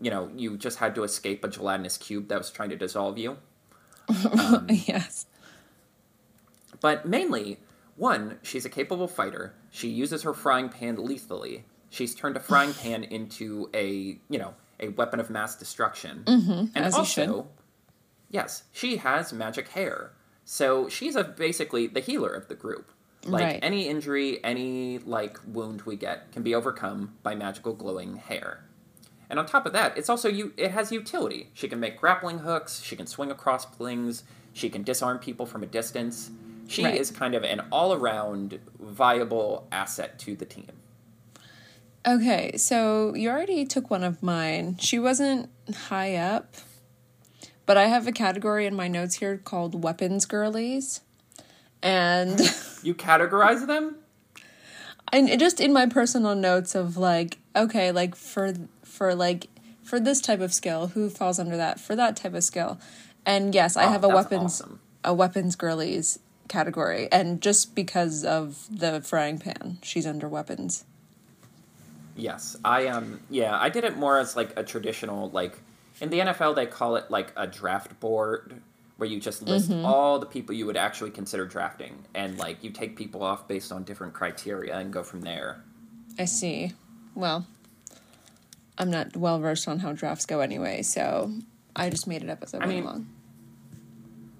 you 0.00 0.12
know, 0.12 0.30
you 0.36 0.56
just 0.56 0.78
had 0.78 0.94
to 0.94 1.02
escape 1.02 1.42
a 1.42 1.48
gelatinous 1.48 1.96
cube 1.96 2.28
that 2.28 2.38
was 2.38 2.52
trying 2.52 2.70
to 2.70 2.76
dissolve 2.76 3.18
you. 3.18 3.36
yes. 4.68 5.26
But 6.80 7.04
mainly, 7.04 7.58
one, 7.96 8.38
she's 8.42 8.64
a 8.64 8.68
capable 8.68 9.08
fighter. 9.08 9.54
She 9.72 9.88
uses 9.88 10.22
her 10.22 10.32
frying 10.32 10.68
pan 10.68 10.94
lethally. 11.04 11.64
She's 11.90 12.14
turned 12.14 12.36
a 12.36 12.40
frying 12.40 12.72
pan 12.82 13.02
into 13.02 13.68
a, 13.74 14.20
you 14.30 14.38
know, 14.38 14.54
a 14.78 14.90
weapon 14.90 15.18
of 15.18 15.30
mass 15.30 15.56
destruction. 15.56 16.22
Mm-hmm, 16.26 16.66
and 16.76 16.94
also, 16.94 17.48
yes, 18.30 18.62
she 18.70 18.98
has 18.98 19.32
magic 19.32 19.70
hair. 19.70 20.12
So 20.44 20.88
she's 20.88 21.16
a 21.16 21.24
basically 21.24 21.88
the 21.88 21.98
healer 21.98 22.32
of 22.32 22.46
the 22.46 22.54
group. 22.54 22.92
Like 23.30 23.44
Right. 23.44 23.58
any 23.62 23.88
injury, 23.88 24.42
any 24.44 24.98
like 24.98 25.38
wound 25.46 25.82
we 25.82 25.96
get 25.96 26.32
can 26.32 26.42
be 26.42 26.54
overcome 26.54 27.14
by 27.22 27.34
magical 27.34 27.74
glowing 27.74 28.16
hair. 28.16 28.64
And 29.30 29.38
on 29.38 29.44
top 29.46 29.66
of 29.66 29.72
that, 29.74 29.96
it's 29.98 30.08
also 30.08 30.28
you 30.28 30.52
it 30.56 30.70
has 30.70 30.90
utility. 30.90 31.50
She 31.54 31.68
can 31.68 31.78
make 31.80 31.98
grappling 31.98 32.38
hooks, 32.38 32.80
she 32.82 32.96
can 32.96 33.06
swing 33.06 33.30
across 33.30 33.64
flings, 33.66 34.24
she 34.52 34.70
can 34.70 34.82
disarm 34.82 35.18
people 35.18 35.44
from 35.46 35.62
a 35.62 35.66
distance. 35.66 36.30
She 36.66 36.84
Right. 36.84 36.98
is 37.00 37.10
kind 37.10 37.34
of 37.34 37.44
an 37.44 37.62
all-around 37.72 38.58
viable 38.78 39.66
asset 39.72 40.18
to 40.20 40.36
the 40.36 40.44
team. 40.44 40.68
Okay, 42.06 42.56
so 42.56 43.14
you 43.14 43.28
already 43.28 43.64
took 43.66 43.90
one 43.90 44.04
of 44.04 44.22
mine. 44.22 44.76
She 44.78 44.98
wasn't 44.98 45.50
high 45.88 46.14
up, 46.16 46.54
but 47.66 47.76
I 47.76 47.86
have 47.86 48.06
a 48.06 48.12
category 48.12 48.66
in 48.66 48.74
my 48.74 48.88
notes 48.88 49.16
here 49.16 49.36
called 49.36 49.82
weapons 49.82 50.24
girlies. 50.24 51.00
And 51.82 52.38
You 52.82 52.94
categorize 52.94 53.66
them? 53.66 53.96
and 55.12 55.28
it 55.28 55.40
just 55.40 55.58
in 55.60 55.72
my 55.72 55.86
personal 55.86 56.34
notes 56.34 56.74
of 56.74 56.96
like, 56.96 57.38
okay, 57.56 57.90
like 57.92 58.14
for 58.14 58.52
for 58.84 59.14
like 59.14 59.48
for 59.82 59.98
this 59.98 60.20
type 60.20 60.40
of 60.40 60.52
skill, 60.52 60.88
who 60.88 61.08
falls 61.08 61.38
under 61.38 61.56
that? 61.56 61.80
For 61.80 61.96
that 61.96 62.16
type 62.16 62.34
of 62.34 62.44
skill. 62.44 62.78
And 63.24 63.54
yes, 63.54 63.76
I 63.76 63.84
Oh, 63.86 63.90
have 63.90 64.04
a 64.04 64.08
weapons 64.08 64.60
awesome. 64.60 64.80
a 65.04 65.14
weapons 65.14 65.56
girlies 65.56 66.18
category. 66.48 67.08
And 67.12 67.40
just 67.40 67.74
because 67.74 68.24
of 68.24 68.66
the 68.70 69.00
frying 69.00 69.38
pan, 69.38 69.78
she's 69.82 70.06
under 70.06 70.28
weapons. 70.28 70.84
Yes, 72.16 72.56
I 72.64 72.88
um 72.88 73.20
yeah, 73.30 73.56
I 73.58 73.68
did 73.68 73.84
it 73.84 73.96
more 73.96 74.18
as 74.18 74.34
like 74.36 74.52
a 74.58 74.64
traditional 74.64 75.30
like 75.30 75.56
in 76.00 76.10
the 76.10 76.18
NFL 76.20 76.54
they 76.56 76.66
call 76.66 76.96
it 76.96 77.10
like 77.10 77.32
a 77.36 77.46
draft 77.46 77.98
board 78.00 78.60
where 78.98 79.08
you 79.08 79.20
just 79.20 79.42
list 79.42 79.70
mm-hmm. 79.70 79.86
all 79.86 80.18
the 80.18 80.26
people 80.26 80.54
you 80.54 80.66
would 80.66 80.76
actually 80.76 81.10
consider 81.10 81.46
drafting 81.46 82.04
and 82.14 82.36
like 82.36 82.62
you 82.62 82.70
take 82.70 82.96
people 82.96 83.22
off 83.22 83.48
based 83.48 83.72
on 83.72 83.84
different 83.84 84.12
criteria 84.12 84.76
and 84.76 84.92
go 84.92 85.02
from 85.02 85.22
there. 85.22 85.62
I 86.18 86.24
see. 86.26 86.72
Well, 87.14 87.46
I'm 88.76 88.90
not 88.90 89.16
well 89.16 89.38
versed 89.38 89.68
on 89.68 89.78
how 89.78 89.92
drafts 89.92 90.26
go 90.26 90.40
anyway, 90.40 90.82
so 90.82 91.32
I 91.74 91.90
just 91.90 92.08
made 92.08 92.22
it 92.22 92.28
up 92.28 92.42
as 92.42 92.52
I, 92.54 92.58
went 92.58 92.70
mean- 92.70 92.82
along. 92.82 93.08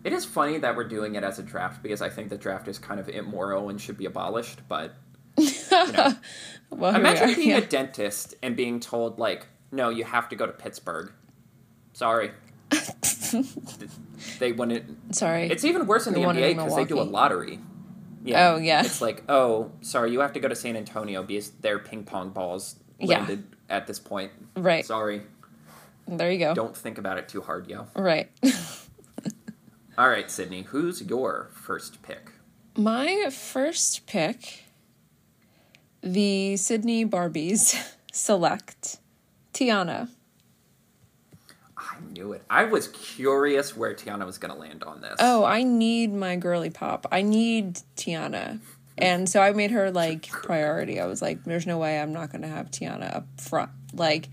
It 0.05 0.13
is 0.13 0.25
funny 0.25 0.59
that 0.59 0.77
we're 0.77 0.89
doing 0.89 1.17
it 1.17 1.25
as 1.25 1.39
a 1.39 1.43
draft 1.43 1.83
because 1.83 2.01
I 2.01 2.09
think 2.09 2.31
the 2.31 2.39
draft 2.39 2.69
is 2.69 2.79
kind 2.79 3.01
of 3.01 3.09
immoral 3.09 3.69
and 3.69 3.81
should 3.81 3.99
be 3.99 4.07
abolished, 4.07 4.61
but 4.69 4.95
you 5.37 5.51
know, 5.71 6.15
Well, 6.71 6.95
imagine 6.95 7.31
are. 7.31 7.35
being 7.35 7.51
yeah. 7.51 7.59
a 7.59 7.67
dentist 7.67 8.35
and 8.43 8.57
being 8.57 8.81
told 8.81 9.19
like, 9.19 9.47
"No, 9.73 9.89
you 9.89 10.05
have 10.05 10.29
to 10.31 10.37
go 10.37 10.47
to 10.47 10.53
Pittsburgh." 10.53 11.13
Sorry. 11.93 12.31
they 14.39 14.53
wouldn't 14.53 15.15
Sorry. 15.15 15.49
It's 15.51 15.65
even 15.65 15.87
worse 15.87 16.07
in 16.07 16.15
the 16.15 16.21
NBA 16.21 16.57
because 16.57 16.77
they 16.77 16.85
do 16.85 17.01
a 17.01 17.03
lottery. 17.03 17.61
Oh, 18.35 18.57
yeah. 18.59 18.85
It's 18.85 19.01
like, 19.01 19.23
oh, 19.29 19.71
sorry, 19.81 20.13
you 20.13 20.21
have 20.21 20.33
to 20.35 20.41
go 20.41 20.49
to 20.49 20.55
San 20.57 20.77
Antonio 20.77 21.23
because 21.23 21.51
their 21.51 21.79
ping 21.79 22.05
pong 22.05 22.31
balls 22.31 22.77
Yeah. 22.99 23.19
landed 23.19 23.45
at 23.71 23.87
this 23.87 23.99
point. 23.99 24.33
Right. 24.57 24.85
Sorry. 24.85 25.23
there 26.07 26.31
you 26.31 26.39
go. 26.39 26.55
Don't 26.55 26.77
think 26.77 26.99
about 26.99 27.17
it 27.19 27.29
too 27.29 27.41
hard, 27.41 27.69
yo. 27.69 27.87
Right. 27.95 28.31
All 29.99 30.09
right, 30.09 30.31
Sydney, 30.31 30.63
who's 30.63 31.03
your 31.03 31.51
first 31.55 32.03
pick? 32.03 32.33
My 32.77 33.31
first 33.31 34.07
pick, 34.07 34.65
the 36.03 36.57
Sydney 36.57 37.05
Barbies 37.05 37.75
select 38.13 38.99
Tiana. 39.53 40.11
I 42.19 42.23
knew 42.23 42.33
it. 42.33 42.43
I 42.51 42.65
was 42.65 42.89
curious 42.89 43.77
where 43.77 43.95
Tiana 43.95 44.27
was 44.27 44.39
going 44.39 44.53
to 44.53 44.59
land 44.59 44.83
on 44.83 45.01
this. 45.01 45.17
Oh, 45.21 45.45
I 45.45 45.63
need 45.63 46.13
my 46.13 46.37
girly 46.37 46.71
pop. 46.71 47.07
I 47.13 47.23
need 47.23 47.81
Tiana. 47.97 48.61
And 48.97 49.29
so 49.29 49.41
I 49.41 49.53
made 49.53 49.71
her 49.71 49.91
like 49.91 50.29
priority. 50.29 51.01
I 51.01 51.07
was 51.07 51.23
like, 51.23 51.45
there's 51.45 51.67
no 51.67 51.79
way 51.79 52.01
I'm 52.01 52.13
not 52.13 52.33
going 52.33 52.43
to 52.43 52.49
have 52.49 52.71
Tiana 52.71 53.15
up 53.15 53.27
front. 53.41 53.71
Like, 53.95 54.29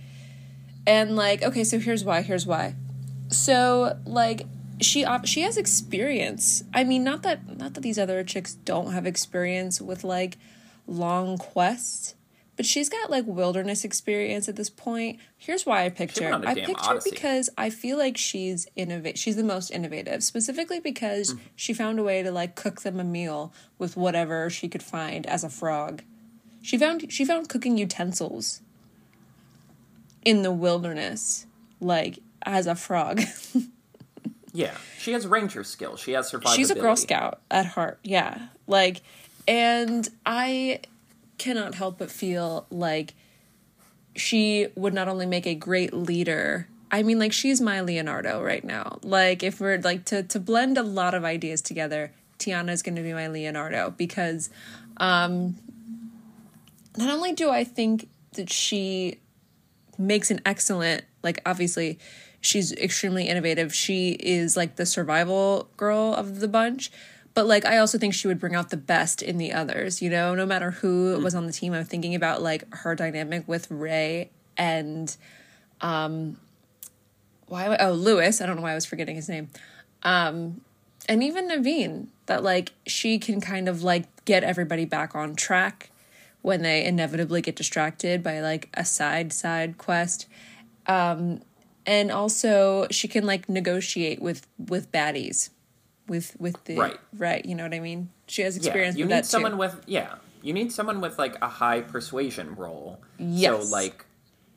and 0.88 1.16
like, 1.16 1.44
okay, 1.44 1.64
so 1.64 1.80
here's 1.80 2.04
why. 2.04 2.22
Here's 2.22 2.46
why. 2.46 2.76
So 3.30 3.98
like, 4.06 4.46
she 4.82 5.06
op- 5.06 5.26
she 5.26 5.42
has 5.42 5.58
experience. 5.58 6.64
I 6.74 6.84
mean, 6.84 7.04
not 7.04 7.24
that 7.24 7.58
not 7.58 7.76
that 7.76 7.82
these 7.82 7.98
other 7.98 8.24
chicks 8.24 8.56
don't 8.56 8.92
have 8.92 9.06
experience 9.06 9.80
with 9.80 10.04
like 10.04 10.38
long 10.86 11.38
quests, 11.38 12.15
but 12.56 12.66
she's 12.66 12.90
got 12.90 13.10
like 13.10 13.26
wilderness 13.28 13.84
experience 13.84 14.48
at 14.48 14.56
this 14.56 14.70
point. 14.70 15.20
Here's 15.38 15.66
why 15.66 15.86
I 15.86 15.90
picked 15.90 16.18
her. 16.20 16.30
went 16.32 16.46
on 16.46 16.48
a 16.48 16.50
I 16.52 16.66
picked 16.66 16.80
odyssey. 16.88 17.10
her 17.10 17.14
because 17.16 17.50
I 17.58 17.70
feel 17.70 17.98
like 17.98 18.18
she's 18.18 18.68
innovate. 18.76 19.18
She's 19.18 19.36
the 19.36 19.44
most 19.44 19.70
innovative, 19.72 20.24
specifically 20.24 20.80
because 20.80 21.34
Mm. 21.34 21.40
she 21.56 21.74
found 21.74 22.00
a 22.00 22.04
way 22.04 22.24
to 22.24 22.32
like 22.32 22.56
cook 22.56 22.82
them 22.82 23.00
a 23.00 23.04
meal 23.04 23.52
with 23.78 23.98
whatever 23.98 24.50
she 24.50 24.68
could 24.70 24.84
find 24.84 25.26
as 25.28 25.44
a 25.44 25.50
frog. 25.50 26.02
She 26.62 26.78
found 26.78 27.12
she 27.12 27.26
found 27.26 27.50
cooking 27.50 27.78
utensils 27.78 28.62
in 30.24 30.42
the 30.42 30.52
wilderness, 30.52 31.46
like 31.80 32.20
as 32.44 32.68
a 32.68 32.76
frog. 32.76 33.22
Yeah, 34.58 34.74
she 34.98 35.12
has 35.12 35.28
ranger 35.28 35.66
skill. 35.66 35.98
She 35.98 36.14
has 36.14 36.32
survivability. 36.32 36.56
She's 36.56 36.72
a 36.72 36.76
Girl 36.76 36.96
Scout 36.96 37.42
at 37.52 37.66
heart. 37.66 38.00
Yeah. 38.06 38.40
Like, 38.68 39.02
and 39.50 40.08
I 40.26 40.80
cannot 41.38 41.76
help 41.76 41.98
but 41.98 42.12
feel 42.12 42.66
like 42.70 43.14
she 44.16 44.68
would 44.76 44.94
not 44.94 45.08
only 45.08 45.26
make 45.26 45.46
a 45.46 45.56
great 45.56 45.94
leader. 45.94 46.68
I 46.92 47.04
mean, 47.04 47.20
like 47.20 47.34
she's 47.34 47.60
my 47.60 47.82
Leonardo 47.82 48.42
right 48.42 48.64
now. 48.64 49.00
Like, 49.04 49.44
if 49.44 49.60
we're 49.60 49.80
like 49.80 50.06
to 50.06 50.24
to 50.24 50.40
blend 50.40 50.78
a 50.78 50.84
lot 50.84 51.14
of 51.14 51.24
ideas 51.24 51.62
together, 51.62 52.12
Tiana 52.40 52.72
is 52.72 52.82
going 52.82 52.96
to 52.96 53.02
be 53.02 53.14
my 53.14 53.28
Leonardo 53.28 53.94
because, 53.98 54.50
um, 54.98 55.58
not 56.98 57.10
only 57.10 57.34
do 57.34 57.50
I 57.50 57.64
think 57.64 58.08
that 58.34 58.50
she 58.50 59.20
makes 59.98 60.32
an 60.32 60.42
excellent 60.46 61.04
like 61.24 61.42
obviously 61.46 61.98
she's 62.42 62.72
extremely 62.74 63.28
innovative 63.28 63.74
she 63.74 64.12
is 64.12 64.58
like 64.58 64.76
the 64.76 64.86
survival 64.86 65.70
girl 65.78 66.14
of 66.14 66.40
the 66.40 66.48
bunch 66.48 66.92
but 67.36 67.46
like 67.46 67.66
i 67.66 67.78
also 67.78 68.00
think 68.00 68.14
she 68.16 68.28
would 68.28 68.40
bring 68.40 68.56
out 68.56 68.72
the 68.72 68.78
best 68.78 69.22
in 69.22 69.38
the 69.38 69.54
others 69.54 70.02
you 70.02 70.10
know? 70.10 70.34
No 70.34 70.46
matter 70.46 70.72
who 70.72 71.20
was 71.22 71.36
on 71.36 71.46
the 71.46 71.54
team 71.54 71.74
i'm 71.74 71.86
thinking 71.86 72.16
about 72.16 72.42
like 72.42 72.64
her 72.74 72.96
dynamic 72.96 73.48
with 73.48 73.70
ray 73.70 74.32
and 74.58 75.16
um 75.82 76.38
why 77.48 77.76
oh 77.80 77.92
louis. 77.92 78.42
I 78.42 78.46
don't 78.46 78.56
know 78.56 78.62
why 78.64 78.72
i 78.72 78.76
was 78.76 78.86
forgetting 78.86 79.16
his 79.16 79.30
name. 79.30 79.50
Um 80.02 80.62
and 81.08 81.24
even 81.24 81.50
naveen 81.50 82.08
that 82.26 82.44
like 82.44 82.72
she 82.88 83.20
can 83.20 83.40
kind 83.40 83.70
of 83.70 83.84
like 83.84 84.06
get 84.26 84.44
everybody 84.44 84.86
back 84.86 85.14
on 85.14 85.36
track 85.36 85.92
when 86.42 86.62
they 86.62 86.84
inevitably 86.84 87.42
get 87.42 87.56
distracted 87.56 88.24
by 88.24 88.40
like 88.40 88.70
a 88.74 88.86
side 88.86 89.32
side 89.32 89.78
quest. 89.78 90.28
Um 90.88 91.42
and 91.86 92.12
also 92.12 92.88
she 92.90 93.08
can 93.08 93.26
like 93.26 93.48
negotiate 93.48 94.22
with 94.22 94.48
with 94.58 94.92
baddies 94.92 95.50
with 96.08 96.36
with 96.40 96.64
the 96.66 96.78
Right. 96.78 97.00
right 97.18 97.46
you 97.46 97.56
know 97.56 97.64
what 97.64 97.74
i 97.74 97.80
mean 97.80 98.10
she 98.28 98.42
has 98.42 98.56
experience. 98.58 98.96
Yeah, 98.96 99.00
you 99.00 99.06
with 99.06 99.12
need 99.12 99.18
that 99.18 99.26
someone 99.26 99.52
too 99.54 99.58
with 99.58 99.82
yeah, 99.86 100.16
you 100.42 100.54
need 100.54 100.72
someone 100.72 101.00
with 101.02 101.18
like 101.20 101.36
a 101.44 101.48
high 101.48 101.82
persuasion 101.82 102.56
role. 102.56 103.00
Yes. 103.20 103.68
So 103.70 103.72
like, 103.72 104.06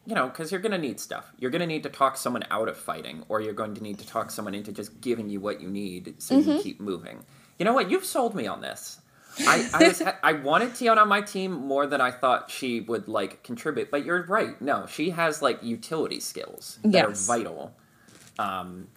you 0.07 0.15
know, 0.15 0.27
because 0.29 0.51
you're 0.51 0.61
gonna 0.63 0.79
need 0.79 0.99
stuff. 1.01 1.31
You're 1.39 1.51
gonna 1.51 1.67
need 1.67 1.83
to 1.83 1.91
talk 1.91 2.17
someone 2.17 2.45
out 2.51 2.69
of 2.69 2.79
fighting, 2.79 3.25
or 3.29 3.43
you're 3.43 3.53
going 3.53 3.75
to 3.75 3.83
need 3.83 3.99
to 3.99 4.07
talk 4.07 4.31
someone 4.31 4.55
into 4.55 4.73
just 4.73 5.03
giving 5.03 5.29
you 5.29 5.39
what 5.39 5.61
you 5.61 5.69
need 5.69 6.15
so 6.23 6.35
you 6.37 6.41
Mm-hmm. 6.41 6.53
can 6.53 6.63
keep 6.63 6.81
moving. 6.81 7.25
You 7.59 7.67
know 7.67 7.75
what? 7.75 7.91
You've 7.91 8.07
sold 8.07 8.35
me 8.35 8.47
on 8.47 8.63
this. 8.63 9.01
I 9.41 9.69
I, 9.75 9.89
was, 9.89 10.03
I 10.23 10.33
wanted 10.33 10.71
Tiana 10.71 10.99
on 11.03 11.09
my 11.09 11.21
team 11.21 11.53
more 11.53 11.87
than 11.87 12.01
I 12.01 12.11
thought 12.11 12.51
she 12.51 12.81
would 12.81 13.07
like 13.07 13.43
contribute. 13.43 13.91
But 13.91 14.07
you're 14.07 14.23
right. 14.25 14.59
No, 14.63 14.87
she 14.87 15.11
has 15.11 15.43
like 15.43 15.63
utility 15.63 16.21
skills 16.21 16.79
that 16.85 16.95
Yes. 17.07 17.29
are 17.29 17.37
vital. 17.39 17.75
Um, 18.39 18.89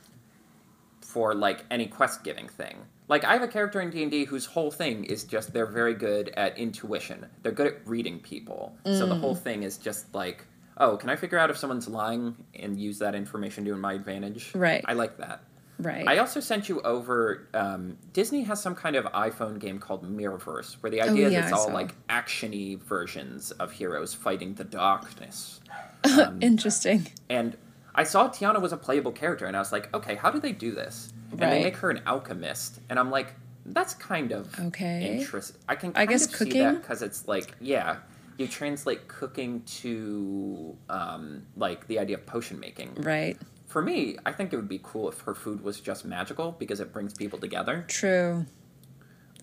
for 1.11 1.33
like 1.35 1.65
any 1.69 1.85
quest 1.87 2.23
giving 2.23 2.47
thing. 2.47 2.77
Like 3.07 3.23
I 3.25 3.33
have 3.33 3.41
a 3.43 3.47
character 3.47 3.81
in 3.81 3.89
D 3.89 4.01
and 4.03 4.11
D 4.11 4.23
whose 4.25 4.45
whole 4.45 4.71
thing 4.71 5.03
is 5.03 5.23
just 5.25 5.51
they're 5.53 5.65
very 5.81 5.93
good 5.93 6.29
at 6.37 6.57
intuition. 6.57 7.25
They're 7.43 7.51
good 7.51 7.67
at 7.67 7.75
reading 7.85 8.19
people. 8.19 8.75
So 8.85 9.05
the 9.05 9.15
Mm. 9.15 9.19
whole 9.19 9.35
thing 9.35 9.63
is 9.63 9.77
just 9.77 10.13
like, 10.15 10.45
oh, 10.77 10.95
can 10.97 11.09
I 11.09 11.15
figure 11.17 11.37
out 11.37 11.49
if 11.49 11.57
someone's 11.57 11.87
lying 11.87 12.35
and 12.55 12.79
use 12.79 12.99
that 12.99 13.13
information 13.15 13.65
to 13.65 13.75
my 13.75 13.93
advantage? 13.93 14.53
Right. 14.55 14.83
I 14.87 14.93
like 14.93 15.17
that. 15.17 15.41
right 15.79 16.07
I 16.07 16.19
also 16.19 16.39
sent 16.39 16.69
you 16.69 16.79
over. 16.81 17.47
Um, 17.53 17.97
Disney 18.13 18.43
has 18.43 18.61
some 18.61 18.75
kind 18.75 18.95
of 18.95 19.05
iPhone 19.05 19.57
game 19.59 19.77
called 19.79 20.03
Mirrorverse, 20.17 20.75
where 20.81 20.91
the 20.91 21.01
idea 21.01 21.27
Oh, 21.27 21.29
yeah, 21.29 21.39
is 21.39 21.45
it's 21.45 21.53
I 21.53 21.57
all 21.57 21.67
saw. 21.67 21.73
like 21.73 21.91
actiony 22.07 22.79
versions 22.79 23.51
of 23.51 23.71
heroes 23.73 24.13
fighting 24.13 24.53
the 24.53 24.63
darkness. 24.63 25.59
interesting 26.41 27.07
And 27.29 27.57
I 27.93 28.03
saw 28.03 28.29
Tiana 28.29 28.61
was 28.61 28.71
a 28.71 28.77
playable 28.77 29.11
character, 29.11 29.45
and 29.45 29.55
I 29.55 29.59
was 29.59 29.71
like, 29.71 29.93
okay, 29.93 30.15
how 30.15 30.31
do 30.31 30.39
they 30.39 30.51
do 30.53 30.71
this? 30.71 31.11
And 31.31 31.41
they 31.51 31.63
make 31.63 31.77
her 31.77 31.89
an 31.89 32.01
alchemist, 32.05 32.79
and 32.89 32.99
I'm 32.99 33.09
like, 33.09 33.33
that's 33.65 33.93
kind 33.93 34.31
of 34.31 34.57
Okay. 34.59 35.19
interest. 35.19 35.57
I 35.69 35.75
can 35.75 35.91
I 35.91 35.93
kind 35.93 36.09
guess 36.09 36.25
of 36.25 36.31
see 36.31 36.45
cooking? 36.45 36.59
that 36.61 36.81
because 36.81 37.01
it's 37.01 37.27
like, 37.27 37.53
yeah, 37.61 37.97
you 38.37 38.47
translate 38.47 39.07
cooking 39.07 39.61
to 39.81 40.75
um, 40.89 41.43
like 41.55 41.87
the 41.87 41.99
idea 41.99 42.17
of 42.17 42.25
potion 42.25 42.59
making. 42.59 42.95
Right. 42.95 43.37
For 43.67 43.81
me, 43.81 44.17
I 44.25 44.31
think 44.33 44.51
it 44.51 44.57
would 44.57 44.67
be 44.67 44.81
cool 44.83 45.07
if 45.09 45.21
her 45.21 45.33
food 45.35 45.63
was 45.63 45.79
just 45.79 46.03
magical 46.03 46.51
because 46.53 46.79
it 46.79 46.91
brings 46.91 47.13
people 47.13 47.39
together. 47.39 47.85
True. 47.87 48.45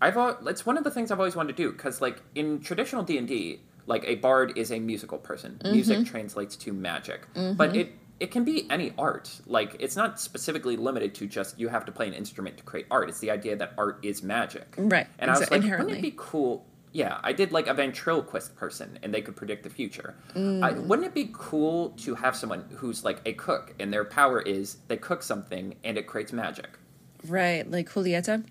I've 0.00 0.16
it's 0.46 0.64
one 0.66 0.76
of 0.78 0.84
the 0.84 0.90
things 0.90 1.10
I've 1.10 1.18
always 1.18 1.34
wanted 1.36 1.56
to 1.56 1.62
do 1.62 1.72
because 1.72 2.00
like 2.00 2.22
in 2.34 2.60
traditional 2.60 3.02
D 3.02 3.18
and 3.18 3.26
D, 3.26 3.60
like 3.86 4.04
a 4.04 4.16
bard 4.16 4.56
is 4.56 4.70
a 4.70 4.78
musical 4.78 5.18
person. 5.18 5.60
Music 5.64 6.04
translates 6.04 6.56
to 6.56 6.72
magic, 6.72 7.26
but 7.56 7.74
it 7.74 7.97
it 8.20 8.30
can 8.30 8.44
be 8.44 8.68
any 8.70 8.92
art. 8.98 9.40
Like 9.46 9.76
it's 9.78 9.96
not 9.96 10.20
specifically 10.20 10.76
limited 10.76 11.14
to 11.16 11.26
just 11.26 11.58
you 11.58 11.68
have 11.68 11.84
to 11.86 11.92
play 11.92 12.08
an 12.08 12.14
instrument 12.14 12.56
to 12.58 12.64
create 12.64 12.86
art. 12.90 13.08
It's 13.08 13.20
the 13.20 13.30
idea 13.30 13.56
that 13.56 13.74
art 13.78 13.98
is 14.02 14.22
magic. 14.22 14.74
Right, 14.76 15.06
And 15.18 15.30
I 15.30 15.38
was 15.38 15.50
like, 15.50 15.62
inherently. 15.62 15.92
wouldn't 15.92 16.04
it 16.04 16.10
be 16.10 16.14
cool? 16.16 16.66
Yeah, 16.92 17.18
I 17.22 17.32
did 17.32 17.52
like 17.52 17.66
a 17.66 17.74
ventriloquist 17.74 18.56
person, 18.56 18.98
and 19.02 19.12
they 19.12 19.20
could 19.20 19.36
predict 19.36 19.62
the 19.62 19.70
future. 19.70 20.14
Mm. 20.34 20.64
I, 20.64 20.72
wouldn't 20.72 21.06
it 21.06 21.14
be 21.14 21.30
cool 21.34 21.90
to 21.98 22.14
have 22.14 22.34
someone 22.34 22.64
who's 22.76 23.04
like 23.04 23.20
a 23.26 23.34
cook, 23.34 23.74
and 23.78 23.92
their 23.92 24.04
power 24.06 24.40
is 24.40 24.78
they 24.88 24.96
cook 24.96 25.22
something 25.22 25.76
and 25.84 25.98
it 25.98 26.06
creates 26.06 26.32
magic? 26.32 26.78
Right. 27.26 27.70
Like 27.70 27.90
Julieta. 27.90 28.44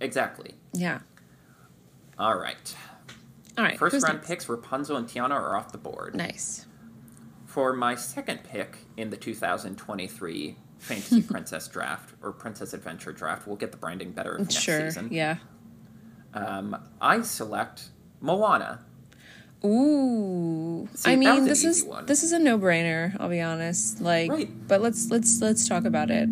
Exactly. 0.00 0.54
Yeah. 0.72 1.00
All 2.18 2.36
right. 2.36 2.74
All 3.56 3.64
right. 3.64 3.78
First 3.78 4.02
round 4.02 4.16
next? 4.18 4.28
picks, 4.28 4.48
Rapunzel 4.48 4.96
and 4.96 5.06
Tiana 5.06 5.30
are 5.32 5.56
off 5.56 5.72
the 5.72 5.78
board. 5.78 6.14
Nice. 6.14 6.66
For 7.50 7.72
my 7.72 7.96
second 7.96 8.44
pick 8.44 8.76
in 8.96 9.10
the 9.10 9.16
2023 9.16 10.56
Fantasy 10.78 11.20
Princess 11.34 11.66
Draft 11.66 12.14
or 12.22 12.30
Princess 12.32 12.72
Adventure 12.74 13.12
Draft, 13.12 13.46
we'll 13.48 13.56
get 13.56 13.72
the 13.72 13.76
branding 13.76 14.12
better 14.12 14.38
next 14.38 14.54
Sure. 14.54 14.88
season. 14.88 15.08
Yeah. 15.10 15.38
Um, 16.32 16.76
I 17.00 17.22
select 17.22 17.88
Moana. 18.20 18.84
Ooh. 19.64 20.88
See, 20.94 21.10
I 21.12 21.16
mean, 21.16 21.44
this 21.44 21.64
is 21.64 21.82
one. 21.84 22.06
this 22.06 22.22
is 22.22 22.30
a 22.32 22.38
no-brainer, 22.38 23.16
I'll 23.18 23.28
be 23.28 23.40
honest. 23.40 24.00
Like 24.00 24.30
Right. 24.30 24.68
but 24.68 24.80
let's 24.80 25.10
let's 25.10 25.40
let's 25.42 25.68
talk 25.68 25.84
about 25.84 26.10
it. 26.10 26.28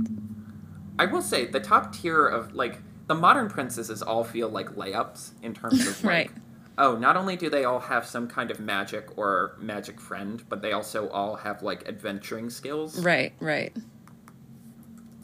I 1.00 1.06
will 1.06 1.20
say 1.20 1.46
the 1.46 1.60
top 1.60 1.94
tier 1.96 2.26
of 2.26 2.54
like 2.54 2.78
the 3.08 3.14
modern 3.16 3.48
princesses 3.50 4.02
all 4.02 4.22
feel 4.22 4.48
like 4.48 4.76
layups 4.76 5.32
in 5.42 5.52
terms 5.52 5.80
of 5.86 6.04
like, 6.04 6.10
Right. 6.12 6.30
Oh, 6.78 6.96
not 6.96 7.16
only 7.16 7.36
do 7.36 7.50
they 7.50 7.64
all 7.64 7.80
have 7.80 8.06
some 8.06 8.28
kind 8.28 8.50
of 8.50 8.60
magic 8.60 9.18
or 9.18 9.56
magic 9.58 10.00
friend, 10.00 10.42
but 10.48 10.62
they 10.62 10.72
also 10.72 11.08
all 11.10 11.36
have 11.36 11.62
like 11.62 11.86
adventuring 11.86 12.48
skills. 12.48 13.04
Right, 13.04 13.34
right. 13.40 13.76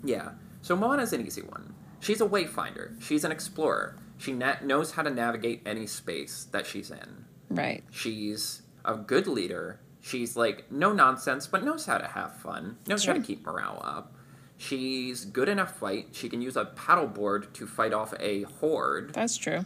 Yeah. 0.03 0.33
So 0.61 0.77
Moana's 0.77 1.13
an 1.13 1.25
easy 1.27 1.43
one. 1.43 1.75
She's 2.01 2.21
a 2.21 2.27
wayfinder. 2.27 3.01
She's 3.01 3.25
an 3.25 3.33
explorer. 3.33 3.97
She 4.19 4.33
na- 4.33 4.57
knows 4.63 4.93
how 4.93 5.03
to 5.03 5.11
navigate 5.11 5.63
any 5.65 5.87
space 5.87 6.45
that 6.53 6.67
she's 6.67 6.91
in. 6.91 7.25
Right. 7.49 7.83
She's 7.91 8.63
a 8.85 8.97
good 8.97 9.27
leader. 9.27 9.81
She's 10.01 10.37
like 10.37 10.71
no 10.71 10.93
nonsense, 10.93 11.47
but 11.47 11.65
knows 11.65 11.87
how 11.87 11.99
to 11.99 12.07
have 12.07 12.37
fun. 12.37 12.77
Knows 12.87 13.07
how 13.07 13.15
to 13.15 13.21
keep 13.21 13.47
morale 13.47 13.81
up. 13.83 14.15
She's 14.57 15.25
good 15.25 15.49
in 15.49 15.59
a 15.59 15.67
fight. 15.67 16.09
She 16.13 16.29
can 16.29 16.43
use 16.43 16.57
a 16.57 16.67
paddleboard 16.67 17.53
to 17.55 17.67
fight 17.67 17.93
off 17.93 18.13
a 18.21 18.43
horde. 18.43 19.15
That's 19.15 19.37
true. 19.37 19.65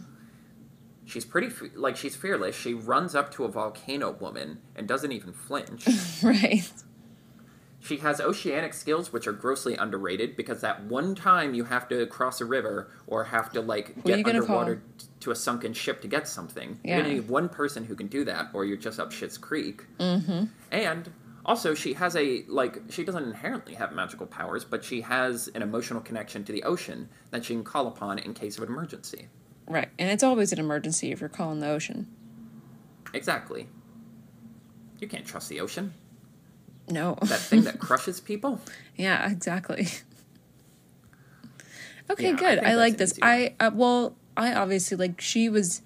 She's 1.09 1.25
pretty 1.25 1.49
like 1.75 1.97
she's 1.97 2.15
fearless. 2.15 2.55
She 2.55 2.73
runs 2.73 3.15
up 3.15 3.31
to 3.33 3.43
a 3.43 3.47
volcano 3.47 4.11
woman 4.11 4.59
and 4.75 4.87
doesn't 4.87 5.11
even 5.11 5.33
flinch. 5.33 5.87
Right. 6.23 6.71
She 7.81 7.97
has 7.97 8.19
oceanic 8.19 8.73
skills, 8.73 9.13
which 9.13 9.25
are 9.25 9.31
grossly 9.31 9.75
underrated 9.75 10.35
because 10.35 10.59
that 10.61 10.83
one 10.83 11.15
time 11.15 11.53
you 11.53 11.63
have 11.63 11.87
to 11.87 12.05
cross 12.07 12.41
a 12.41 12.45
river 12.45 12.91
or 13.07 13.23
have 13.23 13.51
to 13.53 13.61
like 13.61 14.03
get 14.03 14.27
underwater 14.27 14.75
call? 14.75 15.07
to 15.21 15.31
a 15.31 15.35
sunken 15.35 15.73
ship 15.73 16.01
to 16.01 16.07
get 16.07 16.27
something. 16.27 16.77
Yeah. 16.83 16.95
You're 16.95 17.03
gonna 17.03 17.15
need 17.15 17.29
one 17.29 17.47
person 17.47 17.85
who 17.85 17.95
can 17.95 18.07
do 18.07 18.25
that, 18.25 18.49
or 18.53 18.65
you're 18.65 18.77
just 18.77 18.99
up 18.99 19.11
shit's 19.11 19.37
creek. 19.37 19.85
Mm-hmm. 19.97 20.45
And 20.71 21.11
also, 21.45 21.73
she 21.73 21.93
has 21.93 22.15
a 22.17 22.43
like 22.47 22.79
she 22.89 23.03
doesn't 23.05 23.23
inherently 23.23 23.75
have 23.75 23.93
magical 23.93 24.27
powers, 24.27 24.65
but 24.65 24.83
she 24.83 25.01
has 25.01 25.47
an 25.55 25.61
emotional 25.61 26.01
connection 26.01 26.43
to 26.43 26.51
the 26.51 26.63
ocean 26.63 27.09
that 27.31 27.45
she 27.45 27.53
can 27.53 27.63
call 27.63 27.87
upon 27.87 28.19
in 28.19 28.33
case 28.33 28.57
of 28.57 28.63
an 28.63 28.69
emergency. 28.69 29.29
Right. 29.69 29.87
And 29.97 30.09
it's 30.09 30.23
always 30.23 30.51
an 30.51 30.59
emergency 30.59 31.11
if 31.13 31.21
you're 31.21 31.29
calling 31.29 31.59
the 31.61 31.69
ocean. 31.69 32.07
Exactly. 33.13 33.67
You 34.99 35.07
can't 35.07 35.25
trust 35.25 35.47
the 35.47 35.61
ocean. 35.61 35.93
No. 36.89 37.17
That 37.21 37.39
thing 37.39 37.61
that 37.63 37.79
crushes 37.87 38.19
people. 38.19 38.59
yeah, 38.97 39.31
exactly. 39.31 39.87
Okay, 42.11 42.31
Yeah, 42.31 42.35
good. 42.37 42.55
think 42.59 42.65
I, 42.67 42.73
like 42.75 42.97
this. 42.97 43.13
I 43.21 43.53
uh, 43.59 43.69
well, 43.71 44.15
I 44.35 44.53
obviously 44.55 44.97
like 44.97 45.21
she 45.21 45.47
was 45.47 45.83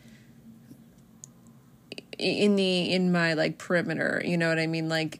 in 2.18 2.56
the 2.56 2.94
in 2.94 3.12
my 3.12 3.34
like 3.34 3.58
perimeter, 3.58 4.22
you 4.24 4.38
know 4.38 4.48
what 4.48 4.58
I 4.58 4.66
mean? 4.68 4.88
Like 4.88 5.20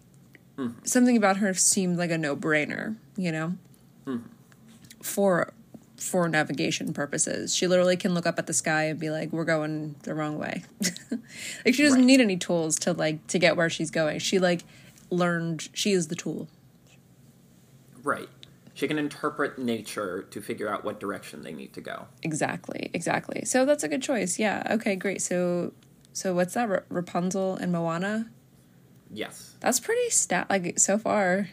Hmm. 0.56 0.70
something 0.86 1.18
about 1.18 1.38
her 1.38 1.54
seemed 1.56 1.98
like 1.98 2.10
a 2.12 2.18
no-brainer, 2.18 2.96
you 3.18 3.32
know? 3.34 3.56
Hmm. 4.06 4.18
For 5.02 5.52
for 6.04 6.28
navigation 6.28 6.94
purposes. 6.94 7.56
She 7.56 7.68
literally 7.68 7.96
can 7.98 8.14
look 8.14 8.26
up 8.28 8.38
at 8.38 8.48
the 8.48 8.54
sky 8.54 8.84
and 8.86 9.00
be 9.00 9.10
like, 9.10 9.32
"We're 9.32 9.46
going 9.46 9.96
the 10.04 10.14
wrong 10.14 10.38
way." 10.38 10.64
like 11.66 11.74
she 11.74 11.84
doesn't 11.84 12.00
Right. 12.00 12.06
need 12.06 12.22
any 12.22 12.38
tools 12.38 12.78
to 12.80 12.94
like 12.94 13.26
to 13.28 13.40
get 13.40 13.56
where 13.58 13.70
she's 13.70 13.90
going. 13.92 14.20
She 14.20 14.40
like 14.40 14.64
learned 15.10 15.70
she 15.74 15.92
is 15.94 16.08
the 16.08 16.16
tool. 16.16 16.48
Right. 18.04 18.30
She 18.74 18.88
can 18.88 18.98
interpret 18.98 19.60
nature 19.60 20.24
to 20.32 20.42
figure 20.42 20.68
out 20.68 20.84
what 20.84 21.00
direction 21.00 21.44
they 21.44 21.54
need 21.54 21.74
to 21.74 21.82
go. 21.82 22.08
Exactly, 22.24 22.90
exactly. 22.94 23.46
So 23.46 23.66
that's 23.66 23.84
a 23.84 23.88
good 23.88 24.02
choice. 24.02 24.40
Yeah. 24.40 24.64
Okay, 24.72 24.96
great. 24.96 25.22
So, 25.22 25.74
so 26.12 26.34
what's 26.34 26.56
that? 26.56 26.68
Ra- 26.68 26.80
Rapunzel 26.90 27.56
and 27.56 27.72
Moana. 27.72 28.30
Yes. 29.12 29.56
That's 29.60 29.80
pretty 29.80 30.10
stat. 30.10 30.50
Like 30.50 30.80
so 30.80 30.98
far, 30.98 31.50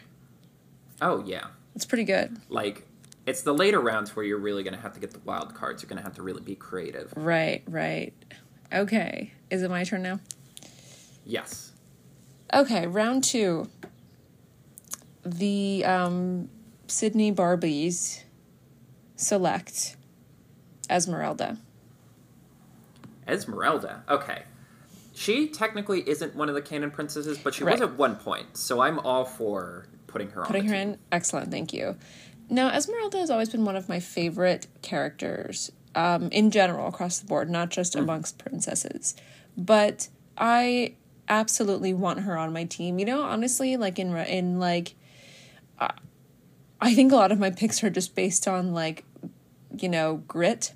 Oh, 0.99 1.23
yeah. 1.23 1.47
it's 1.75 1.85
pretty 1.85 2.05
good. 2.05 2.37
Like, 2.49 2.87
it's 3.25 3.41
the 3.43 3.53
later 3.53 3.79
rounds 3.79 4.15
where 4.15 4.25
you're 4.25 4.39
really 4.39 4.63
going 4.63 4.73
to 4.73 4.79
have 4.79 4.93
to 4.93 4.99
get 4.99 5.11
the 5.11 5.19
wild 5.19 5.53
cards. 5.53 5.81
You're 5.83 5.89
going 5.89 5.97
to 5.99 6.03
have 6.03 6.15
to 6.15 6.23
really 6.23 6.41
be 6.41 6.55
creative. 6.55 7.13
Right, 7.15 7.63
right. 7.67 8.13
Okay. 8.73 9.31
Is 9.49 9.61
it 9.63 9.69
my 9.69 9.83
turn 9.83 10.01
now? 10.01 10.19
Yes. 11.25 11.71
Okay, 12.53 12.87
round 12.87 13.23
two. 13.23 13.69
The 15.23 15.85
um, 15.85 16.49
Sydney 16.87 17.31
Barbies 17.31 18.23
select 19.15 19.95
Esmeralda. 20.89 21.57
Esmeralda. 23.27 24.03
Okay. 24.09 24.43
She 25.13 25.47
technically 25.47 26.07
isn't 26.09 26.35
one 26.35 26.49
of 26.49 26.55
the 26.55 26.61
canon 26.61 26.89
princesses, 26.89 27.37
but 27.37 27.53
she 27.53 27.63
was 27.63 27.81
at 27.81 27.97
one 27.97 28.15
point. 28.15 28.57
So 28.57 28.81
I'm 28.81 28.97
all 28.99 29.25
for 29.25 29.85
putting 30.07 30.29
her 30.31 30.41
Putting 30.43 30.63
on 30.63 30.67
the 30.67 30.73
her 30.73 30.83
team. 30.83 30.93
in? 30.93 30.99
Excellent, 31.11 31.51
thank 31.51 31.73
you. 31.73 31.95
Now, 32.51 32.67
Esmeralda 32.67 33.17
has 33.17 33.29
always 33.29 33.47
been 33.47 33.63
one 33.63 33.77
of 33.77 33.87
my 33.87 34.01
favorite 34.01 34.67
characters 34.81 35.71
um, 35.95 36.27
in 36.31 36.51
general 36.51 36.87
across 36.87 37.17
the 37.19 37.25
board, 37.25 37.49
not 37.49 37.69
just 37.69 37.95
amongst 37.95 38.37
princesses. 38.37 39.15
But 39.57 40.09
I 40.37 40.95
absolutely 41.29 41.93
want 41.93 42.19
her 42.19 42.37
on 42.37 42.51
my 42.51 42.65
team. 42.65 42.99
You 42.99 43.05
know, 43.05 43.21
honestly, 43.23 43.77
like 43.77 43.97
in 43.99 44.13
in 44.17 44.59
like, 44.59 44.95
uh, 45.79 45.93
I 46.81 46.93
think 46.93 47.13
a 47.13 47.15
lot 47.15 47.31
of 47.31 47.39
my 47.39 47.51
picks 47.51 47.81
are 47.85 47.89
just 47.89 48.15
based 48.15 48.49
on 48.49 48.73
like, 48.73 49.05
you 49.77 49.87
know, 49.87 50.17
grit. 50.27 50.73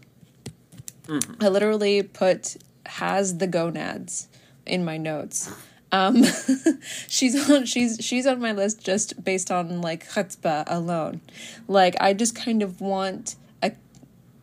I 1.42 1.50
literally 1.50 2.04
put 2.04 2.56
has 2.86 3.38
the 3.38 3.48
gonads 3.48 4.30
in 4.66 4.86
my 4.86 4.96
notes. 4.98 5.52
Um, 5.96 6.24
she's 7.08 7.50
on 7.50 7.66
she's 7.66 7.98
she's 8.02 8.26
on 8.28 8.40
my 8.42 8.52
list 8.52 8.84
just 8.84 9.24
based 9.24 9.52
on 9.52 9.82
like 9.82 10.08
chutzpah 10.10 10.64
alone. 10.68 11.22
Like 11.68 11.96
I 12.02 12.14
just 12.14 12.36
kind 12.36 12.62
of 12.62 12.82
want 12.82 13.36
a 13.64 13.72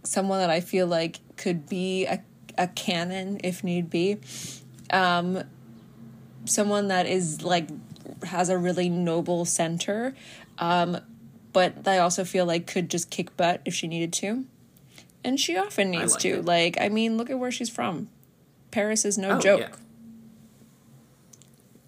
someone 0.02 0.38
that 0.40 0.50
I 0.50 0.60
feel 0.60 0.86
like 0.86 1.20
could 1.36 1.68
be 1.68 2.06
a 2.06 2.22
a 2.56 2.68
cannon 2.68 3.40
if 3.44 3.62
need 3.64 3.90
be. 3.90 4.18
Um, 4.90 5.42
someone 6.44 6.88
that 6.88 7.06
is 7.06 7.42
like 7.42 7.68
has 8.24 8.48
a 8.48 8.58
really 8.58 8.88
noble 8.88 9.44
center, 9.44 10.14
um, 10.58 10.98
but 11.52 11.86
I 11.88 11.98
also 11.98 12.24
feel 12.24 12.46
like 12.46 12.66
could 12.66 12.88
just 12.90 13.10
kick 13.10 13.36
butt 13.36 13.60
if 13.64 13.74
she 13.74 13.88
needed 13.88 14.12
to. 14.14 14.44
And 15.24 15.38
she 15.38 15.56
often 15.56 15.90
needs 15.92 16.12
like 16.12 16.20
to. 16.22 16.28
it. 16.38 16.44
Like, 16.44 16.80
I 16.80 16.88
mean, 16.88 17.16
look 17.16 17.30
at 17.30 17.38
where 17.38 17.52
she's 17.52 17.70
from. 17.70 18.08
Paris 18.72 19.04
is 19.04 19.16
no 19.16 19.36
Oh, 19.36 19.40
joke. 19.40 19.60
yeah. 19.60 19.68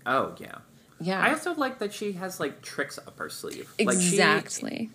Oh, 0.06 0.34
yeah. 0.38 0.58
Yeah. 1.00 1.20
I 1.22 1.30
also 1.32 1.54
like 1.54 1.78
that 1.80 1.92
she 1.92 2.12
has 2.12 2.38
like 2.40 2.62
tricks 2.62 2.98
up 2.98 3.18
her 3.18 3.28
sleeve. 3.28 3.68
Like 3.78 3.98
she, 4.00 4.08
exactly. 4.10 4.90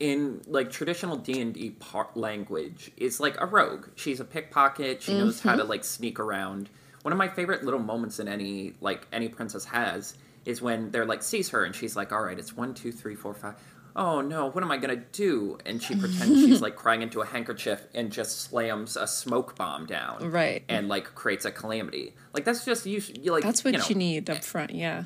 in 0.00 0.40
like 0.46 0.70
traditional 0.70 1.16
D 1.16 1.40
and 1.40 1.52
D 1.54 1.74
language 2.14 2.90
is 2.96 3.20
like 3.20 3.40
a 3.40 3.46
rogue. 3.46 3.86
She's 3.96 4.20
a 4.20 4.24
pickpocket. 4.24 5.02
She 5.02 5.16
knows 5.16 5.40
how 5.40 5.50
Mm-hmm. 5.50 5.58
to 5.60 5.64
like 5.64 5.84
sneak 5.84 6.18
around. 6.20 6.68
One 7.02 7.12
of 7.12 7.18
my 7.18 7.28
favorite 7.28 7.64
little 7.64 7.80
moments 7.80 8.18
in 8.18 8.28
any 8.28 8.74
like 8.80 9.06
any 9.12 9.28
princess 9.28 9.64
has 9.66 10.14
is 10.44 10.60
when 10.62 10.90
they're 10.90 11.06
like 11.06 11.22
sees 11.22 11.48
her 11.50 11.64
and 11.64 11.74
she's 11.74 11.96
like, 11.96 12.12
"All 12.12 12.22
right, 12.22 12.38
it's 12.38 12.56
one, 12.56 12.74
two, 12.74 12.92
three, 12.92 13.14
four, 13.14 13.34
five. 13.34 13.54
Oh 13.96 14.20
no, 14.20 14.46
what 14.46 14.64
am 14.64 14.70
I 14.70 14.76
gonna 14.76 14.96
do? 14.96 15.58
And 15.64 15.82
she 15.82 15.94
pretends 15.96 16.40
she's 16.40 16.60
like 16.66 16.76
crying 16.76 17.02
into 17.02 17.20
a 17.20 17.26
handkerchief 17.26 17.86
and 17.94 18.10
just 18.10 18.40
slams 18.40 18.96
a 18.96 19.06
smoke 19.06 19.56
bomb 19.56 19.86
down, 19.86 20.30
Right. 20.30 20.64
And 20.68 20.88
like 20.88 21.14
creates 21.14 21.44
a 21.44 21.50
calamity. 21.52 22.14
Like 22.32 22.44
that's 22.44 22.64
just 22.64 22.86
you. 22.86 23.02
you 23.20 23.32
like 23.32 23.42
That's 23.44 23.62
what 23.64 23.72
you, 23.74 23.78
know, 23.78 23.86
you 23.88 23.94
need 23.94 24.30
up 24.30 24.42
front, 24.44 24.74
yeah. 24.74 25.04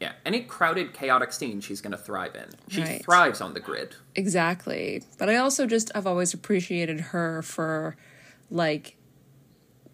Yeah, 0.00 0.12
any 0.26 0.42
crowded, 0.42 0.92
chaotic 0.92 1.32
scene 1.32 1.60
she's 1.62 1.80
gonna 1.80 1.96
thrive 1.96 2.34
in. 2.36 2.50
She 2.68 2.82
Right. 2.82 3.02
thrives 3.04 3.40
on 3.40 3.54
the 3.54 3.60
grid. 3.60 3.96
Exactly. 4.14 5.02
But 5.18 5.30
I 5.30 5.36
also 5.36 5.66
just 5.66 5.90
I've 5.94 6.06
always 6.06 6.34
appreciated 6.34 7.00
her 7.00 7.40
for 7.40 7.96
like 8.50 8.95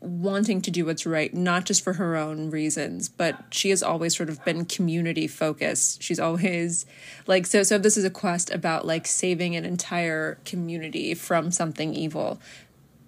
wanting 0.02 0.60
to 0.62 0.70
do 0.70 0.84
what's 0.84 1.06
right, 1.06 1.32
not 1.32 1.64
just 1.64 1.82
for 1.82 1.94
her 1.94 2.16
own 2.16 2.50
reasons, 2.50 3.08
but 3.08 3.36
she 3.50 3.70
has 3.70 3.82
always 3.82 4.16
sort 4.16 4.28
of 4.28 4.44
been 4.44 4.64
community 4.64 5.28
focused. 5.28 6.02
She's 6.02 6.18
always 6.18 6.84
like 7.26 7.46
so 7.46 7.62
so 7.62 7.78
this 7.78 7.96
is 7.96 8.04
a 8.04 8.10
quest 8.10 8.50
about 8.50 8.86
like 8.86 9.06
saving 9.06 9.54
an 9.54 9.64
entire 9.64 10.38
community 10.44 11.14
from 11.14 11.50
something 11.52 11.94
evil. 11.94 12.40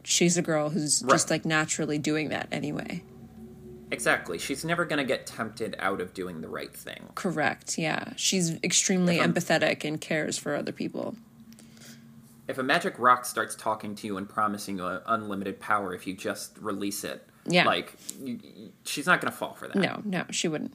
She's 0.05 0.37
a 0.37 0.43
girl 0.43 0.71
who's 0.71 1.01
just 1.01 1.31
like 1.31 1.45
naturally 1.45 1.99
doing 1.99 2.29
that 2.29 2.49
anyway. 2.53 3.03
Exactly. 3.91 4.39
She's 4.39 4.65
never 4.65 4.85
gonna 4.85 5.05
get 5.05 5.27
tempted 5.27 5.77
out 5.79 6.01
of 6.01 6.15
doing 6.15 6.41
the 6.41 6.49
right 6.49 6.75
thing. 6.75 7.11
Correct. 7.15 7.77
Yeah. 7.77 8.13
She's 8.17 8.55
extremely 8.63 9.19
empathetic 9.19 9.85
and 9.85 10.01
cares 10.01 10.39
for 10.39 10.55
other 10.55 10.73
people. 10.73 11.17
If 12.47 12.59
a 12.59 12.63
magic 12.63 12.99
rock 12.99 13.25
starts 13.25 13.55
talking 13.55 13.95
to 13.97 14.07
you 14.07 14.17
and 14.19 14.29
promising 14.29 14.79
you 14.79 15.01
unlimited 15.07 15.61
power 15.61 15.95
if 15.95 16.07
you 16.07 16.15
just 16.15 16.57
release 16.59 17.03
it, 17.05 17.27
Yeah. 17.47 17.65
like 17.65 17.95
you, 18.23 18.39
you- 18.43 18.73
she's 18.85 19.07
not 19.07 19.21
gonna 19.21 19.33
fall 19.33 19.55
for 19.55 19.67
that. 19.69 19.77
No, 19.77 20.03
no, 20.05 20.25
she 20.31 20.49
wouldn't. 20.49 20.75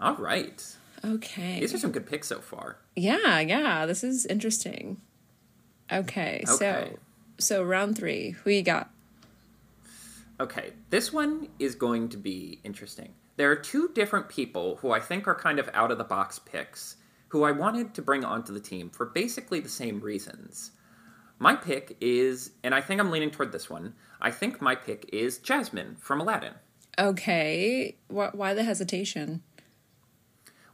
All 0.00 0.16
right. 0.16 0.62
Okay. 1.04 1.60
These 1.60 1.72
are 1.74 1.78
some 1.78 1.92
good 1.92 2.06
picks 2.06 2.26
so 2.28 2.40
far. 2.40 2.78
Yeah, 2.96 3.38
yeah, 3.40 3.86
this 3.86 4.02
is 4.02 4.26
interesting. 4.26 5.00
Okay, 5.92 6.42
Okay. 6.48 6.90
so 6.90 6.98
so 7.38 7.62
round 7.62 7.96
3, 7.96 8.30
who 8.30 8.50
you 8.50 8.62
got? 8.62 8.90
Okay, 10.40 10.72
this 10.90 11.12
one 11.12 11.48
is 11.58 11.74
going 11.74 12.08
to 12.10 12.16
be 12.16 12.58
interesting. 12.64 13.14
There 13.36 13.50
are 13.50 13.56
two 13.56 13.90
different 13.94 14.28
people 14.28 14.76
who 14.76 14.90
I 14.90 15.00
think 15.00 15.26
are 15.28 15.34
kind 15.34 15.58
of 15.58 15.68
out 15.72 15.90
of 15.90 15.98
the 15.98 16.04
box 16.04 16.38
picks 16.38 16.96
who 17.28 17.42
I 17.42 17.52
wanted 17.52 17.94
to 17.94 18.02
bring 18.02 18.24
onto 18.24 18.52
the 18.52 18.60
team 18.60 18.90
for 18.90 19.06
basically 19.06 19.60
the 19.60 19.68
same 19.68 20.00
reasons. 20.00 20.70
My 21.38 21.54
pick 21.54 21.96
is, 22.00 22.52
and 22.62 22.74
I 22.74 22.80
think 22.80 23.00
I'm 23.00 23.10
leaning 23.10 23.30
toward 23.30 23.52
this 23.52 23.68
one, 23.68 23.94
I 24.20 24.30
think 24.30 24.62
my 24.62 24.74
pick 24.74 25.10
is 25.12 25.38
Jasmine 25.38 25.96
from 26.00 26.20
Aladdin. 26.20 26.54
Okay, 26.98 27.96
why 28.08 28.54
the 28.54 28.64
hesitation? 28.64 29.42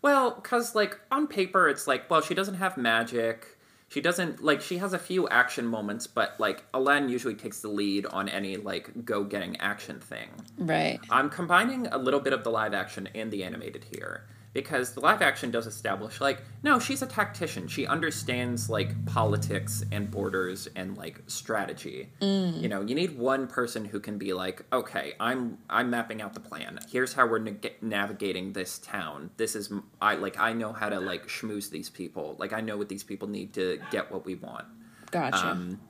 Well, 0.02 0.32
because, 0.32 0.74
like, 0.74 1.00
on 1.10 1.26
paper, 1.26 1.68
it's 1.68 1.86
like, 1.86 2.08
well, 2.10 2.20
she 2.20 2.34
doesn't 2.34 2.54
have 2.56 2.76
magic. 2.76 3.58
She 3.88 4.00
doesn't, 4.00 4.42
like, 4.42 4.60
she 4.60 4.78
has 4.78 4.92
a 4.92 4.98
few 4.98 5.28
action 5.28 5.66
moments, 5.66 6.06
but, 6.06 6.38
like, 6.38 6.64
Aladdin 6.72 7.08
usually 7.08 7.34
takes 7.34 7.60
the 7.60 7.68
lead 7.68 8.06
on 8.06 8.28
any, 8.28 8.56
like, 8.56 9.04
go 9.04 9.24
getting 9.24 9.56
action 9.58 10.00
thing. 10.00 10.28
Right. 10.58 11.00
I'm 11.10 11.28
combining 11.28 11.88
a 11.88 11.98
little 11.98 12.20
bit 12.20 12.32
of 12.32 12.44
the 12.44 12.50
live 12.50 12.72
action 12.72 13.08
and 13.14 13.30
the 13.30 13.44
animated 13.44 13.84
here 13.96 14.26
because 14.52 14.92
the 14.92 15.00
live 15.00 15.22
action 15.22 15.50
does 15.50 15.66
establish 15.66 16.20
like 16.20 16.42
no 16.62 16.78
she's 16.78 17.00
a 17.02 17.06
tactician. 17.06 17.68
She 17.68 17.86
understands 17.86 18.68
like 18.68 19.04
politics 19.06 19.84
and 19.90 20.10
borders 20.10 20.68
and 20.76 20.96
like 20.96 21.20
strategy. 21.26 22.10
You 22.20 22.68
know 22.68 22.82
you 22.82 22.94
need 22.94 23.16
one 23.18 23.46
person 23.46 23.84
who 23.84 23.98
can 24.00 24.18
be 24.18 24.32
like 24.32 24.62
okay 24.72 25.14
i'm 25.18 25.58
i'm 25.70 25.88
mapping 25.90 26.20
out 26.22 26.34
the 26.34 26.40
plan. 26.40 26.78
Here's 26.90 27.14
how 27.14 27.26
we're 27.26 27.44
navigating 27.80 28.52
this 28.52 28.78
town. 28.78 29.30
This 29.36 29.56
is 29.56 29.72
i 30.00 30.14
like 30.14 30.38
i 30.38 30.52
know 30.52 30.72
how 30.72 30.88
to 30.88 31.00
like 31.00 31.26
schmooze 31.28 31.70
these 31.70 31.88
people. 31.90 32.36
Like 32.38 32.52
i 32.52 32.60
know 32.60 32.76
what 32.76 32.88
these 32.88 33.04
people 33.04 33.28
need 33.28 33.52
to 33.54 33.80
get 33.90 34.10
what 34.12 34.24
we 34.26 34.34
want. 34.34 34.66
Gotcha. 35.10 35.46
um, 35.46 35.80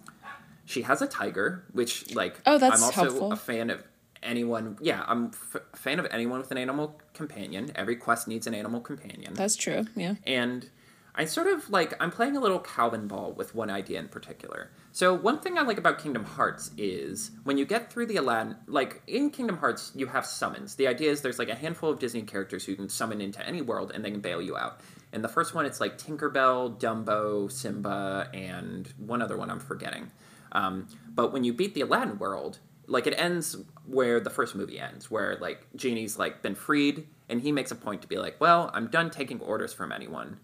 she 0.64 0.82
has 0.82 1.02
a 1.02 1.06
tiger, 1.06 1.64
which 1.72 2.14
like 2.14 2.40
Oh, 2.46 2.58
that's 2.58 2.76
I'm 2.80 2.84
also 2.84 3.02
helpful. 3.02 3.32
a 3.32 3.36
fan 3.36 3.70
of 3.70 3.82
anyone. 4.22 4.76
Yeah, 4.80 5.04
I'm 5.06 5.26
f- 5.26 5.56
a 5.72 5.76
fan 5.76 5.98
of 5.98 6.06
anyone 6.10 6.38
with 6.40 6.50
an 6.50 6.58
animal 6.58 7.00
companion. 7.14 7.72
Every 7.74 7.96
quest 7.96 8.28
needs 8.28 8.46
an 8.46 8.54
animal 8.54 8.80
companion, 8.80 9.34
That's 9.34 9.56
true. 9.56 9.84
Yeah. 9.96 10.14
and 10.26 10.68
I 11.14 11.26
sort 11.26 11.46
of 11.46 11.68
like 11.68 11.92
I'm 12.00 12.10
playing 12.10 12.36
a 12.38 12.40
little 12.40 12.58
Calvin 12.58 13.06
ball 13.06 13.32
with 13.34 13.54
one 13.54 13.68
idea 13.68 13.98
in 14.00 14.08
particular. 14.08 14.70
So 14.92 15.12
one 15.14 15.40
thing 15.40 15.58
I 15.58 15.62
like 15.62 15.76
about 15.76 15.98
Kingdom 15.98 16.24
Hearts 16.24 16.70
is 16.78 17.30
when 17.44 17.58
you 17.58 17.66
get 17.66 17.92
through 17.92 18.06
the 18.06 18.16
Aladdin, 18.16 18.56
like 18.66 19.02
in 19.06 19.28
Kingdom 19.30 19.58
Hearts, 19.58 19.92
you 19.94 20.06
have 20.06 20.24
summons. 20.24 20.74
The 20.76 20.86
idea 20.86 21.10
is 21.10 21.20
there's 21.20 21.38
like 21.38 21.50
a 21.50 21.54
handful 21.54 21.90
of 21.90 21.98
Disney 21.98 22.22
characters 22.22 22.64
who 22.64 22.74
can 22.76 22.88
summon 22.88 23.20
into 23.20 23.46
any 23.46 23.60
world 23.60 23.92
and 23.94 24.02
they 24.02 24.10
can 24.10 24.20
bail 24.20 24.40
you 24.40 24.56
out. 24.56 24.80
In 25.12 25.20
the 25.20 25.28
first 25.28 25.54
one, 25.54 25.66
it's 25.66 25.80
like 25.80 25.98
Tinkerbell, 25.98 26.80
Dumbo, 26.80 27.52
Simba, 27.52 28.30
and 28.32 28.90
one 28.96 29.20
other 29.20 29.36
one 29.36 29.50
I'm 29.50 29.60
forgetting. 29.60 30.10
Um, 30.52 30.86
but 31.14 31.30
when 31.32 31.44
you 31.44 31.52
beat 31.52 31.74
the 31.74 31.82
Aladdin 31.82 32.18
world, 32.18 32.58
like 32.92 33.06
it 33.06 33.14
ends 33.16 33.56
where 33.86 34.20
the 34.20 34.30
first 34.30 34.54
movie 34.54 34.78
ends, 34.78 35.10
where 35.10 35.36
like 35.40 35.66
Genie's 35.74 36.18
like 36.18 36.42
been 36.42 36.54
freed, 36.54 37.06
and 37.28 37.40
he 37.40 37.50
makes 37.50 37.70
a 37.70 37.74
point 37.74 38.02
to 38.02 38.08
be 38.08 38.18
like, 38.18 38.38
"Well, 38.38 38.70
I'm 38.74 38.88
done 38.88 39.10
taking 39.10 39.40
orders 39.40 39.72
from 39.72 39.92
anyone, 39.92 40.38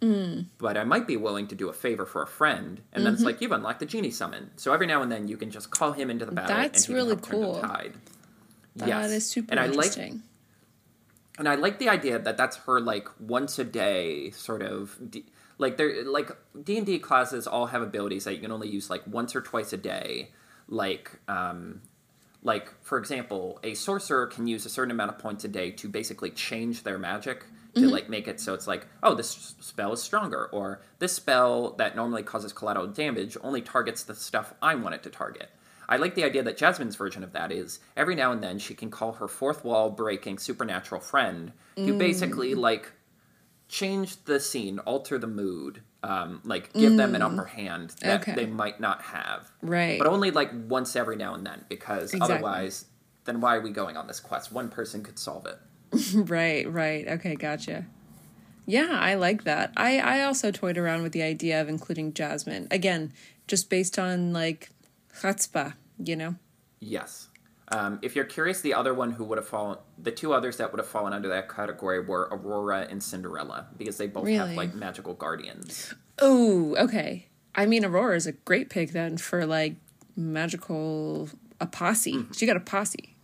but 0.59 0.76
I 0.76 0.84
might 0.84 1.07
be 1.07 1.16
willing 1.16 1.46
to 1.49 1.55
do 1.55 1.68
a 1.68 1.72
favor 1.72 2.07
for 2.07 2.22
a 2.22 2.26
friend." 2.26 2.80
And 2.92 3.05
then 3.05 3.12
it's 3.12 3.22
like 3.22 3.40
you've 3.40 3.53
unlocked 3.53 3.80
the 3.80 3.86
Genie 3.86 4.11
summon, 4.11 4.51
so 4.57 4.72
every 4.72 4.86
now 4.86 5.03
and 5.03 5.12
then 5.12 5.28
you 5.28 5.36
can 5.36 5.51
just 5.51 5.70
call 5.70 5.92
him 5.92 6.11
into 6.11 6.24
the 6.24 6.32
battle. 6.32 6.57
That's 6.57 6.86
and 6.86 6.94
really 6.94 7.16
can 7.16 7.18
help 7.18 7.30
turn 7.30 7.40
the 7.40 7.46
cool. 7.46 7.61
tide. 7.61 7.94
That 8.76 8.88
yes, 8.88 9.11
is 9.11 9.28
super 9.28 9.51
and 9.51 9.61
I 9.61 9.66
like 9.66 9.96
and 9.96 11.49
I 11.49 11.55
like 11.55 11.78
the 11.78 11.88
idea 11.90 12.18
that 12.18 12.36
that's 12.36 12.57
her 12.59 12.80
like 12.80 13.09
once 13.20 13.59
a 13.59 13.64
day 13.64 14.30
sort 14.30 14.62
of 14.62 14.96
d- 15.11 15.26
like 15.59 15.76
they're 15.76 16.05
like 16.05 16.30
D 16.64 16.78
and 16.78 16.86
D 16.86 16.99
classes 16.99 17.46
all 17.46 17.66
have 17.66 17.82
abilities 17.82 18.24
that 18.24 18.34
you 18.34 18.40
can 18.40 18.53
only 18.53 18.68
use 18.68 18.88
like 18.88 19.03
once 19.07 19.36
or 19.36 19.42
twice 19.42 19.72
a 19.72 19.76
day. 19.76 20.30
Like 20.68 21.18
um, 21.28 21.80
like 22.43 22.72
for 22.82 22.99
example, 22.99 23.59
a 23.62 23.74
sorcerer 23.74 24.26
can 24.26 24.47
use 24.47 24.64
a 24.66 24.70
certain 24.70 24.91
amount 24.91 25.11
of 25.11 25.18
points 25.18 25.45
a 25.45 25.49
day 25.49 25.70
to 25.72 25.89
basically 25.89 26.30
change 26.30 26.82
their 26.82 26.99
magic 26.99 27.45
to 27.74 27.80
mm-hmm. 27.82 27.91
like 27.91 28.09
make 28.09 28.26
it 28.26 28.41
so 28.41 28.55
it's 28.55 28.66
like 28.66 28.86
oh 29.03 29.14
this 29.14 29.55
spell 29.61 29.93
is 29.93 30.03
stronger 30.03 30.47
or 30.53 30.80
this 31.01 31.12
spell 31.12 31.72
that 31.72 31.95
normally 31.95 32.22
causes 32.22 32.53
collateral 32.53 32.86
damage 32.86 33.36
only 33.43 33.61
targets 33.61 34.03
the 34.03 34.14
stuff 34.14 34.55
I 34.62 34.74
want 34.74 34.95
it 34.95 35.03
to 35.05 35.11
target. 35.11 35.51
I 35.89 35.97
like 35.97 36.14
the 36.14 36.24
idea 36.24 36.43
that 36.43 36.59
Jasmine's 36.59 36.97
version 36.97 37.24
of 37.24 37.32
that 37.32 37.51
is 37.51 37.80
every 37.97 38.14
now 38.14 38.30
and 38.30 38.43
then 38.43 38.59
she 38.59 38.74
can 38.74 38.91
call 38.91 39.12
her 39.12 39.28
fourth 39.28 39.64
wall 39.64 39.91
breaking 39.91 40.39
supernatural 40.39 41.01
friend 41.01 41.53
to 41.76 41.95
mm. 41.95 41.99
basically 41.99 42.55
like 42.55 42.93
change 43.68 44.22
the 44.24 44.39
scene, 44.39 44.78
alter 44.80 45.18
the 45.18 45.26
mood, 45.26 45.82
um, 46.03 46.40
like 46.44 46.72
give 46.74 46.96
them 46.96 47.14
an 47.14 47.22
upper 47.22 47.44
hand 47.44 47.90
that 48.03 48.20
Okay. 48.22 48.34
they 48.34 48.46
might 48.46 48.80
not 48.80 49.03
have. 49.03 49.51
Right. 49.62 49.99
But 49.99 50.07
only 50.07 50.30
like 50.30 50.51
once 50.68 50.94
every 50.94 51.16
now 51.16 51.34
and 51.34 51.44
then 51.44 51.64
because 51.68 52.12
Exactly. 52.14 52.36
otherwise, 52.36 52.84
then 53.24 53.40
why 53.40 53.57
are 53.57 53.61
we 53.61 53.70
going 53.70 53.96
on 53.96 54.07
this 54.07 54.20
quest? 54.20 54.53
One 54.53 54.68
person 54.68 55.03
could 55.03 55.18
solve 55.18 55.46
it. 55.46 55.59
Right, 56.14 56.70
right. 56.70 57.09
Okay, 57.09 57.34
gotcha. 57.34 57.86
Yeah, 58.66 58.88
I 58.90 59.14
like 59.14 59.44
that. 59.44 59.72
I 59.76 59.99
I 59.99 60.22
also 60.24 60.51
toyed 60.51 60.76
around 60.76 61.03
with 61.03 61.12
the 61.12 61.22
idea 61.22 61.61
of 61.61 61.68
including 61.68 62.12
Jasmine. 62.12 62.68
Again, 62.70 63.12
just 63.46 63.70
based 63.70 63.99
on 63.99 64.32
like 64.34 64.68
chutzpah, 65.20 65.72
you 65.99 66.14
know? 66.16 66.34
Yes. 66.78 67.28
Um, 67.71 67.99
if 68.01 68.16
you're 68.16 68.25
curious, 68.25 68.61
the 68.61 68.75
other 68.75 68.95
one 68.95 69.12
who 69.12 69.25
would 69.25 69.39
have 69.39 69.47
fallen, 69.47 69.79
the 69.99 70.11
two 70.11 70.33
others 70.33 70.57
that 70.57 70.73
would 70.73 70.79
have 70.79 70.89
fallen 70.89 71.12
under 71.12 71.29
that 71.29 71.49
category 71.49 72.01
were 72.01 72.29
Aurora 72.31 72.87
and 72.89 73.03
Cinderella 73.03 73.66
because 73.77 73.99
they 73.99 74.07
both 74.07 74.29
have 74.29 74.53
like 74.53 74.75
magical 74.75 75.14
guardians. 75.14 75.95
Oh, 76.19 76.75
okay. 76.77 77.27
I 77.55 77.66
mean 77.66 77.85
Aurora 77.85 78.16
is 78.16 78.27
a 78.27 78.33
great 78.33 78.71
pick 78.71 78.93
then 78.93 79.19
for 79.19 79.45
like 79.45 79.77
magical 80.16 81.29
a 81.61 81.66
posse. 81.66 82.27
She 82.33 82.47
got 82.47 82.57
a 82.57 82.61
posse. 82.61 83.16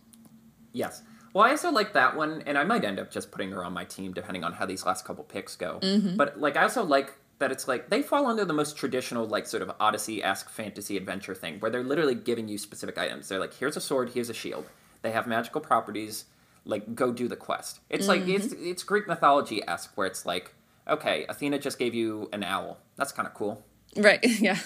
Yes. 0.73 1.01
Well, 1.33 1.45
I 1.45 1.51
also 1.51 1.69
like 1.69 1.93
that 1.93 2.15
one, 2.15 2.43
and 2.45 2.57
I 2.57 2.63
might 2.63 2.85
end 2.85 2.97
up 2.97 3.11
just 3.11 3.29
putting 3.31 3.51
her 3.51 3.63
on 3.63 3.73
my 3.73 3.83
team 3.83 4.13
depending 4.13 4.43
on 4.45 4.53
how 4.53 4.65
these 4.65 4.85
last 4.85 5.03
couple 5.03 5.23
picks 5.25 5.55
go. 5.57 5.79
But 6.15 6.39
like, 6.39 6.55
I 6.55 6.63
also 6.63 6.83
like 6.83 7.13
that 7.39 7.51
it's 7.51 7.67
like 7.67 7.89
they 7.89 8.01
fall 8.01 8.27
under 8.27 8.45
the 8.45 8.53
most 8.53 8.77
traditional, 8.77 9.25
like 9.25 9.45
sort 9.47 9.61
of 9.61 9.71
Odyssey-esque 9.79 10.49
fantasy 10.49 10.97
adventure 10.97 11.35
thing, 11.35 11.59
where 11.59 11.69
they're 11.69 11.83
literally 11.83 12.15
giving 12.15 12.47
you 12.47 12.57
specific 12.57 12.97
items. 12.97 13.27
They're 13.27 13.39
like, 13.39 13.53
here's 13.53 13.75
a 13.75 13.81
sword, 13.81 14.11
here's 14.11 14.29
a 14.29 14.33
shield. 14.33 14.65
They 15.01 15.11
have 15.11 15.27
magical 15.27 15.61
properties. 15.61 16.25
Like, 16.67 16.95
go 16.95 17.11
do 17.11 17.27
the 17.27 17.35
quest. 17.35 17.79
It's 17.89 18.07
like 18.07 18.27
it's 18.27 18.47
mm-hmm. 18.47 18.65
it's 18.65 18.83
Greek 18.83 19.07
mythology-esque, 19.07 19.91
where 19.95 20.07
it's 20.07 20.25
like, 20.25 20.55
okay, 20.87 21.25
Athena 21.29 21.59
just 21.59 21.77
gave 21.77 21.93
you 21.93 22.27
an 22.33 22.43
owl. 22.43 22.79
That's 22.95 23.11
kind 23.11 23.27
of 23.27 23.35
cool. 23.35 23.63
Right, 23.95 24.19
yeah. 24.23 24.57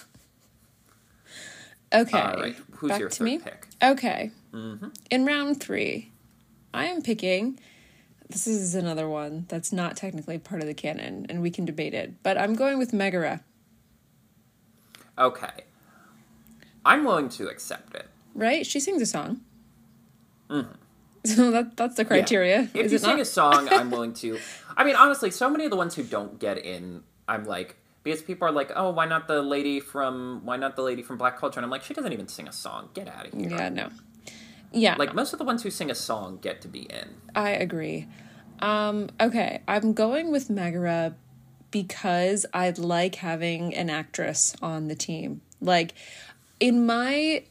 Okay. 1.93 2.17
All 2.17 2.35
right, 2.35 2.55
who's 2.71 2.89
back 2.89 2.99
your 2.99 3.09
to 3.09 3.15
third 3.15 3.25
me? 3.25 3.39
pick? 3.39 3.67
Okay. 3.83 4.31
Mm-hmm. 4.53 4.87
In 5.09 5.25
round 5.25 5.59
three, 5.59 6.11
I 6.73 6.85
am 6.85 7.01
picking. 7.01 7.59
This 8.29 8.45
is 8.45 8.75
another 8.75 9.09
one 9.09 9.45
that's 9.49 9.73
not 9.73 9.97
technically 9.97 10.37
part 10.37 10.61
of 10.61 10.67
the 10.67 10.73
canon, 10.73 11.25
and 11.29 11.41
we 11.41 11.49
can 11.49 11.65
debate 11.65 11.93
it. 11.93 12.21
But 12.21 12.37
I'm 12.37 12.53
going 12.53 12.77
with 12.77 12.93
Megara. 12.93 13.41
Okay, 15.17 15.63
I'm 16.85 17.03
willing 17.03 17.29
to 17.29 17.47
accept 17.47 17.95
it. 17.95 18.07
Right? 18.35 18.65
She 18.65 18.79
sings 18.79 19.01
a 19.01 19.05
song. 19.05 19.41
So 21.25 21.51
that 21.51 21.75
that's 21.75 21.95
the 21.95 22.05
criteria. 22.05 22.59
Mm-hmm. 22.59 22.77
Yeah. 22.77 22.79
If 22.79 22.85
is 22.85 22.91
you 22.93 22.95
it 22.95 23.01
sing 23.01 23.09
not? 23.17 23.19
a 23.19 23.25
song, 23.25 23.67
I'm 23.69 23.91
willing 23.95 24.13
to. 24.13 24.39
I 24.77 24.85
mean, 24.85 24.95
honestly, 24.95 25.31
so 25.31 25.49
many 25.49 25.65
of 25.65 25.69
the 25.69 25.75
ones 25.75 25.93
who 25.93 26.03
don't 26.03 26.39
get 26.39 26.57
in, 26.57 27.03
I'm 27.27 27.43
like 27.43 27.75
because 28.03 28.21
people 28.21 28.47
are 28.47 28.51
like, 28.51 28.71
oh, 28.75 28.91
why 28.91 29.05
not 29.05 29.27
the 29.27 29.41
lady 29.41 29.79
from 29.79 30.41
why 30.45 30.57
not 30.57 30.75
the 30.75 30.81
lady 30.81 31.01
from 31.01 31.17
Black 31.17 31.37
Cauldron? 31.37 31.63
And 31.63 31.65
I'm 31.65 31.71
like, 31.71 31.83
she 31.83 31.93
doesn't 31.93 32.13
even 32.13 32.27
sing 32.27 32.47
a 32.47 32.53
song. 32.53 32.89
Get 32.93 33.07
out 33.07 33.27
of 33.27 33.33
here. 33.33 33.49
Yeah, 33.49 33.69
no. 33.69 33.89
Yeah. 34.71 34.95
Like 34.97 35.13
most 35.13 35.33
of 35.33 35.39
the 35.39 35.45
ones 35.45 35.63
who 35.63 35.69
sing 35.69 35.89
a 35.89 35.95
song 35.95 36.39
get 36.41 36.61
to 36.61 36.67
be 36.67 36.81
in. 36.81 37.15
I 37.35 37.51
agree. 37.51 38.07
Um, 38.59 39.09
okay, 39.19 39.61
I'm 39.67 39.93
going 39.93 40.31
with 40.31 40.49
Megara 40.49 41.15
because 41.71 42.45
I 42.53 42.69
like 42.71 43.15
having 43.15 43.73
an 43.73 43.89
actress 43.89 44.55
on 44.61 44.87
the 44.87 44.95
team. 44.95 45.41
Like 45.61 45.93
in 46.59 46.85
my 46.85 47.43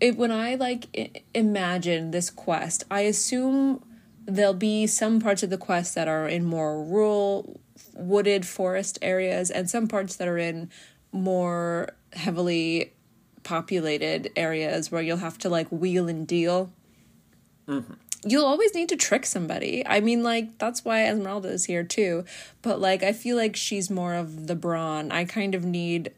it, 0.00 0.16
when 0.16 0.30
I 0.32 0.54
like 0.56 0.86
I- 0.96 1.22
imagine 1.34 2.10
this 2.10 2.30
quest, 2.30 2.84
I 2.90 3.02
assume 3.02 3.84
there'll 4.24 4.54
be 4.54 4.86
some 4.86 5.20
parts 5.20 5.42
of 5.42 5.50
the 5.50 5.58
quest 5.58 5.94
that 5.94 6.08
are 6.08 6.28
in 6.28 6.44
more 6.44 6.82
rural 6.82 7.60
wooded 7.94 8.46
forest 8.46 8.98
areas 9.02 9.50
and 9.50 9.68
some 9.68 9.88
parts 9.88 10.16
that 10.16 10.28
are 10.28 10.38
in 10.38 10.70
more 11.12 11.90
heavily 12.12 12.92
populated 13.42 14.30
areas 14.36 14.90
where 14.90 15.02
you'll 15.02 15.16
have 15.18 15.38
to 15.38 15.48
like 15.48 15.68
wheel 15.68 16.08
and 16.08 16.26
deal 16.26 16.70
mm-hmm. 17.68 17.94
you'll 18.24 18.44
always 18.44 18.74
need 18.74 18.88
to 18.88 18.96
trick 18.96 19.26
somebody. 19.26 19.86
I 19.86 20.00
mean, 20.00 20.22
like, 20.22 20.58
that's 20.58 20.84
why 20.84 21.04
Esmeralda 21.06 21.48
is 21.48 21.64
here 21.66 21.82
too. 21.84 22.24
But, 22.62 22.80
like, 22.80 23.02
I 23.02 23.12
feel 23.12 23.36
like 23.36 23.56
she's 23.56 23.90
more 23.90 24.14
of 24.14 24.46
the 24.46 24.54
brawn. 24.54 25.10
I 25.10 25.24
kind 25.24 25.54
of 25.54 25.64
need, 25.64 26.12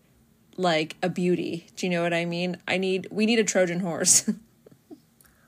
like, 0.57 0.97
a 1.03 1.09
beauty. 1.09 1.67
Do 1.77 1.87
you 1.87 1.91
know 1.91 2.03
what 2.03 2.15
I 2.15 2.25
mean? 2.25 2.57
I 2.69 2.79
need, 2.79 3.09
we 3.11 3.27
need 3.27 3.39
a 3.39 3.45
Trojan 3.45 3.81
horse. 3.81 4.31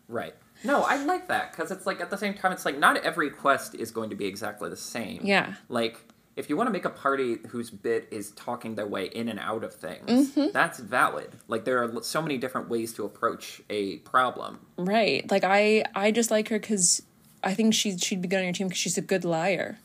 Right. 0.08 0.34
No, 0.64 0.82
I 0.82 1.02
like 1.04 1.28
that 1.28 1.50
because 1.50 1.70
it's 1.70 1.86
like 1.86 2.00
at 2.00 2.10
the 2.10 2.16
same 2.16 2.34
time, 2.34 2.52
it's 2.52 2.64
like 2.64 2.78
not 2.78 2.96
every 2.98 3.30
quest 3.30 3.74
is 3.74 3.90
going 3.90 4.10
to 4.10 4.16
be 4.16 4.26
exactly 4.26 4.70
the 4.70 4.76
same. 4.76 5.20
Yeah. 5.24 5.54
Like 5.68 5.98
if 6.36 6.48
you 6.50 6.56
want 6.56 6.66
to 6.68 6.72
make 6.72 6.84
a 6.84 6.90
party 6.90 7.38
whose 7.48 7.70
bit 7.70 8.06
is 8.10 8.30
talking 8.32 8.74
their 8.74 8.86
way 8.86 9.06
in 9.06 9.28
and 9.28 9.38
out 9.40 9.64
of 9.64 9.74
things, 9.74 10.04
Mm-hmm. 10.32 10.48
that's 10.52 10.78
valid. 10.78 11.32
Like 11.48 11.64
there 11.64 11.82
are 11.82 12.02
so 12.02 12.20
many 12.22 12.36
different 12.38 12.68
ways 12.68 12.92
to 12.94 13.04
approach 13.04 13.62
a 13.70 13.96
problem. 13.98 14.60
right. 14.76 15.28
Like, 15.30 15.44
I, 15.44 15.84
I 15.94 16.10
just 16.10 16.30
like 16.30 16.48
her 16.50 16.58
because 16.58 17.02
I 17.42 17.54
think 17.54 17.72
she, 17.74 17.96
she'd 17.98 18.20
be 18.22 18.28
good 18.28 18.38
on 18.38 18.44
your 18.44 18.52
team 18.52 18.68
because 18.68 18.78
she's 18.80 18.98
a 18.98 19.02
good 19.02 19.24
liar. 19.24 19.78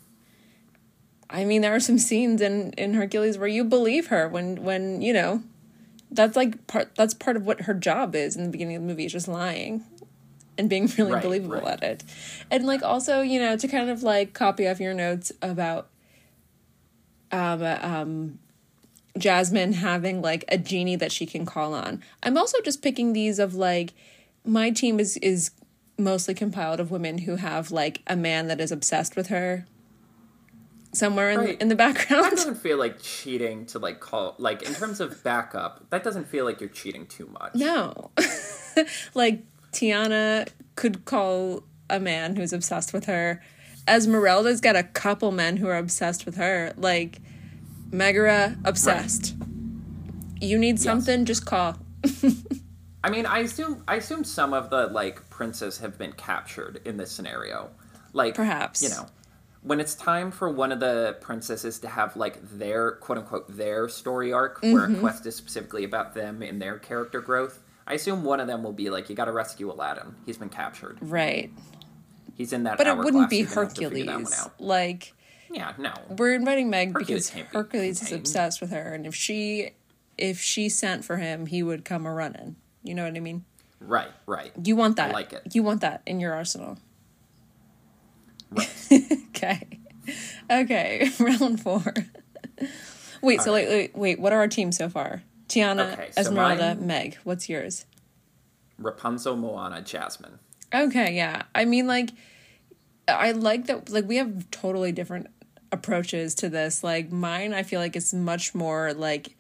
I 1.30 1.46
mean, 1.46 1.62
there 1.62 1.74
are 1.74 1.80
some 1.80 1.98
scenes 1.98 2.42
in, 2.42 2.74
in 2.74 2.94
Hercules 2.94 3.38
where 3.38 3.48
you 3.48 3.64
believe 3.64 4.08
her 4.08 4.28
when, 4.28 4.64
when, 4.64 5.02
you 5.02 5.14
know, 5.14 5.42
that's 6.12 6.36
like 6.36 6.68
part, 6.68 6.94
that's 6.96 7.14
part 7.14 7.38
of 7.38 7.46
what 7.46 7.62
her 7.62 7.74
job 7.74 8.16
is 8.16 8.36
in 8.36 8.44
the 8.44 8.50
beginning 8.50 8.76
of 8.76 8.82
the 8.82 8.88
movie 8.90 9.06
is 9.06 9.14
just 9.14 9.30
lying. 9.30 9.86
and 10.58 10.70
being 10.70 10.88
really 10.98 11.14
Right, 11.14 11.24
believable 11.24 11.62
right. 11.62 11.82
at 11.82 11.84
it. 11.84 12.04
And 12.52 12.66
like 12.66 12.84
also, 12.84 13.22
you 13.22 13.40
know, 13.40 13.56
to 13.56 13.68
kind 13.70 13.90
of 13.90 14.04
like 14.04 14.34
copy 14.34 14.68
off 14.68 14.82
your 14.82 14.94
notes 14.94 15.32
about 15.42 15.88
um 17.32 17.64
um 17.64 18.40
Jasmine 19.18 19.74
having 19.74 20.22
like 20.22 20.46
a 20.48 20.58
genie 20.58 20.96
that 20.96 21.12
she 21.12 21.26
can 21.26 21.46
call 21.46 21.74
on. 21.74 22.02
I'm 22.24 22.38
also 22.38 22.60
just 22.62 22.82
picking 22.82 23.14
these 23.14 23.40
of 23.40 23.56
like 23.56 23.94
my 24.46 24.70
team 24.72 25.00
is 25.00 25.18
is 25.18 25.52
mostly 25.98 26.34
compiled 26.34 26.80
of 26.80 26.90
women 26.92 27.20
who 27.20 27.36
have 27.36 27.72
like 27.72 28.02
a 28.08 28.16
man 28.16 28.48
that 28.48 28.60
is 28.62 28.72
obsessed 28.72 29.16
with 29.16 29.28
her 29.28 29.66
somewhere 30.94 31.30
in, 31.32 31.40
Right. 31.40 31.62
in 31.62 31.68
the 31.70 31.76
background. 31.76 32.26
That 32.26 32.32
doesn't 32.32 32.56
feel 32.56 32.78
like 32.78 33.02
cheating 33.02 33.66
to 33.68 33.80
like 33.80 34.00
call 34.00 34.36
like 34.38 34.62
in 34.64 34.74
terms 34.74 35.00
of 35.00 35.24
backup. 35.24 35.90
That 35.90 36.04
doesn't 36.04 36.28
feel 36.28 36.46
like 36.46 36.60
you're 36.60 36.70
cheating 36.70 37.06
too 37.06 37.28
much. 37.28 37.56
No. 37.56 38.12
like 39.14 39.44
Tiana 39.72 40.48
could 40.76 41.06
call 41.06 41.64
a 41.90 42.00
man 42.00 42.36
who's 42.36 42.54
obsessed 42.54 42.94
with 42.94 43.06
her. 43.06 43.42
Esmeralda's 43.88 44.62
got 44.62 44.76
a 44.76 44.84
couple 44.84 45.32
men 45.32 45.58
who 45.58 45.68
are 45.68 45.78
obsessed 45.78 46.26
with 46.26 46.36
her. 46.38 46.74
Like 46.78 47.20
Megara, 47.92 48.58
obsessed. 48.64 49.36
You 50.40 50.58
need 50.58 50.80
something, 50.80 51.26
just 51.26 51.46
call. 51.46 51.78
I 53.04 53.10
mean, 53.10 53.26
I 53.26 53.40
assume 53.40 53.84
I 53.88 53.96
assume 53.96 54.24
some 54.24 54.54
of 54.54 54.70
the 54.70 54.88
like 54.88 55.30
princes 55.30 55.80
have 55.80 55.98
been 55.98 56.14
captured 56.14 56.82
in 56.86 56.98
this 56.98 57.12
scenario. 57.12 57.70
Like 58.14 58.36
Perhaps. 58.36 58.82
you 58.84 58.90
know, 58.90 59.08
when 59.64 59.80
it's 59.80 59.96
time 59.96 60.32
for 60.32 60.50
one 60.50 60.72
of 60.72 60.80
the 60.80 61.18
princesses 61.22 61.80
to 61.80 61.88
have 61.88 62.16
like 62.16 62.40
their 62.58 62.92
quote 62.94 63.18
unquote 63.20 63.56
their 63.56 63.88
story 63.90 64.32
arc, 64.34 64.62
where 64.62 64.82
Mm-hmm. 64.88 64.96
a 64.96 65.00
quest 65.00 65.26
is 65.26 65.36
specifically 65.36 65.84
about 65.84 66.14
them 66.14 66.42
and 66.42 66.62
their 66.62 66.78
character 66.78 67.22
growth. 67.22 67.60
I 67.88 67.96
assume 67.96 68.24
one 68.24 68.40
of 68.40 68.48
them 68.48 68.64
will 68.64 68.74
be 68.74 68.90
like, 68.90 69.10
"You 69.10 69.16
got 69.16 69.26
to 69.26 69.32
rescue 69.32 69.72
Aladdin. 69.72 70.16
He's 70.26 70.38
been 70.38 70.50
captured. 70.50 70.98
Right. 71.02 71.52
He's 72.42 72.54
in 72.54 72.64
that." 72.64 72.78
But 72.78 72.88
it 72.88 72.98
wouldn't 72.98 73.30
be 73.30 73.38
You're 73.38 73.48
gonna 73.48 73.62
have 73.68 73.74
to 73.76 73.90
figure 73.90 74.06
that 74.06 74.14
one 74.14 74.24
Hercules. 74.24 74.50
Like 74.60 75.14
Yeah, 75.52 75.74
no. 75.78 75.94
we're 76.18 76.34
inviting 76.34 76.70
Meg 76.70 76.94
Hercules 76.94 77.08
because 77.08 77.30
can't 77.30 77.52
be 77.52 77.58
Hercules 77.58 78.02
is 78.02 78.12
obsessed 78.12 78.62
with 78.62 78.72
her 78.72 78.94
and 78.94 79.06
if 79.06 79.14
she 79.16 79.72
if 80.18 80.40
she 80.42 80.70
sent 80.70 81.06
for 81.06 81.18
him, 81.18 81.46
he 81.46 81.62
would 81.64 81.86
come 81.86 82.06
a 82.06 82.14
running. 82.14 82.56
You 82.84 82.96
know 82.96 83.04
what 83.06 83.16
I 83.16 83.20
mean? 83.20 83.46
Right, 83.80 84.10
right. 84.28 84.52
You 84.64 84.76
want 84.76 84.96
that. 84.98 85.14
like 85.14 85.34
it. 85.34 85.56
You 85.56 85.64
want 85.64 85.82
that 85.82 86.02
in 86.06 86.20
your 86.20 86.34
arsenal. 86.34 86.78
Right. 88.50 88.70
Okay. 89.42 89.80
Okay. 90.52 91.10
Round 91.20 91.60
four. 91.62 91.82
wait, 93.22 93.42
so 93.42 93.50
All 93.52 93.56
wait, 93.56 93.68
wait, 93.70 93.96
wait, 93.98 94.20
what 94.20 94.34
are 94.34 94.40
our 94.40 94.48
teams 94.48 94.78
so 94.78 94.88
far? 94.90 95.24
Tiana, 95.48 95.94
Okay, 95.94 96.10
so 96.12 96.22
Esmeralda, 96.22 96.76
mine- 96.76 96.88
Meg. 96.88 97.18
What's 97.24 97.50
yours? 97.50 97.86
Rapunzel, 98.78 99.36
Moana, 99.38 99.82
Jasmine. 99.82 100.40
Okay, 100.74 101.16
yeah. 101.16 101.44
I 101.56 101.66
mean 101.66 101.88
like 101.88 102.12
I 103.08 103.32
like 103.32 103.66
that 103.68 103.90
like 103.90 104.08
we 104.08 104.18
have 104.18 104.50
totally 104.52 104.92
different 104.92 105.28
approaches 105.72 106.36
to 106.36 106.50
this. 106.50 106.84
Like 106.84 107.12
mine 107.12 107.54
I 107.54 107.64
feel 107.64 107.80
like 107.80 107.96
it's 107.96 108.14
much 108.14 108.54
more 108.56 108.94
like 108.94 109.36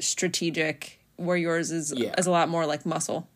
strategic 0.00 1.00
where 1.16 1.36
yours 1.36 1.70
is 1.70 1.92
Yeah. 1.96 2.14
is 2.18 2.26
a 2.26 2.30
lot 2.30 2.48
more 2.48 2.66
like 2.66 2.86
muscle. 2.86 3.28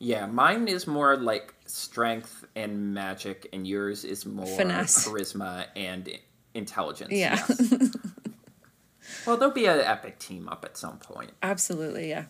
Yeah, 0.00 0.26
mine 0.26 0.68
is 0.68 0.86
more 0.86 1.16
like 1.16 1.54
strength 1.66 2.44
and 2.54 2.94
magic, 2.94 3.48
and 3.52 3.66
yours 3.66 4.04
is 4.04 4.24
more 4.24 4.46
Finesse. 4.46 5.04
charisma 5.08 5.66
and 5.74 6.08
intelligence. 6.54 7.10
Yeah. 7.12 7.34
yes. 7.48 7.96
well, 9.26 9.36
there'll 9.36 9.52
be 9.52 9.66
an 9.66 9.80
epic 9.80 10.20
team 10.20 10.48
up 10.48 10.64
at 10.64 10.76
some 10.76 10.98
point. 10.98 11.32
Absolutely, 11.42 12.08
yeah. 12.08 12.26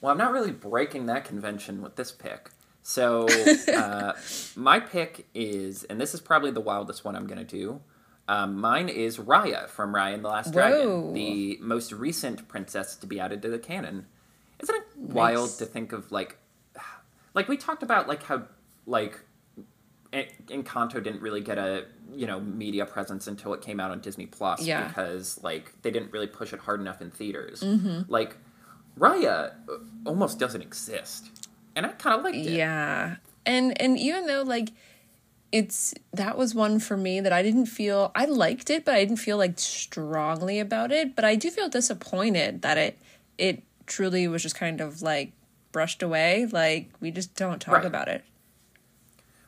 Well, 0.00 0.10
I'm 0.10 0.18
not 0.18 0.32
really 0.32 0.50
breaking 0.50 1.06
that 1.06 1.24
convention 1.24 1.82
with 1.82 1.94
this 1.94 2.10
pick. 2.10 2.50
So, 2.82 3.28
uh, 3.74 4.12
my 4.56 4.80
pick 4.80 5.26
is, 5.34 5.84
and 5.84 6.00
this 6.00 6.14
is 6.14 6.20
probably 6.20 6.50
the 6.50 6.60
wildest 6.60 7.04
one 7.04 7.14
I'm 7.16 7.26
going 7.26 7.38
to 7.38 7.44
do. 7.44 7.80
Um, 8.28 8.58
mine 8.58 8.88
is 8.88 9.18
Raya 9.18 9.68
from 9.68 9.94
Raya 9.94 10.14
and 10.14 10.24
the 10.24 10.28
Last 10.28 10.48
Whoa. 10.48 10.52
Dragon, 10.52 11.12
the 11.12 11.58
most 11.60 11.92
recent 11.92 12.48
princess 12.48 12.96
to 12.96 13.06
be 13.06 13.18
added 13.20 13.42
to 13.42 13.48
the 13.48 13.58
canon. 13.58 14.06
Isn't 14.60 14.74
it 14.74 14.82
wild 14.96 15.50
to 15.58 15.66
think 15.66 15.92
of 15.92 16.10
like, 16.12 16.36
like 17.34 17.48
we 17.48 17.56
talked 17.56 17.82
about 17.82 18.08
like 18.08 18.22
how 18.24 18.42
like 18.86 19.20
En- 20.12 20.26
Encanto 20.48 21.02
didn't 21.02 21.22
really 21.22 21.40
get 21.40 21.56
a 21.58 21.86
you 22.14 22.26
know 22.26 22.38
media 22.40 22.84
presence 22.84 23.26
until 23.26 23.54
it 23.54 23.62
came 23.62 23.80
out 23.80 23.90
on 23.90 24.00
Disney 24.00 24.26
Plus 24.26 24.62
Yeah. 24.62 24.86
because 24.86 25.42
like 25.42 25.72
they 25.82 25.90
didn't 25.90 26.12
really 26.12 26.26
push 26.26 26.52
it 26.52 26.60
hard 26.60 26.80
enough 26.80 27.00
in 27.00 27.10
theaters. 27.10 27.62
Mm-hmm. 27.62 28.02
Like 28.12 28.36
Raya 28.98 29.52
uh, 29.68 29.78
almost 30.04 30.38
doesn't 30.38 30.60
exist, 30.60 31.30
and 31.76 31.86
I 31.86 31.90
kind 31.90 32.16
of 32.18 32.24
liked 32.24 32.36
it. 32.36 32.50
Yeah. 32.52 33.16
And 33.46 33.80
and 33.80 33.98
even 33.98 34.26
though 34.26 34.42
like 34.42 34.70
it's 35.50 35.92
that 36.12 36.38
was 36.38 36.54
one 36.54 36.78
for 36.78 36.96
me 36.96 37.20
that 37.20 37.32
I 37.32 37.42
didn't 37.42 37.66
feel 37.66 38.10
I 38.14 38.24
liked 38.24 38.70
it, 38.70 38.84
but 38.84 38.94
I 38.94 39.04
didn't 39.04 39.18
feel 39.18 39.36
like 39.36 39.58
strongly 39.58 40.58
about 40.58 40.92
it. 40.92 41.14
But 41.14 41.24
I 41.24 41.34
do 41.34 41.50
feel 41.50 41.68
disappointed 41.68 42.62
that 42.62 42.78
it 42.78 42.98
it 43.38 43.62
truly 43.86 44.26
was 44.28 44.42
just 44.42 44.54
kind 44.54 44.80
of 44.80 45.02
like 45.02 45.32
brushed 45.72 46.02
away. 46.02 46.46
Like 46.50 46.90
we 47.00 47.10
just 47.10 47.34
don't 47.34 47.60
talk 47.60 47.74
Right. 47.76 47.84
about 47.84 48.08
it. 48.08 48.24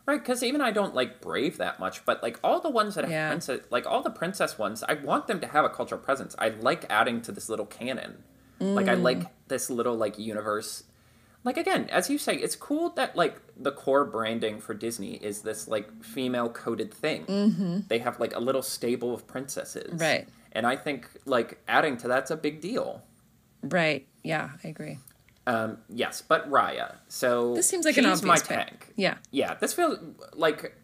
Right, 0.07 0.21
because 0.21 0.43
even 0.43 0.61
I 0.61 0.71
don't 0.71 0.95
like 0.95 1.23
Brave 1.23 1.57
that 1.57 1.81
much, 1.81 2.05
but 2.05 2.23
like 2.23 2.39
all 2.45 2.61
the 2.61 2.69
ones 2.69 2.95
that 2.95 3.05
have 3.05 3.11
Yeah. 3.11 3.29
princess, 3.31 3.61
like 3.71 3.87
all 3.87 4.03
the 4.03 4.11
princess 4.11 4.59
ones, 4.59 4.83
I 4.87 4.95
want 4.95 5.29
them 5.29 5.41
to 5.41 5.47
have 5.47 5.65
a 5.65 5.71
cultural 5.71 5.99
presence. 6.01 6.37
I 6.39 6.51
like 6.51 6.85
adding 6.91 7.23
to 7.23 7.33
this 7.33 7.49
little 7.49 7.65
canon. 7.65 8.23
Like 8.61 8.87
I 8.89 8.95
Mm. 8.97 9.03
like 9.03 9.23
this 9.49 9.71
little 9.71 9.95
like 9.97 10.19
universe. 10.19 10.85
Like 11.45 11.59
again, 11.59 11.89
as 11.91 12.09
you 12.09 12.17
say, 12.17 12.37
it's 12.37 12.57
cool 12.57 12.91
that 12.91 13.15
like 13.17 13.41
the 13.57 13.71
core 13.71 14.05
branding 14.05 14.61
for 14.61 14.73
Disney 14.73 15.15
is 15.17 15.43
this 15.43 15.69
like 15.69 16.03
female 16.03 16.49
coded 16.49 16.93
thing. 16.93 17.27
Mm-hmm. 17.27 17.81
They 17.89 17.99
have 17.99 18.19
like 18.19 18.35
a 18.35 18.41
little 18.41 18.63
stable 18.63 19.15
of 19.15 19.27
princesses, 19.27 20.01
Right. 20.01 20.27
And 20.53 20.67
I 20.67 20.77
think 20.77 21.09
like 21.27 21.61
adding 21.69 21.97
to 21.99 22.09
that's 22.09 22.31
a 22.31 22.37
big 22.37 22.61
deal. 22.61 23.03
Right. 23.63 24.07
Yeah, 24.23 24.51
I 24.63 24.69
agree. 24.69 24.99
Um, 25.47 25.79
yes, 25.89 26.23
but 26.23 26.51
Raya. 26.51 26.97
So 27.09 27.55
This 27.55 27.69
seems 27.69 27.85
like 27.85 27.99
an 27.99 28.05
she's 28.05 28.23
my 28.23 28.35
obvious 28.35 28.49
pick. 28.49 28.93
Yeah. 28.97 29.17
Yeah, 29.31 29.55
this 29.55 29.75
feels 29.75 29.99
like 30.33 30.75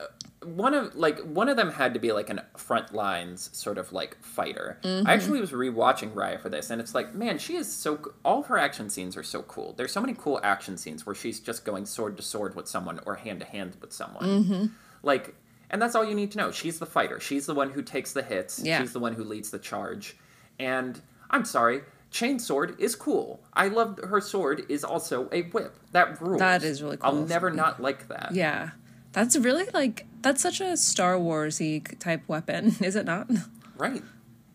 one 0.43 0.73
of 0.73 0.95
like 0.95 1.19
one 1.21 1.49
of 1.49 1.57
them 1.57 1.71
had 1.71 1.93
to 1.95 2.01
be 2.01 2.13
like 2.13 2.31
an 2.31 2.41
front 2.57 2.95
lines 2.95 3.51
sort 3.53 3.77
of 3.77 3.93
like 3.93 4.17
fighter. 4.23 4.79
Mm-hmm. 4.83 5.07
I 5.07 5.13
actually 5.13 5.41
was 5.41 5.51
rewatching 5.51 6.15
Raya 6.15 6.41
for 6.41 6.49
this, 6.49 6.71
and 6.71 6.81
it's 6.81 6.95
like, 6.95 7.15
man, 7.15 7.39
she 7.39 7.57
is 7.57 7.71
so. 7.71 8.13
All 8.25 8.43
her 8.45 8.57
action 8.57 8.89
scenes 8.89 9.17
are 9.17 9.23
so 9.23 9.43
cool. 9.43 9.75
There's 9.77 9.93
so 9.93 10.01
many 10.01 10.15
cool 10.19 10.41
action 10.43 10.77
scenes 10.79 11.05
where 11.05 11.15
she's 11.15 11.41
just 11.41 11.65
going 11.65 11.85
sword 11.85 12.17
to 12.17 12.23
sword 12.23 12.57
with 12.57 12.69
someone 12.69 13.01
or 13.05 13.17
hand 13.17 13.41
to 13.41 13.47
hand 13.47 13.77
with 13.81 13.93
someone. 13.93 14.25
Mm-hmm. 14.25 14.67
Like, 15.03 15.35
And 15.71 15.81
that's 15.81 15.95
all 15.95 16.05
you 16.05 16.15
need 16.15 16.33
to 16.33 16.39
know. 16.39 16.51
She's 16.51 16.79
the 16.79 16.87
fighter. 16.87 17.21
She's 17.21 17.47
the 17.47 17.55
one 17.55 17.71
who 17.71 17.83
takes 17.83 18.13
the 18.13 18.23
hits. 18.23 18.61
Yeah. 18.63 18.81
She's 18.81 18.93
the 18.93 18.99
one 18.99 19.15
who 19.15 19.25
leads 19.25 19.51
the 19.51 19.59
charge. 19.59 20.17
And 20.59 21.01
I'm 21.31 21.45
sorry, 21.45 21.83
chain 22.11 22.39
sword 22.39 22.75
is 22.79 22.97
cool. 22.97 23.41
I 23.55 23.69
love 23.69 23.99
her 24.03 24.21
sword 24.21 24.65
is 24.69 24.83
also 24.83 25.29
a 25.33 25.43
whip. 25.43 25.77
That 25.93 26.21
rules. 26.21 26.41
That 26.41 26.65
is 26.65 26.83
really 26.83 26.97
cool. 26.97 27.11
I'll 27.11 27.27
never 27.27 27.51
not 27.51 27.81
like 27.81 28.09
that. 28.09 28.33
Yeah. 28.33 28.71
That's 29.13 29.37
really 29.37 29.67
like 29.73 30.07
that's 30.23 30.43
such 30.43 30.61
a 30.61 30.77
Star 30.77 31.15
Warsy 31.17 31.99
type 31.99 32.23
weapon, 32.29 32.77
is 32.81 32.97
it 32.97 33.07
not? 33.07 33.29
Right. 33.77 34.03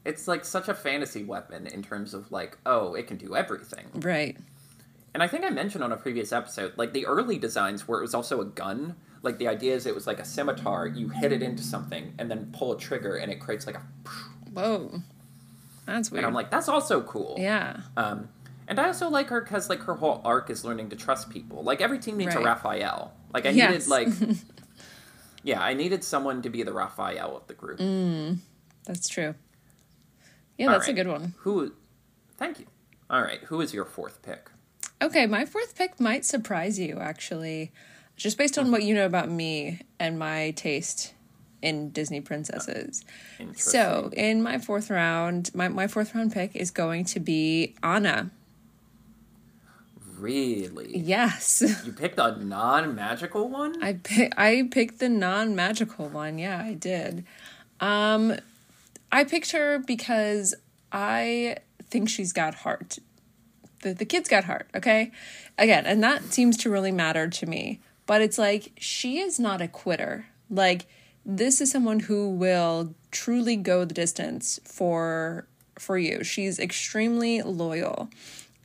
It's 0.04 0.28
like 0.28 0.46
such 0.46 0.68
a 0.68 0.74
fantasy 0.76 1.24
weapon 1.24 1.66
in 1.68 1.82
terms 1.82 2.14
of 2.14 2.32
like, 2.32 2.58
oh, 2.66 2.94
it 2.94 3.08
can 3.08 3.18
do 3.18 3.36
everything. 3.36 3.86
Right. 3.96 4.38
And 5.14 5.24
I 5.24 5.28
think 5.28 5.44
I 5.46 5.50
mentioned 5.50 5.84
on 5.84 5.92
a 5.92 5.98
previous 5.98 6.32
episode, 6.32 6.74
like 6.78 6.94
the 6.94 7.06
early 7.08 7.38
designs 7.38 7.88
where 7.88 8.00
it 8.00 8.02
was 8.04 8.14
also 8.14 8.42
a 8.42 8.46
gun. 8.46 8.96
Like 9.24 9.40
the 9.40 9.48
idea 9.48 9.74
is 9.74 9.86
it 9.88 9.96
was 9.96 10.06
like 10.06 10.20
a 10.20 10.26
scimitar, 10.26 10.86
you 10.86 11.10
hit 11.10 11.32
it 11.32 11.42
into 11.42 11.64
something 11.64 12.14
and 12.20 12.30
then 12.30 12.52
pull 12.56 12.74
a 12.74 12.78
trigger 12.78 13.16
and 13.16 13.32
it 13.32 13.40
creates 13.40 13.66
like 13.66 13.78
a. 13.78 13.82
Whoa. 14.54 15.02
That's 15.88 16.12
weird. 16.12 16.20
And 16.24 16.28
I'm 16.28 16.34
like, 16.34 16.52
that's 16.52 16.68
also 16.70 17.02
cool. 17.02 17.36
yeah. 17.40 17.78
Um, 17.98 18.30
and 18.68 18.80
I 18.80 18.88
also 18.88 19.10
like 19.10 19.30
her 19.30 19.42
because 19.42 19.70
like 19.70 19.80
her 19.84 19.96
whole 19.96 20.22
arc 20.26 20.50
is 20.50 20.64
learning 20.66 20.90
to 20.90 20.96
trust 20.96 21.30
people. 21.30 21.64
Like 21.64 21.82
every 21.82 21.98
team 22.00 22.18
needs 22.18 22.36
a 22.36 22.40
Raphael. 22.42 23.14
Like 23.34 23.46
I 23.48 23.50
Yes. 23.50 23.88
needed 23.88 23.88
like. 23.90 24.38
yeah, 25.46 25.62
I 25.62 25.76
needed 25.76 26.04
someone 26.04 26.42
to 26.42 26.50
be 26.50 26.64
the 26.64 26.74
Raphael 26.74 27.38
of 27.38 27.46
the 27.46 27.54
group. 27.54 27.80
Mm, 27.80 28.40
that's 28.84 29.08
true. 29.08 29.36
Yeah, 30.58 30.68
All 30.68 30.74
that's 30.74 30.88
a 30.88 30.94
good 30.94 31.08
one. 31.08 31.36
Who? 31.40 31.74
Thank 32.38 32.60
you. 32.60 32.66
All 33.10 33.22
right, 33.22 33.40
who 33.44 33.62
is 33.62 33.74
your 33.74 33.86
fourth 33.86 34.24
pick? 34.24 34.50
Okay, 35.02 35.28
my 35.28 35.46
fourth 35.46 35.78
pick 35.78 36.00
might 36.00 36.26
surprise 36.26 36.80
you 36.80 37.00
actually. 37.00 37.72
Just 38.18 38.38
based 38.38 38.58
on 38.58 38.66
mm-hmm. 38.66 38.74
what 38.74 38.84
you 38.84 38.96
know 38.96 39.06
about 39.06 39.30
me 39.30 39.82
and 40.00 40.18
my 40.18 40.52
taste 40.52 41.14
in 41.62 41.92
Disney 41.92 42.22
princesses. 42.22 43.04
Uh, 43.08 43.44
interesting. 43.44 43.72
So, 43.72 44.10
in 44.14 44.42
my 44.42 44.58
fourth 44.58 44.90
round, 44.90 45.52
my, 45.54 45.68
my 45.68 45.88
fourth 45.88 46.16
round 46.16 46.34
pick 46.34 46.56
is 46.56 46.72
going 46.72 47.06
to 47.06 47.20
be 47.20 47.76
Anna. 47.84 48.32
Really, 50.18 50.98
Yes. 50.98 51.64
you 51.86 51.92
picked 51.92 52.20
a 52.20 52.36
non-magical 52.44 53.50
one. 53.50 53.82
I 53.84 53.94
pick, 53.94 54.34
I 54.38 54.68
picked 54.72 55.00
the 55.00 55.10
non-magical 55.10 56.10
one. 56.10 56.38
Yeah, 56.38 56.62
I 56.64 56.74
did. 56.74 57.26
Um 57.80 58.36
I 59.12 59.24
picked 59.24 59.52
her 59.52 59.80
because 59.80 60.56
I 60.92 61.58
think 61.90 62.10
she's 62.10 62.34
got 62.34 62.56
heart. 62.56 63.00
The 63.82 63.94
the 63.94 64.06
kid's 64.06 64.30
got 64.30 64.46
heart, 64.46 64.68
okay? 64.76 65.12
Again, 65.58 65.86
and 65.86 66.04
that 66.04 66.34
seems 66.34 66.58
to 66.58 66.70
really 66.70 66.92
matter 66.92 67.28
to 67.30 67.46
me. 67.46 67.80
But 68.06 68.22
it's 68.22 68.38
like 68.38 68.72
she 68.80 69.20
is 69.20 69.40
not 69.40 69.62
a 69.62 69.68
quitter. 69.68 70.28
Like 70.50 70.86
this 71.26 71.60
is 71.62 71.72
someone 71.72 72.02
who 72.02 72.30
will 72.30 72.94
truly 73.12 73.56
go 73.56 73.84
the 73.86 73.94
distance 73.94 74.60
for 74.64 75.48
for 75.80 75.98
you. 75.98 76.24
She's 76.24 76.60
extremely 76.60 77.42
loyal 77.42 78.10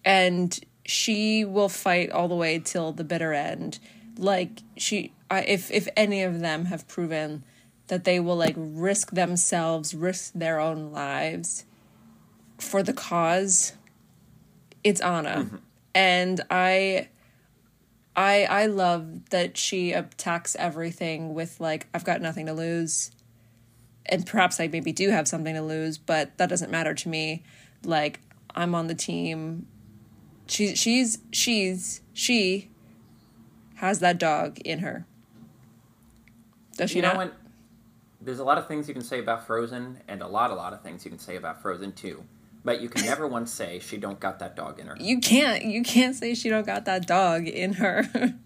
and 0.04 0.58
she 0.90 1.44
will 1.44 1.68
fight 1.68 2.10
all 2.10 2.26
the 2.26 2.34
way 2.34 2.58
till 2.58 2.90
the 2.90 3.04
bitter 3.04 3.32
end. 3.32 3.78
Like 4.18 4.62
she 4.76 5.12
I, 5.30 5.42
if 5.42 5.70
if 5.70 5.88
any 5.96 6.24
of 6.24 6.40
them 6.40 6.64
have 6.64 6.88
proven 6.88 7.44
that 7.86 8.02
they 8.02 8.18
will 8.18 8.34
like 8.34 8.56
risk 8.56 9.12
themselves 9.12 9.94
risk 9.94 10.32
their 10.34 10.58
own 10.58 10.90
lives 10.90 11.64
for 12.58 12.82
the 12.82 12.92
cause 12.92 13.74
it's 14.82 15.00
anna. 15.00 15.44
Mm-hmm. 15.44 15.56
And 15.94 16.40
i 16.50 17.08
i 18.16 18.44
i 18.46 18.66
love 18.66 19.30
that 19.30 19.56
she 19.56 19.92
attacks 19.92 20.56
everything 20.58 21.34
with 21.34 21.60
like 21.60 21.86
i've 21.94 22.04
got 22.04 22.20
nothing 22.20 22.46
to 22.46 22.52
lose. 22.52 23.12
And 24.06 24.26
perhaps 24.26 24.58
i 24.58 24.66
maybe 24.66 24.90
do 24.90 25.10
have 25.10 25.28
something 25.28 25.54
to 25.54 25.62
lose 25.62 25.98
but 25.98 26.36
that 26.38 26.48
doesn't 26.48 26.72
matter 26.72 26.94
to 26.94 27.08
me. 27.08 27.44
Like 27.84 28.18
i'm 28.56 28.74
on 28.74 28.88
the 28.88 28.96
team 28.96 29.68
she's 30.50 30.78
she's 30.78 31.18
she's 31.32 32.00
she 32.12 32.68
has 33.76 34.00
that 34.00 34.18
dog 34.18 34.58
in 34.60 34.80
her. 34.80 35.06
Does 36.76 36.90
she 36.90 36.96
you 36.96 37.02
know 37.02 37.08
not? 37.08 37.16
what? 37.16 37.34
There's 38.20 38.38
a 38.38 38.44
lot 38.44 38.58
of 38.58 38.68
things 38.68 38.86
you 38.86 38.94
can 38.94 39.02
say 39.02 39.18
about 39.18 39.46
Frozen, 39.46 40.00
and 40.06 40.20
a 40.20 40.26
lot, 40.26 40.50
a 40.50 40.54
lot 40.54 40.72
of 40.74 40.82
things 40.82 41.04
you 41.06 41.10
can 41.10 41.18
say 41.18 41.36
about 41.36 41.62
Frozen 41.62 41.92
too. 41.92 42.22
But 42.64 42.80
you 42.82 42.88
can 42.90 43.06
never 43.06 43.26
once 43.38 43.50
say 43.50 43.78
she 43.78 43.96
don't 43.96 44.20
got 44.20 44.38
that 44.40 44.54
dog 44.56 44.78
in 44.78 44.86
her. 44.86 44.96
You 45.00 45.20
can't 45.20 45.64
you 45.64 45.82
can't 45.82 46.14
say 46.14 46.34
she 46.34 46.48
don't 46.50 46.66
got 46.66 46.84
that 46.84 47.06
dog 47.06 47.46
in 47.48 47.74
her. 47.74 48.04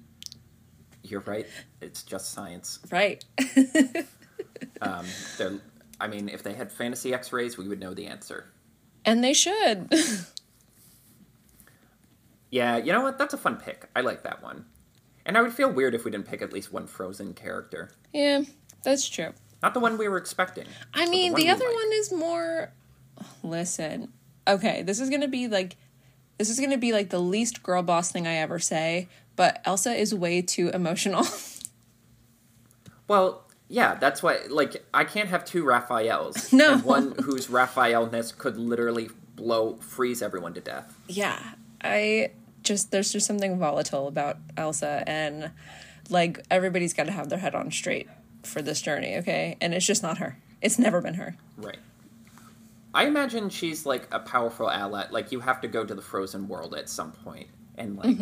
You're 1.02 1.20
right. 1.20 1.46
It's 1.80 2.02
just 2.02 2.32
science. 2.32 2.78
right. 2.90 3.24
Um, 4.80 5.06
I 6.00 6.08
mean, 6.08 6.28
if 6.28 6.42
they 6.42 6.52
had 6.52 6.70
fantasy 6.70 7.14
X-rays, 7.14 7.56
we 7.56 7.66
would 7.68 7.80
know 7.80 7.94
the 7.94 8.06
answer. 8.06 8.46
and 9.04 9.22
they 9.24 9.32
should. 9.32 9.88
Yeah, 12.54 12.76
you 12.76 12.92
know 12.92 13.02
what? 13.02 13.18
That's 13.18 13.34
a 13.34 13.36
fun 13.38 13.56
pick. 13.56 13.88
I 13.96 14.00
like 14.02 14.22
that 14.22 14.40
one. 14.40 14.64
And 15.26 15.36
I 15.36 15.42
would 15.42 15.52
feel 15.52 15.68
weird 15.68 15.92
if 15.92 16.04
we 16.04 16.12
didn't 16.12 16.28
pick 16.28 16.40
at 16.40 16.52
least 16.52 16.72
one 16.72 16.86
Frozen 16.86 17.34
character. 17.34 17.90
yeah, 18.12 18.42
that's 18.84 19.08
true. 19.08 19.32
Not 19.60 19.74
the 19.74 19.80
one 19.80 19.98
we 19.98 20.06
were 20.06 20.18
expecting. 20.18 20.66
I 20.92 21.08
mean, 21.08 21.32
one 21.32 21.40
the 21.40 21.48
other 21.50 21.64
like. 21.64 21.74
one 21.74 21.92
is 21.94 22.12
more 22.12 22.72
listen. 23.42 24.12
Okay, 24.46 24.82
this 24.82 25.00
is 25.00 25.08
going 25.08 25.22
to 25.22 25.28
be 25.28 25.48
like 25.48 25.76
this 26.38 26.48
is 26.48 26.58
going 26.58 26.70
to 26.70 26.76
be 26.78 26.92
like 26.92 27.10
the 27.10 27.18
least 27.18 27.62
girl 27.64 27.82
boss 27.82 28.12
thing 28.12 28.26
I 28.28 28.34
ever 28.36 28.60
say, 28.60 29.08
but 29.34 29.60
Elsa 29.64 29.92
is 29.92 30.14
way 30.14 30.40
too 30.40 30.68
emotional. 30.68 31.26
Well, 33.06 33.44
yeah, 33.68 33.96
that's 33.96 34.22
why. 34.22 34.38
Like, 34.48 34.82
I 34.94 35.04
can't 35.04 35.28
have 35.28 35.44
two 35.44 35.64
Raphaels. 35.64 36.52
No. 36.54 36.72
And 36.74 36.84
one 36.84 37.14
whose 37.22 37.48
Raphaelness 37.48 38.32
could 38.32 38.56
literally 38.56 39.10
blow, 39.36 39.76
freeze 39.76 40.22
everyone 40.22 40.54
to 40.54 40.60
death. 40.60 40.96
yeah 41.08 41.38
i 41.82 42.30
just 42.64 42.90
there's 42.90 43.12
just 43.12 43.26
something 43.26 43.58
volatile 43.58 44.08
about 44.08 44.38
elsa 44.56 45.04
and 45.06 45.50
like 46.10 46.40
everybody's 46.50 46.92
got 46.94 47.04
to 47.06 47.12
have 47.12 47.28
their 47.28 47.38
head 47.38 47.54
on 47.54 47.70
straight 47.70 48.08
for 48.42 48.60
this 48.62 48.82
journey 48.82 49.16
okay 49.16 49.56
and 49.60 49.72
it's 49.74 49.86
just 49.86 50.02
not 50.02 50.18
her 50.18 50.36
it's 50.60 50.78
never 50.78 51.00
been 51.00 51.14
her 51.14 51.36
Right. 51.56 51.78
I 52.92 53.06
imagine 53.06 53.50
she's 53.50 53.84
like 53.86 54.06
a 54.12 54.20
powerful 54.20 54.70
ally. 54.70 55.06
Like, 55.10 55.32
you 55.32 55.40
have 55.40 55.60
to 55.62 55.68
go 55.68 55.84
to 55.84 55.94
the 55.96 56.00
Frozen 56.00 56.46
world 56.46 56.76
at 56.76 56.88
some 56.88 57.10
point 57.10 57.48
and 57.76 57.96
like 57.96 58.16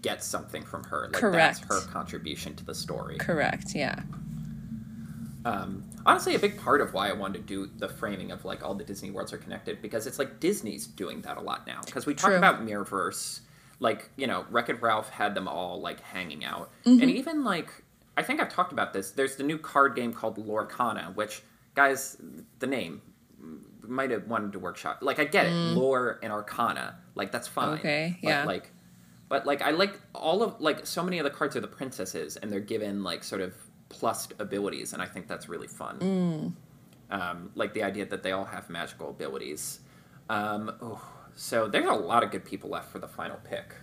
get 0.00 0.24
something 0.24 0.62
from 0.62 0.84
her. 0.84 1.02
Like, 1.04 1.12
Correct. 1.12 1.60
That's 1.68 1.84
her 1.84 1.90
contribution 1.92 2.54
to 2.56 2.64
the 2.64 2.74
story. 2.74 3.18
correct 3.18 3.74
yeah 3.74 4.00
Um, 5.44 5.84
honestly, 6.06 6.34
a 6.34 6.38
big 6.38 6.58
part 6.58 6.80
of 6.80 6.92
why 6.92 7.08
I 7.08 7.12
wanted 7.12 7.46
to 7.46 7.66
do 7.66 7.70
the 7.78 7.88
framing 7.88 8.30
of 8.30 8.44
like 8.44 8.62
all 8.62 8.74
the 8.74 8.84
Disney 8.84 9.10
worlds 9.10 9.32
are 9.32 9.38
connected 9.38 9.80
because 9.80 10.06
it's 10.06 10.18
like 10.18 10.40
Disney's 10.40 10.86
doing 10.86 11.20
that 11.22 11.36
a 11.36 11.40
lot 11.40 11.66
now. 11.66 11.80
Because 11.84 12.04
we 12.06 12.14
talk 12.14 12.28
True. 12.30 12.38
about 12.38 12.64
Mirrorverse, 12.64 13.40
like 13.80 14.10
you 14.16 14.26
know, 14.26 14.44
Wreck 14.50 14.68
It 14.68 14.80
Ralph 14.80 15.08
had 15.10 15.34
them 15.34 15.48
all 15.48 15.80
like 15.80 16.00
hanging 16.00 16.44
out, 16.44 16.70
Mm-hmm. 16.84 17.02
and 17.02 17.10
even 17.10 17.44
like 17.44 17.68
I 18.16 18.22
think 18.22 18.40
I've 18.40 18.52
talked 18.52 18.72
about 18.72 18.92
this. 18.92 19.10
There's 19.12 19.36
the 19.36 19.42
new 19.42 19.58
card 19.58 19.96
game 19.96 20.12
called 20.12 20.36
Lorcana, 20.36 21.14
which 21.16 21.42
guys, 21.74 22.16
the 22.58 22.66
name 22.66 23.00
might 23.82 24.10
have 24.10 24.26
wanted 24.28 24.52
to 24.52 24.58
workshop. 24.58 24.98
Like 25.00 25.18
I 25.18 25.24
get 25.24 25.46
it, 25.46 25.52
lore 25.52 26.18
and 26.22 26.32
arcana, 26.32 26.98
like 27.14 27.32
that's 27.32 27.48
fine. 27.48 27.76
Mm. 27.76 27.80
Okay, 27.80 28.18
but, 28.22 28.28
yeah. 28.28 28.44
Like, 28.44 28.70
but 29.28 29.46
like 29.46 29.62
I 29.62 29.70
like 29.70 29.98
all 30.14 30.42
of 30.42 30.60
like 30.60 30.86
so 30.86 31.02
many 31.02 31.18
of 31.18 31.24
the 31.24 31.30
cards 31.30 31.56
are 31.56 31.60
the 31.60 31.66
princesses, 31.68 32.36
and 32.36 32.52
they're 32.52 32.60
given 32.60 33.02
like 33.02 33.24
sort 33.24 33.40
of 33.40 33.54
plus 33.88 34.28
abilities, 34.38 34.92
and 34.92 35.00
I 35.02 35.06
think 35.06 35.26
that's 35.26 35.48
really 35.48 35.66
fun. 35.68 35.98
Mm. 35.98 36.52
Um, 37.12 37.50
like 37.56 37.74
the 37.74 37.82
idea 37.82 38.06
that 38.06 38.22
they 38.22 38.32
all 38.32 38.44
have 38.44 38.70
magical 38.70 39.10
abilities. 39.10 39.80
Um, 40.28 40.72
oh, 40.80 41.02
so 41.42 41.68
there's 41.68 41.86
a 41.88 41.92
lot 41.94 42.22
of 42.22 42.30
good 42.30 42.44
people 42.44 42.68
left 42.68 42.92
for 42.92 42.98
the 42.98 43.08
final 43.08 43.38
pick. 43.44 43.74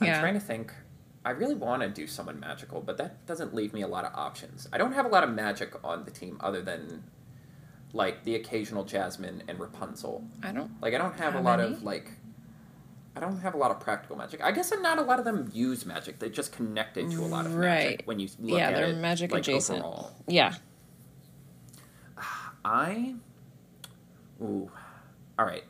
I'm 0.00 0.18
trying 0.18 0.34
to 0.34 0.40
think. 0.40 0.72
I 1.24 1.30
really 1.30 1.54
want 1.54 1.82
to 1.82 1.88
do 1.88 2.08
someone 2.08 2.40
magical, 2.40 2.80
but 2.80 2.96
that 2.96 3.24
doesn't 3.26 3.54
leave 3.54 3.72
me 3.72 3.82
a 3.82 3.86
lot 3.86 4.04
of 4.04 4.12
options. 4.14 4.66
I 4.72 4.78
don't 4.78 4.92
have 4.94 5.04
a 5.06 5.08
lot 5.08 5.22
of 5.22 5.30
magic 5.30 5.72
on 5.84 6.04
the 6.04 6.10
team 6.10 6.36
other 6.40 6.62
than 6.62 7.04
like 7.92 8.24
the 8.24 8.34
occasional 8.34 8.82
Jasmine 8.84 9.44
and 9.46 9.60
Rapunzel. 9.60 10.24
i 10.42 10.50
don't 10.50 10.70
Like 10.82 10.94
I 10.94 10.98
don't 10.98 11.16
have 11.18 11.36
a 11.36 11.40
lot 11.40 11.60
any? 11.60 11.74
of 11.74 11.82
like 11.84 12.10
I 13.14 13.20
don't 13.20 13.38
have 13.40 13.54
a 13.54 13.56
lot 13.56 13.70
of 13.70 13.78
practical 13.78 14.16
magic. 14.16 14.42
I 14.42 14.50
guess 14.50 14.72
not 14.80 14.98
a 14.98 15.02
lot 15.02 15.18
of 15.20 15.24
them 15.24 15.48
use 15.52 15.86
magic. 15.86 16.18
They 16.18 16.28
just 16.28 16.52
connected 16.52 17.08
to 17.12 17.20
a 17.20 17.26
lot 17.26 17.46
of 17.46 17.52
magic 17.52 18.02
when 18.06 18.18
you 18.18 18.28
look 18.40 18.58
Yeah, 18.58 18.68
at 18.70 18.74
they're 18.74 18.86
it. 18.86 18.96
magic 18.96 19.30
like, 19.30 19.40
adjacent. 19.42 19.78
Overall. 19.80 20.10
yeah 20.26 20.54
I 22.64 23.14
Ooh. 24.42 24.70
All 25.38 25.44
right. 25.46 25.64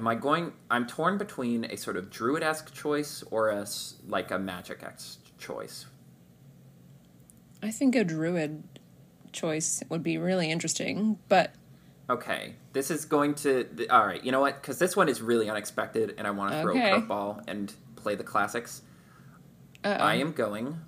Am 0.00 0.08
I 0.08 0.14
going 0.14 0.54
I'm 0.70 0.86
torn 0.86 1.18
between 1.18 1.66
a 1.66 1.76
sort 1.76 1.98
of 1.98 2.08
druid-esque 2.08 2.72
choice 2.72 3.22
or 3.30 3.50
a 3.50 3.66
like 4.08 4.30
a 4.30 4.38
magic 4.38 4.82
X 4.82 5.18
choice. 5.38 5.84
i 7.62 7.70
think 7.70 7.94
a 7.94 8.02
druid 8.04 8.62
choice 9.32 9.82
would 9.90 10.02
be 10.02 10.16
really 10.16 10.50
interesting 10.50 11.18
but 11.28 11.52
Okay, 12.08 12.54
this 12.72 12.90
is 12.90 13.04
going 13.04 13.34
to. 13.36 13.62
th- 13.62 13.88
all 13.88 14.04
right, 14.04 14.24
you 14.24 14.32
know 14.32 14.40
what? 14.40 14.60
Because 14.60 14.80
this 14.80 14.96
one 14.96 15.08
is 15.08 15.22
really 15.22 15.48
unexpected, 15.48 16.12
and 16.18 16.26
I 16.26 16.32
want 16.32 16.50
to 16.52 16.60
throw 16.60 16.72
Okay. 16.72 16.90
a 16.90 17.00
curveball 17.02 17.44
and 17.46 17.72
play 17.94 18.16
the 18.16 18.24
classics. 18.24 18.82
uh 19.84 19.96
I 20.00 20.14
am 20.16 20.32
going 20.32 20.80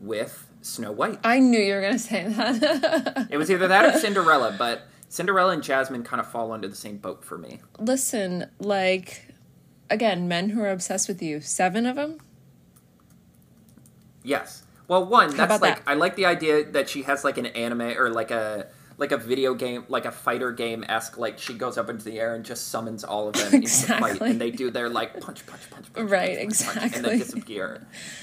with 0.00 0.46
Snow 0.62 0.92
White. 0.92 1.18
I 1.24 1.40
knew 1.40 1.58
you 1.58 1.74
were 1.74 1.80
gonna 1.80 1.98
say 1.98 2.28
that. 2.28 3.26
It 3.30 3.36
was 3.36 3.50
either 3.50 3.66
that 3.66 3.84
or 3.96 3.98
Cinderella, 3.98 4.54
but 4.56 4.82
Cinderella 5.14 5.52
and 5.52 5.62
Jasmine 5.62 6.02
kind 6.02 6.18
of 6.18 6.26
fall 6.26 6.50
under 6.50 6.66
the 6.66 6.74
same 6.74 6.96
boat 6.96 7.24
for 7.24 7.38
me. 7.38 7.60
Listen, 7.78 8.50
like, 8.58 9.28
again, 9.88 10.26
men 10.26 10.48
who 10.48 10.60
are 10.60 10.70
obsessed 10.70 11.06
with 11.06 11.22
you. 11.22 11.40
Seven 11.40 11.86
of 11.86 11.94
them. 11.94 12.18
Yes. 14.24 14.64
Well, 14.88 15.04
one 15.06 15.36
that's 15.36 15.62
like 15.62 15.76
that? 15.76 15.82
I 15.86 15.94
like 15.94 16.16
the 16.16 16.26
idea 16.26 16.64
that 16.72 16.88
she 16.88 17.02
has 17.02 17.22
like 17.22 17.38
an 17.38 17.46
anime 17.46 17.96
or 17.96 18.10
like 18.10 18.32
a 18.32 18.66
like 18.98 19.12
a 19.12 19.16
video 19.16 19.54
game, 19.54 19.84
like 19.88 20.04
a 20.04 20.10
fighter 20.10 20.50
game 20.50 20.84
esque. 20.88 21.16
Like 21.16 21.38
she 21.38 21.54
goes 21.54 21.78
up 21.78 21.88
into 21.88 22.04
the 22.04 22.18
air 22.18 22.34
and 22.34 22.44
just 22.44 22.68
summons 22.68 23.04
all 23.04 23.28
of 23.28 23.34
them 23.34 23.54
into 23.54 23.68
fight, 23.68 23.98
Exactly. 24.00 24.30
and 24.30 24.40
they 24.40 24.50
do 24.50 24.72
their 24.72 24.88
like 24.88 25.20
punch, 25.20 25.46
punch, 25.46 25.70
punch, 25.70 25.92
punch, 25.92 26.10
Right, 26.10 26.38
punch, 26.38 26.64
punch, 26.64 26.66
punch, 26.66 26.96
and 26.96 27.06
exactly. 27.06 27.10
then 27.10 27.18
disappear. 27.18 27.74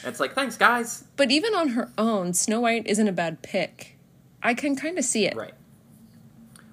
And 0.03 0.09
it's 0.09 0.19
like, 0.19 0.33
thanks, 0.33 0.57
guys. 0.57 1.05
But 1.15 1.31
even 1.31 1.55
on 1.55 1.69
her 1.69 1.89
own, 1.97 2.33
Snow 2.33 2.59
White 2.59 2.85
isn't 2.85 3.07
a 3.07 3.13
bad 3.13 3.41
pick. 3.41 3.97
I 4.43 4.53
can 4.53 4.75
kind 4.75 4.97
of 4.97 5.05
see 5.05 5.25
it. 5.25 5.35
Right. 5.37 5.53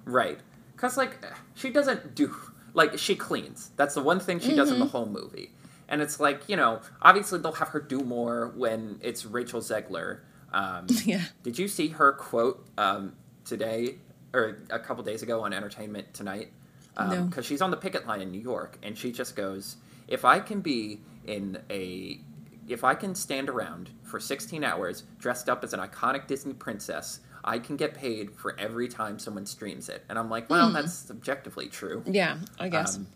Right. 0.09 0.39
Because, 0.75 0.97
like, 0.97 1.17
she 1.55 1.69
doesn't 1.69 2.15
do. 2.15 2.35
Like, 2.73 2.97
she 2.97 3.15
cleans. 3.15 3.71
That's 3.75 3.95
the 3.95 4.01
one 4.03 4.19
thing 4.19 4.39
she 4.39 4.55
does 4.55 4.71
in 4.71 4.79
the 4.79 4.85
whole 4.85 5.05
movie. 5.07 5.51
And 5.87 6.01
it's 6.01 6.19
like, 6.19 6.47
you 6.47 6.55
know, 6.55 6.81
obviously 7.01 7.39
they'll 7.39 7.51
have 7.53 7.69
her 7.69 7.79
do 7.79 7.99
more 8.01 8.53
when 8.55 8.99
it's 9.01 9.25
Rachel 9.25 9.59
Zegler. 9.59 10.19
Um, 10.53 10.85
Yeah. 11.05 11.23
did 11.43 11.57
you 11.57 11.67
see 11.67 11.87
her 11.89 12.13
quote 12.13 12.65
um, 12.77 13.15
today, 13.43 13.95
or 14.33 14.59
a 14.69 14.79
couple 14.79 15.03
days 15.03 15.23
ago 15.23 15.41
on 15.41 15.51
Entertainment 15.53 16.13
Tonight? 16.13 16.51
No. 16.97 17.23
Because 17.23 17.45
she's 17.45 17.61
on 17.61 17.71
the 17.71 17.77
picket 17.77 18.05
line 18.05 18.21
in 18.21 18.29
New 18.29 18.41
York, 18.41 18.77
and 18.83 18.97
she 18.97 19.11
just 19.11 19.35
goes, 19.35 19.77
If 20.07 20.25
I 20.25 20.39
can 20.39 20.61
be 20.61 20.99
in 21.25 21.57
a. 21.69 22.19
If 22.67 22.83
I 22.83 22.93
can 22.93 23.15
stand 23.15 23.49
around 23.49 23.89
for 24.03 24.19
16 24.19 24.63
hours 24.63 25.03
dressed 25.17 25.49
up 25.49 25.63
as 25.63 25.73
an 25.73 25.79
iconic 25.79 26.27
Disney 26.27 26.53
princess, 26.53 27.21
I 27.49 27.57
can 27.57 27.77
get 27.77 27.95
paid 27.95 28.31
for 28.35 28.57
every 28.59 28.87
time 28.87 29.17
someone 29.17 29.47
streams 29.47 29.89
it. 29.89 30.05
And 30.07 30.19
I'm 30.19 30.29
like, 30.29 30.51
well, 30.51 30.71
that's 30.71 31.09
objectively 31.09 31.67
true. 31.67 32.03
Yeah, 32.05 32.37
I 32.59 32.69
guess. 32.69 32.97
Um, 32.97 33.07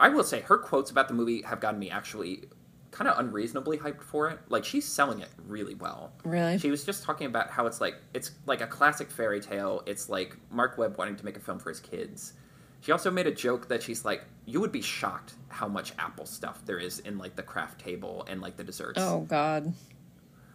I 0.00 0.08
will 0.08 0.24
say 0.24 0.40
her 0.40 0.58
quotes 0.58 0.90
about 0.90 1.06
the 1.06 1.14
movie 1.14 1.42
have 1.42 1.60
gotten 1.60 1.78
me 1.78 1.90
actually 1.90 2.48
kind 2.90 3.06
of 3.06 3.16
unreasonably 3.20 3.78
hyped 3.78 4.02
for 4.02 4.28
it. 4.30 4.40
Like 4.48 4.64
she's 4.64 4.84
selling 4.84 5.20
it 5.20 5.28
really 5.46 5.74
well. 5.76 6.12
really? 6.24 6.58
She 6.58 6.72
was 6.72 6.84
just 6.84 7.04
talking 7.04 7.28
about 7.28 7.50
how 7.50 7.66
it's 7.66 7.80
like 7.80 7.94
it's 8.14 8.32
like 8.46 8.60
a 8.62 8.66
classic 8.66 9.12
fairy 9.12 9.38
tale. 9.40 9.84
It's 9.86 10.08
like 10.08 10.36
Marc 10.50 10.76
Webb 10.76 10.98
wanting 10.98 11.14
to 11.14 11.24
make 11.24 11.36
a 11.36 11.40
film 11.40 11.60
for 11.60 11.68
his 11.68 11.78
kids. 11.78 12.32
She 12.80 12.90
also 12.90 13.12
made 13.12 13.28
a 13.28 13.30
joke 13.30 13.68
that 13.68 13.80
she's 13.82 14.04
like, 14.04 14.24
you 14.44 14.58
would 14.60 14.72
be 14.72 14.82
shocked 14.82 15.34
how 15.48 15.68
much 15.68 15.92
Apple 16.00 16.26
stuff 16.26 16.64
there 16.64 16.78
is 16.78 16.98
in 16.98 17.16
like 17.16 17.36
the 17.36 17.42
craft 17.44 17.80
table 17.80 18.26
and 18.28 18.40
like 18.40 18.56
the 18.56 18.64
desserts. 18.64 18.98
oh 19.00 19.20
God. 19.20 19.72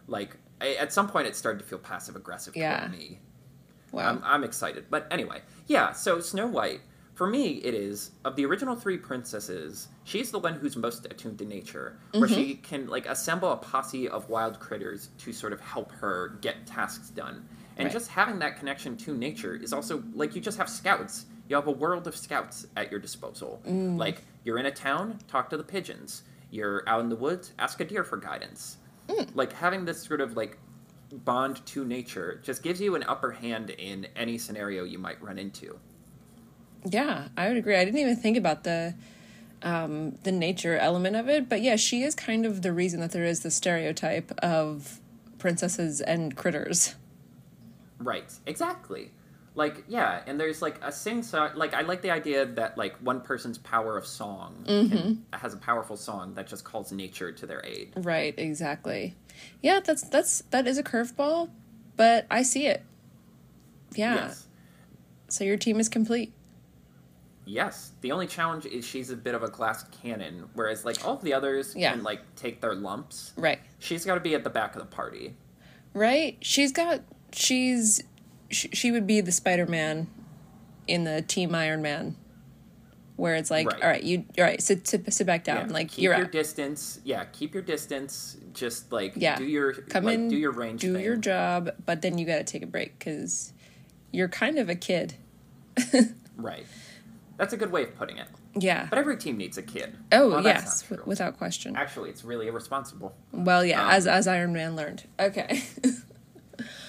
Like 0.08 0.36
I, 0.60 0.74
at 0.74 0.92
some 0.92 1.08
point, 1.08 1.26
it 1.26 1.36
started 1.36 1.58
to 1.60 1.64
feel 1.64 1.78
passive 1.78 2.16
aggressive 2.16 2.56
Yeah. 2.56 2.78
toward 2.80 2.92
me. 2.92 3.18
Wow. 3.92 4.08
I'm, 4.10 4.22
I'm 4.24 4.44
excited. 4.44 4.86
But 4.90 5.06
anyway, 5.10 5.42
yeah, 5.66 5.92
so 5.92 6.20
Snow 6.20 6.46
White, 6.46 6.80
for 7.14 7.26
me, 7.26 7.52
it 7.64 7.72
is, 7.74 8.10
of 8.24 8.36
the 8.36 8.44
original 8.44 8.76
three 8.76 8.98
princesses, 8.98 9.88
she's 10.04 10.30
the 10.30 10.38
one 10.38 10.54
who's 10.54 10.76
most 10.76 11.06
attuned 11.06 11.38
to 11.38 11.44
nature, 11.44 11.96
where 12.12 12.28
she 12.28 12.54
Mm-hmm. 12.54 12.62
can, 12.62 12.86
like, 12.88 13.06
assemble 13.06 13.52
a 13.52 13.56
posse 13.56 14.08
of 14.08 14.28
wild 14.28 14.60
critters 14.60 15.10
to 15.18 15.32
sort 15.32 15.52
of 15.52 15.60
help 15.60 15.92
her 15.92 16.36
get 16.42 16.66
tasks 16.66 17.08
done. 17.10 17.48
And 17.78 17.86
Right. 17.86 17.92
just 17.92 18.10
having 18.10 18.38
that 18.40 18.58
connection 18.58 18.96
to 18.98 19.16
nature 19.16 19.54
is 19.54 19.72
also, 19.72 20.02
like, 20.14 20.34
you 20.34 20.40
just 20.42 20.58
have 20.58 20.68
scouts. 20.68 21.26
You 21.48 21.56
have 21.56 21.66
a 21.68 21.72
world 21.72 22.06
of 22.06 22.16
scouts 22.16 22.66
at 22.76 22.90
your 22.90 22.98
disposal. 23.00 23.62
Mm. 23.66 23.98
Like, 23.98 24.22
you're 24.44 24.58
in 24.58 24.66
a 24.66 24.70
town, 24.70 25.18
talk 25.28 25.48
to 25.50 25.56
the 25.56 25.62
pigeons. 25.62 26.22
You're 26.50 26.82
out 26.88 27.00
in 27.00 27.08
the 27.08 27.16
woods, 27.16 27.52
ask 27.58 27.80
a 27.80 27.84
deer 27.84 28.02
for 28.04 28.16
guidance. 28.16 28.78
Mm. 29.08 29.28
Like, 29.34 29.52
having 29.52 29.84
this 29.84 30.02
sort 30.02 30.20
of, 30.20 30.36
like, 30.36 30.58
bond 31.12 31.64
to 31.66 31.84
nature 31.84 32.40
just 32.42 32.62
gives 32.62 32.80
you 32.80 32.94
an 32.94 33.04
upper 33.04 33.32
hand 33.32 33.70
in 33.70 34.06
any 34.16 34.38
scenario 34.38 34.84
you 34.84 34.98
might 34.98 35.22
run 35.22 35.38
into. 35.38 35.78
Yeah, 36.84 37.28
I 37.36 37.48
would 37.48 37.56
agree. 37.56 37.76
I 37.76 37.84
didn't 37.84 38.00
even 38.00 38.16
think 38.16 38.36
about 38.36 38.64
the 38.64 38.94
um, 39.62 40.12
the 40.22 40.32
nature 40.32 40.76
element 40.76 41.16
of 41.16 41.28
it, 41.28 41.48
but 41.48 41.62
yeah, 41.62 41.76
she 41.76 42.02
is 42.02 42.14
kind 42.14 42.44
of 42.44 42.62
the 42.62 42.72
reason 42.72 43.00
that 43.00 43.12
there 43.12 43.24
is 43.24 43.40
the 43.40 43.50
stereotype 43.50 44.30
of 44.38 45.00
princesses 45.38 46.00
and 46.00 46.36
critters. 46.36 46.94
Right, 47.98 48.32
exactly. 48.44 49.10
Like, 49.56 49.84
yeah, 49.88 50.20
and 50.26 50.38
there's 50.38 50.60
like 50.60 50.78
a 50.82 50.92
sing 50.92 51.22
song. 51.22 51.50
Like, 51.54 51.72
I 51.72 51.80
like 51.80 52.02
the 52.02 52.10
idea 52.10 52.44
that 52.44 52.76
like 52.76 52.94
one 52.98 53.22
person's 53.22 53.56
power 53.56 53.96
of 53.96 54.06
song 54.06 54.64
can, 54.66 54.90
mm-hmm. 54.90 55.12
has 55.32 55.54
a 55.54 55.56
powerful 55.56 55.96
song 55.96 56.34
that 56.34 56.46
just 56.46 56.62
calls 56.62 56.92
nature 56.92 57.32
to 57.32 57.46
their 57.46 57.64
aid. 57.64 57.94
Right, 57.96 58.34
exactly. 58.36 59.16
Yeah, 59.62 59.80
that's 59.80 60.02
that's 60.02 60.42
that 60.50 60.66
is 60.66 60.76
a 60.76 60.82
curveball, 60.82 61.48
but 61.96 62.26
I 62.30 62.42
see 62.42 62.66
it. 62.66 62.84
Yeah. 63.94 64.14
Yes. 64.16 64.46
So 65.28 65.42
your 65.42 65.56
team 65.56 65.80
is 65.80 65.88
complete. 65.88 66.34
Yes. 67.46 67.92
The 68.02 68.12
only 68.12 68.26
challenge 68.26 68.66
is 68.66 68.84
she's 68.86 69.10
a 69.10 69.16
bit 69.16 69.34
of 69.34 69.42
a 69.42 69.48
glass 69.48 69.84
cannon, 70.02 70.50
whereas 70.52 70.84
like 70.84 71.02
all 71.06 71.14
of 71.14 71.22
the 71.22 71.32
others 71.32 71.74
Yeah. 71.74 71.92
can 71.92 72.02
like 72.02 72.20
take 72.34 72.60
their 72.60 72.74
lumps. 72.74 73.32
Right. 73.36 73.60
She's 73.78 74.04
got 74.04 74.14
to 74.16 74.20
be 74.20 74.34
at 74.34 74.44
the 74.44 74.50
back 74.50 74.74
of 74.76 74.80
the 74.80 74.86
party. 74.86 75.34
Right? 75.94 76.36
She's 76.42 76.72
got 76.72 77.00
she's 77.32 78.02
she, 78.50 78.68
she 78.68 78.90
would 78.92 79.06
be 79.06 79.20
the 79.20 79.32
Spider-Man 79.32 80.06
in 80.86 81.04
the 81.04 81.22
Team 81.22 81.54
Iron 81.54 81.82
Man 81.82 82.16
where 83.16 83.34
it's 83.34 83.50
like, 83.50 83.66
Right. 83.70 83.82
all 83.82 83.88
right, 83.88 84.02
you 84.02 84.24
all 84.38 84.44
right, 84.44 84.60
sit 84.62 84.86
sit, 84.86 85.10
sit 85.12 85.26
back 85.26 85.42
down. 85.42 85.68
Yeah, 85.68 85.72
like 85.72 85.88
keep 85.88 86.02
you're 86.04 86.14
your 86.16 86.26
out. 86.26 86.32
distance. 86.32 87.00
Yeah, 87.02 87.24
keep 87.24 87.54
your 87.54 87.62
distance. 87.62 88.36
Just 88.52 88.92
like 88.92 89.14
Yeah. 89.16 89.36
do 89.36 89.44
your 89.44 89.72
Come 89.72 90.04
like, 90.04 90.14
in, 90.14 90.28
do 90.28 90.36
your 90.36 90.52
range. 90.52 90.80
do 90.82 90.94
thing. 90.94 91.04
your 91.04 91.16
job, 91.16 91.70
but 91.86 92.02
then 92.02 92.18
you 92.18 92.26
got 92.26 92.36
to 92.38 92.44
take 92.44 92.62
a 92.62 92.66
break 92.66 92.98
cuz 93.00 93.52
you're 94.12 94.28
kind 94.28 94.58
of 94.58 94.68
a 94.68 94.74
kid. 94.74 95.14
Right. 96.36 96.66
That's 97.38 97.54
a 97.54 97.56
good 97.56 97.72
way 97.72 97.82
of 97.84 97.96
putting 97.96 98.18
it. 98.18 98.28
Yeah. 98.54 98.86
But 98.90 98.98
every 98.98 99.16
team 99.16 99.38
needs 99.38 99.56
a 99.56 99.62
kid. 99.62 99.96
Oh, 100.12 100.28
Well, 100.30 100.44
yes, 100.44 100.82
w- 100.82 101.02
without 101.06 101.38
question. 101.38 101.74
Actually, 101.76 102.10
it's 102.10 102.24
really 102.24 102.46
irresponsible. 102.48 103.14
Well, 103.32 103.64
yeah, 103.64 103.82
um, 103.84 103.90
as 103.92 104.06
as 104.06 104.26
Iron 104.28 104.52
Man 104.52 104.76
learned. 104.76 105.04
Okay. 105.18 105.62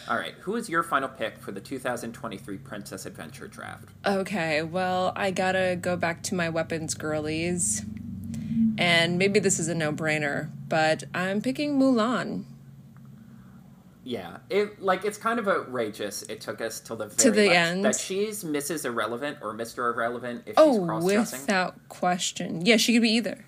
All 0.10 0.16
right, 0.18 0.34
who 0.42 0.56
is 0.56 0.70
your 0.70 0.84
final 0.84 1.10
pick 1.10 1.38
for 1.40 1.52
the 1.52 1.60
2023 1.60 2.58
Princess 2.60 3.06
Adventure 3.06 3.48
Draft? 3.48 3.90
Okay, 4.06 4.64
well, 4.64 5.12
I 5.16 5.32
gotta 5.32 5.78
go 5.80 5.98
back 5.98 6.24
to 6.24 6.36
my 6.36 6.48
weapons 6.50 6.94
girlies. 6.94 7.84
And 8.78 9.18
maybe 9.18 9.40
this 9.40 9.60
is 9.60 9.68
a 9.68 9.76
no 9.76 9.92
brainer, 9.92 10.50
but 10.70 11.04
I'm 11.14 11.42
picking 11.42 11.78
Mulan. 11.80 12.44
Yeah, 14.04 14.38
it 14.50 14.82
like 14.82 15.04
it's 15.04 15.18
kind 15.18 15.40
of 15.40 15.48
outrageous. 15.50 16.22
It 16.24 16.40
took 16.40 16.62
us 16.62 16.80
till 16.80 16.96
the 16.96 17.08
very 17.08 17.32
the 17.36 17.48
last- 17.48 17.56
end. 17.58 17.86
that 17.86 17.96
she's 18.00 18.44
Mrs. 18.46 18.86
Irrelevant 18.86 19.40
or 19.42 19.54
Mr. 19.54 19.94
Irrelevant 19.94 20.44
if 20.46 20.52
she's 20.52 20.56
Oh, 20.58 20.86
cross-dressing. 20.86 21.42
without 21.42 21.90
question. 21.90 22.66
Yeah, 22.66 22.78
she 22.78 22.94
could 22.94 23.02
be 23.02 23.10
either. 23.12 23.44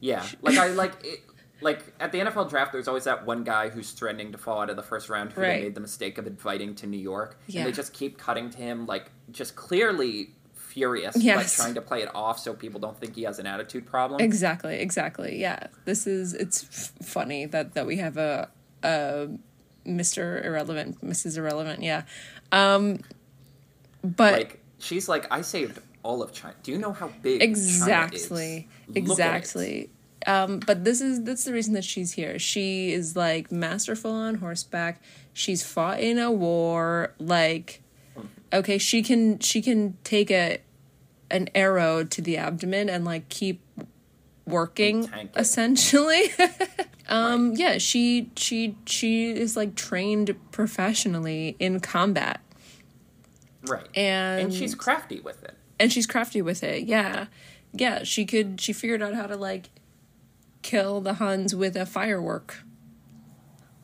Yeah, 0.00 0.26
like 0.42 0.58
I 0.58 0.66
like 0.82 0.92
it. 1.02 1.20
Like 1.60 1.80
at 2.00 2.12
the 2.12 2.18
NFL 2.18 2.50
draft, 2.50 2.72
there's 2.72 2.88
always 2.88 3.04
that 3.04 3.24
one 3.24 3.44
guy 3.44 3.68
who's 3.68 3.92
threatening 3.92 4.32
to 4.32 4.38
fall 4.38 4.60
out 4.60 4.70
of 4.70 4.76
the 4.76 4.82
first 4.82 5.08
round 5.08 5.32
who 5.32 5.40
they 5.40 5.62
made 5.62 5.74
the 5.74 5.80
mistake 5.80 6.18
of 6.18 6.26
inviting 6.26 6.74
to 6.76 6.86
New 6.86 6.98
York, 6.98 7.38
Yeah. 7.46 7.60
and 7.60 7.68
they 7.68 7.72
just 7.72 7.92
keep 7.92 8.18
cutting 8.18 8.50
to 8.50 8.58
him, 8.58 8.86
like 8.86 9.10
just 9.30 9.54
clearly 9.56 10.32
furious, 10.54 11.14
like 11.16 11.50
trying 11.52 11.74
to 11.74 11.80
play 11.80 12.02
it 12.02 12.10
off 12.14 12.38
so 12.40 12.52
people 12.52 12.80
don't 12.80 12.98
think 12.98 13.14
he 13.14 13.22
has 13.22 13.38
an 13.38 13.46
attitude 13.46 13.86
problem. 13.86 14.20
Exactly, 14.20 14.74
exactly. 14.80 15.40
Yeah. 15.40 15.68
This 15.84 16.06
is 16.08 16.34
it's 16.34 16.64
f- 16.64 17.06
funny 17.06 17.46
that 17.46 17.74
that 17.74 17.86
we 17.86 17.96
have 17.98 18.16
a 18.16 18.48
a 18.82 19.28
Mr. 19.86 20.44
Irrelevant, 20.44 21.00
Mrs. 21.04 21.38
Irrelevant, 21.38 21.82
yeah. 21.82 22.02
Um 22.50 22.98
but 24.02 24.32
like 24.32 24.60
she's 24.78 25.08
like, 25.08 25.26
I 25.30 25.40
saved 25.42 25.78
all 26.02 26.22
of 26.22 26.32
China. 26.32 26.54
Do 26.62 26.72
you 26.72 26.78
know 26.78 26.92
how 26.92 27.08
big 27.22 27.40
exactly 27.42 27.88
China 27.88 28.14
is? 28.14 28.30
Look 28.30 28.40
at 28.40 28.96
it." 28.96 28.98
exactly 28.98 29.90
um 30.26 30.58
but 30.60 30.84
this 30.84 31.00
is 31.00 31.22
that's 31.24 31.44
the 31.44 31.52
reason 31.52 31.74
that 31.74 31.84
she's 31.84 32.12
here 32.12 32.38
she 32.38 32.92
is 32.92 33.16
like 33.16 33.50
masterful 33.52 34.10
on 34.10 34.36
horseback 34.36 35.00
she's 35.32 35.62
fought 35.62 36.00
in 36.00 36.18
a 36.18 36.30
war 36.30 37.12
like 37.18 37.82
okay 38.52 38.78
she 38.78 39.02
can 39.02 39.38
she 39.38 39.60
can 39.62 39.96
take 40.04 40.30
a 40.30 40.58
an 41.30 41.48
arrow 41.54 42.04
to 42.04 42.20
the 42.22 42.36
abdomen 42.36 42.88
and 42.88 43.04
like 43.04 43.28
keep 43.28 43.60
working 44.46 45.04
And 45.04 45.10
tank 45.12 45.30
it. 45.34 45.40
essentially 45.40 46.22
um 47.08 47.52
yeah 47.56 47.78
she 47.78 48.30
she 48.36 48.76
she 48.86 49.30
is 49.32 49.56
like 49.56 49.74
trained 49.74 50.34
professionally 50.52 51.56
in 51.58 51.80
combat 51.80 52.40
Right. 53.66 53.86
and 53.96 54.42
and 54.42 54.54
she's 54.54 54.74
crafty 54.74 55.20
with 55.20 55.42
it. 55.42 55.54
and 55.80 55.90
she's 55.90 56.06
crafty 56.06 56.42
with 56.42 56.62
it 56.62 56.84
yeah 56.84 57.26
yeah 57.72 58.02
she 58.04 58.26
could 58.26 58.60
she 58.60 58.74
figured 58.74 59.02
out 59.02 59.14
how 59.14 59.26
to 59.26 59.36
like 59.36 59.70
kill 60.64 61.00
the 61.00 61.14
huns 61.14 61.54
with 61.54 61.76
a 61.76 61.86
firework 61.86 62.64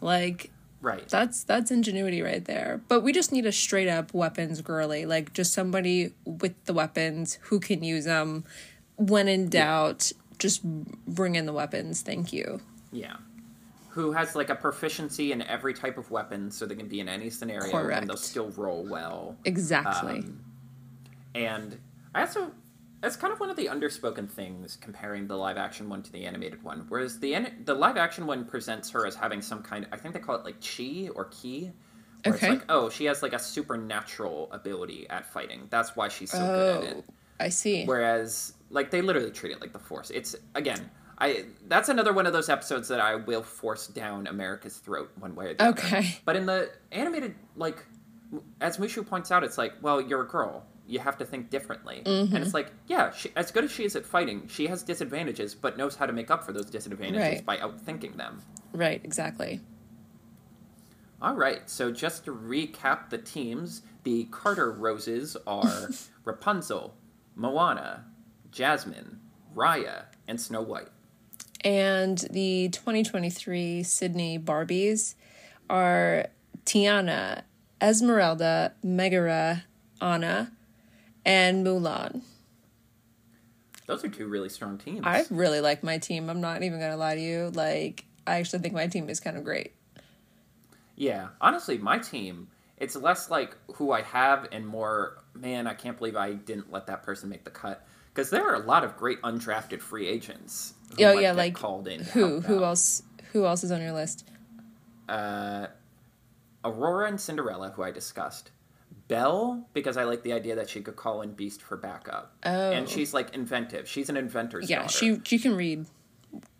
like 0.00 0.50
Right. 0.82 1.06
that's 1.10 1.44
that's 1.44 1.70
ingenuity 1.70 2.22
right 2.22 2.42
there 2.46 2.80
but 2.88 3.02
we 3.02 3.12
just 3.12 3.32
need 3.32 3.44
a 3.44 3.52
straight 3.52 3.86
up 3.88 4.14
weapons 4.14 4.62
girly 4.62 5.04
like 5.04 5.34
just 5.34 5.52
somebody 5.52 6.14
with 6.24 6.54
the 6.64 6.72
weapons 6.72 7.38
who 7.42 7.60
can 7.60 7.84
use 7.84 8.06
them 8.06 8.44
when 8.96 9.28
in 9.28 9.50
doubt 9.50 10.10
just 10.38 10.64
bring 10.64 11.34
in 11.34 11.44
the 11.44 11.52
weapons 11.52 12.00
thank 12.00 12.32
you 12.32 12.62
yeah. 12.92 13.16
who 13.90 14.12
has 14.12 14.34
like 14.34 14.48
a 14.48 14.54
proficiency 14.54 15.32
in 15.32 15.42
every 15.42 15.74
type 15.74 15.98
of 15.98 16.10
weapon, 16.10 16.50
so 16.50 16.64
they 16.64 16.74
can 16.74 16.88
be 16.88 17.00
in 17.00 17.08
any 17.08 17.28
scenario 17.28 17.70
Correct. 17.70 18.00
and 18.00 18.08
they'll 18.08 18.16
still 18.16 18.48
roll 18.56 18.84
well. 18.88 19.36
Exactly. 19.44 20.20
Um, 20.20 20.40
and 21.34 21.78
I 22.14 22.22
also 22.22 22.52
that's 23.00 23.16
kind 23.16 23.32
of 23.32 23.40
one 23.40 23.50
of 23.50 23.56
the 23.56 23.66
underspoken 23.66 24.30
things 24.30 24.76
comparing 24.80 25.26
the 25.26 25.36
live 25.36 25.56
action 25.56 25.88
one 25.88 26.02
to 26.02 26.12
the 26.12 26.24
animated 26.26 26.62
one. 26.62 26.84
Whereas 26.88 27.18
the 27.18 27.34
an- 27.34 27.62
the 27.64 27.74
live 27.74 27.96
action 27.96 28.26
one 28.26 28.44
presents 28.44 28.90
her 28.90 29.06
as 29.06 29.14
having 29.14 29.40
some 29.42 29.62
kind 29.62 29.86
I 29.92 29.96
think 29.96 30.14
they 30.14 30.20
call 30.20 30.36
it 30.36 30.44
like 30.44 30.56
chi 30.60 31.08
or 31.14 31.26
ki. 31.26 31.72
Where 32.22 32.34
Okay. 32.34 32.48
it's 32.48 32.58
like, 32.60 32.64
oh, 32.68 32.90
she 32.90 33.06
has 33.06 33.22
like 33.22 33.32
a 33.32 33.38
supernatural 33.38 34.48
ability 34.52 35.08
at 35.08 35.24
fighting. 35.24 35.68
That's 35.70 35.96
why 35.96 36.08
she's 36.08 36.30
so 36.30 36.38
good 36.38 36.84
at 36.84 36.94
oh, 36.94 36.98
it. 36.98 37.04
I 37.40 37.48
see. 37.48 37.86
Whereas, 37.86 38.52
like, 38.68 38.90
they 38.90 39.00
literally 39.00 39.30
treat 39.30 39.52
it 39.52 39.60
like 39.62 39.72
the 39.72 39.78
Force. 39.78 40.10
It's 40.10 40.36
again, 40.54 40.90
I 41.18 41.46
that's 41.68 41.88
another 41.88 42.12
one 42.12 42.26
of 42.26 42.34
those 42.34 42.48
episodes 42.50 42.88
that 42.88 43.00
I 43.00 43.14
will 43.14 43.42
force 43.42 43.86
down 43.86 44.26
America's 44.26 44.76
throat 44.76 45.10
one 45.18 45.34
way 45.34 45.46
or 45.46 45.54
the 45.54 45.62
other. 45.62 45.70
Okay. 45.78 46.18
But 46.26 46.36
in 46.36 46.44
the 46.46 46.70
animated, 46.92 47.34
like, 47.56 47.84
as 48.60 48.76
Mushu 48.76 49.06
points 49.06 49.30
out, 49.30 49.42
it's 49.42 49.56
like, 49.56 49.72
well, 49.80 50.00
you're 50.00 50.22
a 50.22 50.28
girl. 50.28 50.66
You 50.90 50.98
have 50.98 51.16
to 51.18 51.24
think 51.24 51.50
differently. 51.50 52.02
Mm-hmm. 52.04 52.34
And 52.34 52.44
it's 52.44 52.52
like, 52.54 52.72
yeah, 52.88 53.12
she, 53.12 53.30
as 53.36 53.50
good 53.50 53.64
as 53.64 53.70
she 53.70 53.84
is 53.84 53.94
at 53.96 54.04
fighting, 54.04 54.48
she 54.48 54.66
has 54.66 54.82
disadvantages, 54.82 55.54
but 55.54 55.78
knows 55.78 55.94
how 55.96 56.06
to 56.06 56.12
make 56.12 56.30
up 56.30 56.42
for 56.44 56.52
those 56.52 56.66
disadvantages 56.66 57.20
Right. 57.36 57.46
by 57.46 57.56
outthinking 57.58 58.16
them. 58.16 58.42
Right, 58.72 59.00
exactly. 59.04 59.60
All 61.22 61.34
right, 61.34 61.68
so 61.68 61.92
just 61.92 62.24
to 62.24 62.32
recap 62.34 63.10
the 63.10 63.18
teams, 63.18 63.82
the 64.04 64.24
Carter 64.30 64.72
Roses 64.72 65.36
are 65.46 65.90
Rapunzel, 66.24 66.94
Moana, 67.36 68.06
Jasmine, 68.50 69.20
Raya, 69.54 70.04
and 70.26 70.40
Snow 70.40 70.62
White. 70.62 70.88
And 71.62 72.18
the 72.30 72.70
2023 72.70 73.82
Sydney 73.82 74.38
Barbies 74.38 75.14
are 75.68 76.26
Tiana, 76.64 77.42
Esmeralda, 77.82 78.72
Megara, 78.82 79.64
Anna, 80.00 80.50
and 81.24 81.66
Mulan. 81.66 82.22
Those 83.86 84.04
are 84.04 84.08
two 84.08 84.28
really 84.28 84.48
strong 84.48 84.78
teams. 84.78 85.00
I 85.04 85.24
really 85.30 85.60
like 85.60 85.82
my 85.82 85.98
team. 85.98 86.30
I'm 86.30 86.40
not 86.40 86.62
even 86.62 86.78
going 86.78 86.92
to 86.92 86.96
lie 86.96 87.16
to 87.16 87.20
you. 87.20 87.50
Like, 87.54 88.04
I 88.26 88.36
actually 88.36 88.60
think 88.60 88.74
my 88.74 88.86
team 88.86 89.08
is 89.08 89.18
kind 89.18 89.36
of 89.36 89.42
great. 89.42 89.72
Yeah, 90.94 91.28
honestly, 91.40 91.78
my 91.78 91.98
team, 91.98 92.48
it's 92.76 92.94
less 92.94 93.30
like 93.30 93.56
who 93.74 93.90
I 93.90 94.02
have 94.02 94.46
and 94.52 94.66
more, 94.66 95.18
man, 95.34 95.66
I 95.66 95.74
can't 95.74 95.98
believe 95.98 96.14
I 96.14 96.34
didn't 96.34 96.70
let 96.70 96.86
that 96.86 97.02
person 97.02 97.28
make 97.28 97.44
the 97.44 97.50
cut. 97.50 97.84
Because 98.14 98.30
there 98.30 98.46
are 98.48 98.54
a 98.54 98.64
lot 98.64 98.84
of 98.84 98.96
great 98.96 99.20
undrafted 99.22 99.80
free 99.80 100.06
agents. 100.06 100.74
Oh, 100.98 101.18
yeah, 101.18 101.32
like, 101.32 101.54
called 101.54 101.88
in. 101.88 102.00
Who 102.00 102.40
who 102.40 102.56
out. 102.56 102.64
else 102.64 103.02
who 103.32 103.46
else 103.46 103.64
is 103.64 103.70
on 103.70 103.80
your 103.80 103.92
list? 103.92 104.28
Uh, 105.08 105.68
Aurora 106.64 107.08
and 107.08 107.20
Cinderella, 107.20 107.70
who 107.70 107.82
I 107.82 107.90
discussed. 107.90 108.50
Belle, 109.10 109.68
because 109.74 109.96
I 109.96 110.04
like 110.04 110.22
the 110.22 110.32
idea 110.32 110.54
that 110.54 110.70
she 110.70 110.80
could 110.80 110.96
call 110.96 111.20
in 111.22 111.32
Beast 111.32 111.60
for 111.60 111.76
backup. 111.76 112.32
Oh. 112.46 112.70
And 112.70 112.88
she's 112.88 113.12
like 113.12 113.34
inventive. 113.34 113.86
She's 113.88 114.08
an 114.08 114.16
inventor's 114.16 114.70
Yeah, 114.70 114.82
daughter. 114.82 114.92
she 114.92 115.20
she 115.24 115.38
can 115.38 115.54
read. 115.56 115.86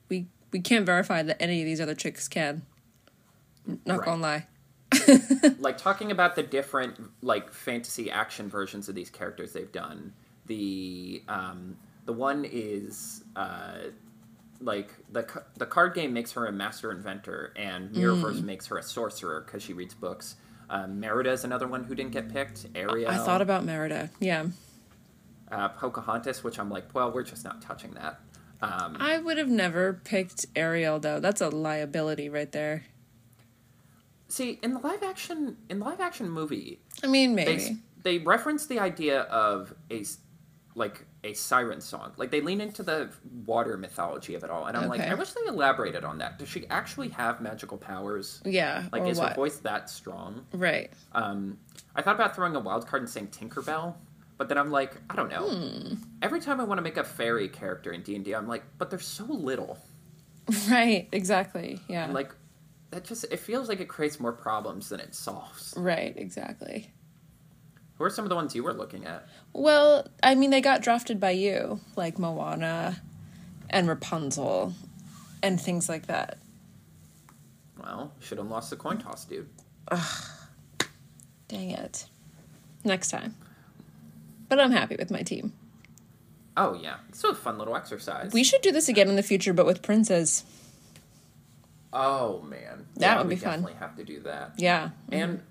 We 0.08 0.26
we 0.50 0.60
can't 0.60 0.84
verify 0.84 1.22
that 1.22 1.40
any 1.40 1.60
of 1.62 1.66
these 1.66 1.80
other 1.80 1.94
chicks 1.94 2.28
can. 2.28 2.62
Not 3.86 3.98
Right. 4.00 4.04
gonna 4.04 4.22
lie. 4.22 4.46
like 5.60 5.78
talking 5.78 6.10
about 6.10 6.34
the 6.34 6.42
different 6.42 6.98
like 7.22 7.52
fantasy 7.52 8.10
action 8.10 8.48
versions 8.48 8.88
of 8.88 8.94
these 8.96 9.10
characters 9.10 9.52
they've 9.52 9.70
done. 9.70 10.12
The 10.46 11.22
um, 11.28 11.76
the 12.06 12.12
one 12.12 12.44
is 12.44 13.22
uh, 13.36 13.74
like 14.60 14.92
the 15.12 15.22
ca- 15.22 15.44
the 15.56 15.66
card 15.66 15.94
game 15.94 16.12
makes 16.12 16.32
her 16.32 16.46
a 16.46 16.52
master 16.52 16.90
inventor, 16.90 17.52
and 17.54 17.90
Mirrorverse 17.94 18.42
makes 18.42 18.66
her 18.66 18.78
a 18.78 18.82
sorcerer 18.82 19.42
because 19.46 19.62
she 19.62 19.72
reads 19.72 19.94
books. 19.94 20.34
Um, 20.70 21.00
Merida 21.00 21.32
is 21.32 21.42
another 21.44 21.66
one 21.66 21.82
who 21.82 21.96
didn't 21.96 22.12
get 22.12 22.32
picked. 22.32 22.66
Ariel, 22.76 23.10
I 23.10 23.18
thought 23.18 23.42
about 23.42 23.64
Merida. 23.64 24.08
Yeah. 24.20 24.46
uh, 25.50 25.68
Pocahontas, 25.70 26.44
which 26.44 26.60
I'm 26.60 26.70
like, 26.70 26.94
well, 26.94 27.10
we're 27.10 27.24
just 27.24 27.44
not 27.44 27.60
touching 27.60 27.90
that. 27.94 28.20
Um, 28.62 28.96
I 29.00 29.18
would 29.18 29.36
have 29.38 29.48
never 29.48 29.94
picked 30.04 30.46
Ariel 30.54 31.00
though. 31.00 31.18
That's 31.18 31.40
a 31.40 31.48
liability 31.48 32.28
right 32.28 32.52
there. 32.52 32.84
see, 34.28 34.60
in 34.62 34.74
the 34.74 34.78
live 34.80 35.02
action 35.02 35.56
in 35.68 35.80
the 35.80 35.84
live 35.84 36.00
action 36.00 36.30
movie, 36.30 36.78
I 37.02 37.06
mean, 37.08 37.34
they 37.34 37.44
maybe. 37.46 37.76
they 38.02 38.18
reference 38.18 38.66
the 38.66 38.78
idea 38.78 39.22
of 39.22 39.74
a 39.90 40.04
like 40.74 41.04
a 41.22 41.34
siren 41.34 41.80
song. 41.80 42.12
Like 42.16 42.30
they 42.30 42.40
lean 42.40 42.60
into 42.60 42.82
the 42.82 43.10
water 43.44 43.76
mythology 43.76 44.34
of 44.34 44.42
it 44.44 44.50
all, 44.50 44.66
and 44.66 44.76
I'm 44.76 44.88
like, 44.88 45.00
I 45.00 45.14
wish 45.14 45.30
they 45.32 45.42
elaborated 45.48 46.04
on 46.04 46.18
that. 46.18 46.38
Does 46.38 46.48
she 46.48 46.66
actually 46.68 47.08
have 47.10 47.40
magical 47.40 47.76
powers? 47.78 48.40
Yeah. 48.44 48.84
Like, 48.92 49.06
is 49.06 49.18
her 49.18 49.34
voice 49.34 49.58
that 49.58 49.90
strong? 49.90 50.46
Right. 50.52 50.90
Um, 51.12 51.58
I 51.94 52.02
thought 52.02 52.14
about 52.14 52.34
throwing 52.34 52.56
a 52.56 52.60
wild 52.60 52.86
card 52.86 53.02
and 53.02 53.10
saying 53.10 53.28
Tinkerbell, 53.28 53.94
but 54.38 54.48
then 54.48 54.56
I'm 54.56 54.70
like, 54.70 54.96
I 55.10 55.16
don't 55.16 55.30
know. 55.30 55.48
Hmm. 55.50 55.94
Every 56.22 56.40
time 56.40 56.60
I 56.60 56.64
want 56.64 56.78
to 56.78 56.82
make 56.82 56.96
a 56.96 57.04
fairy 57.04 57.48
character 57.48 57.92
in 57.92 58.02
D 58.02 58.14
and 58.14 58.26
I'm 58.28 58.48
like, 58.48 58.64
but 58.78 58.88
there's 58.90 59.06
so 59.06 59.24
little. 59.24 59.78
Right. 60.68 61.08
Exactly. 61.12 61.78
Yeah. 61.86 62.04
And 62.04 62.14
like, 62.14 62.34
that 62.90 63.04
just 63.04 63.24
it 63.30 63.38
feels 63.38 63.68
like 63.68 63.78
it 63.80 63.88
creates 63.88 64.18
more 64.18 64.32
problems 64.32 64.88
than 64.88 64.98
it 64.98 65.14
solves. 65.14 65.74
right. 65.76 66.12
Exactly. 66.16 66.90
Who 68.00 68.06
are 68.06 68.10
some 68.10 68.24
of 68.24 68.30
the 68.30 68.34
ones 68.34 68.54
you 68.54 68.62
were 68.62 68.72
looking 68.72 69.04
at? 69.04 69.28
Well, 69.52 70.08
I 70.22 70.34
mean, 70.34 70.48
they 70.48 70.62
got 70.62 70.80
drafted 70.80 71.20
by 71.20 71.32
you, 71.32 71.80
like 71.96 72.18
Moana 72.18 73.02
and 73.68 73.86
Rapunzel 73.86 74.72
and 75.42 75.60
things 75.60 75.86
like 75.86 76.06
that. 76.06 76.38
Well, 77.78 78.14
should 78.18 78.38
have 78.38 78.46
lost 78.46 78.70
the 78.70 78.76
coin 78.76 78.96
toss, 78.96 79.26
dude. 79.26 79.50
Ugh. 79.90 80.24
Dang 81.48 81.72
it. 81.72 82.06
Next 82.84 83.10
time. 83.10 83.36
But 84.48 84.60
I'm 84.60 84.72
happy 84.72 84.96
with 84.98 85.10
my 85.10 85.20
team. 85.20 85.52
Oh 86.56 86.72
yeah, 86.72 86.96
it's 87.10 87.22
a 87.22 87.34
fun 87.34 87.58
little 87.58 87.76
exercise. 87.76 88.32
We 88.32 88.44
should 88.44 88.62
do 88.62 88.72
this 88.72 88.88
again 88.88 89.10
in 89.10 89.16
the 89.16 89.22
future, 89.22 89.52
but 89.52 89.66
with 89.66 89.82
princes. 89.82 90.44
oh 91.92 92.40
man, 92.40 92.86
That 92.96 93.02
Yeah, 93.02 93.18
would 93.18 93.28
be 93.28 93.36
fun. 93.36 93.60
Definitely 93.60 93.78
have 93.78 93.96
to 93.96 94.04
do 94.04 94.20
that. 94.20 94.52
Yeah. 94.56 94.90
And 95.12 95.42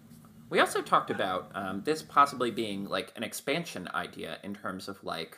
we 0.49 0.59
also 0.59 0.81
talked 0.81 1.11
about 1.11 1.51
um, 1.53 1.83
this 1.83 2.01
possibly 2.01 2.51
being 2.51 2.85
like 2.85 3.13
an 3.15 3.23
expansion 3.23 3.87
idea 3.93 4.39
in 4.43 4.55
terms 4.55 4.87
of 4.87 5.03
like, 5.03 5.37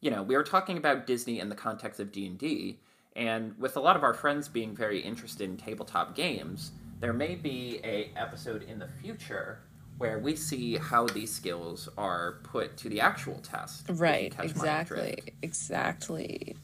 you 0.00 0.10
know, 0.10 0.22
we 0.22 0.36
were 0.36 0.42
talking 0.42 0.76
about 0.76 1.06
Disney 1.06 1.40
in 1.40 1.48
the 1.48 1.54
context 1.54 1.98
of 2.00 2.12
D 2.12 2.26
and 2.26 2.38
D, 2.38 2.78
and 3.16 3.58
with 3.58 3.76
a 3.76 3.80
lot 3.80 3.96
of 3.96 4.02
our 4.02 4.14
friends 4.14 4.48
being 4.48 4.74
very 4.74 5.00
interested 5.00 5.48
in 5.48 5.56
tabletop 5.56 6.14
games, 6.14 6.72
there 7.00 7.12
may 7.12 7.34
be 7.34 7.80
a 7.84 8.10
episode 8.16 8.62
in 8.64 8.78
the 8.78 8.88
future 9.00 9.60
where 9.98 10.18
we 10.18 10.34
see 10.34 10.76
how 10.76 11.06
these 11.06 11.32
skills 11.32 11.88
are 11.96 12.40
put 12.42 12.76
to 12.78 12.88
the 12.88 13.00
actual 13.00 13.38
test. 13.40 13.86
Right. 13.88 14.34
catch 14.34 14.54
my 14.56 14.82
drift. 14.82 15.30
Exactly. 15.30 15.34
Exactly. 15.42 16.56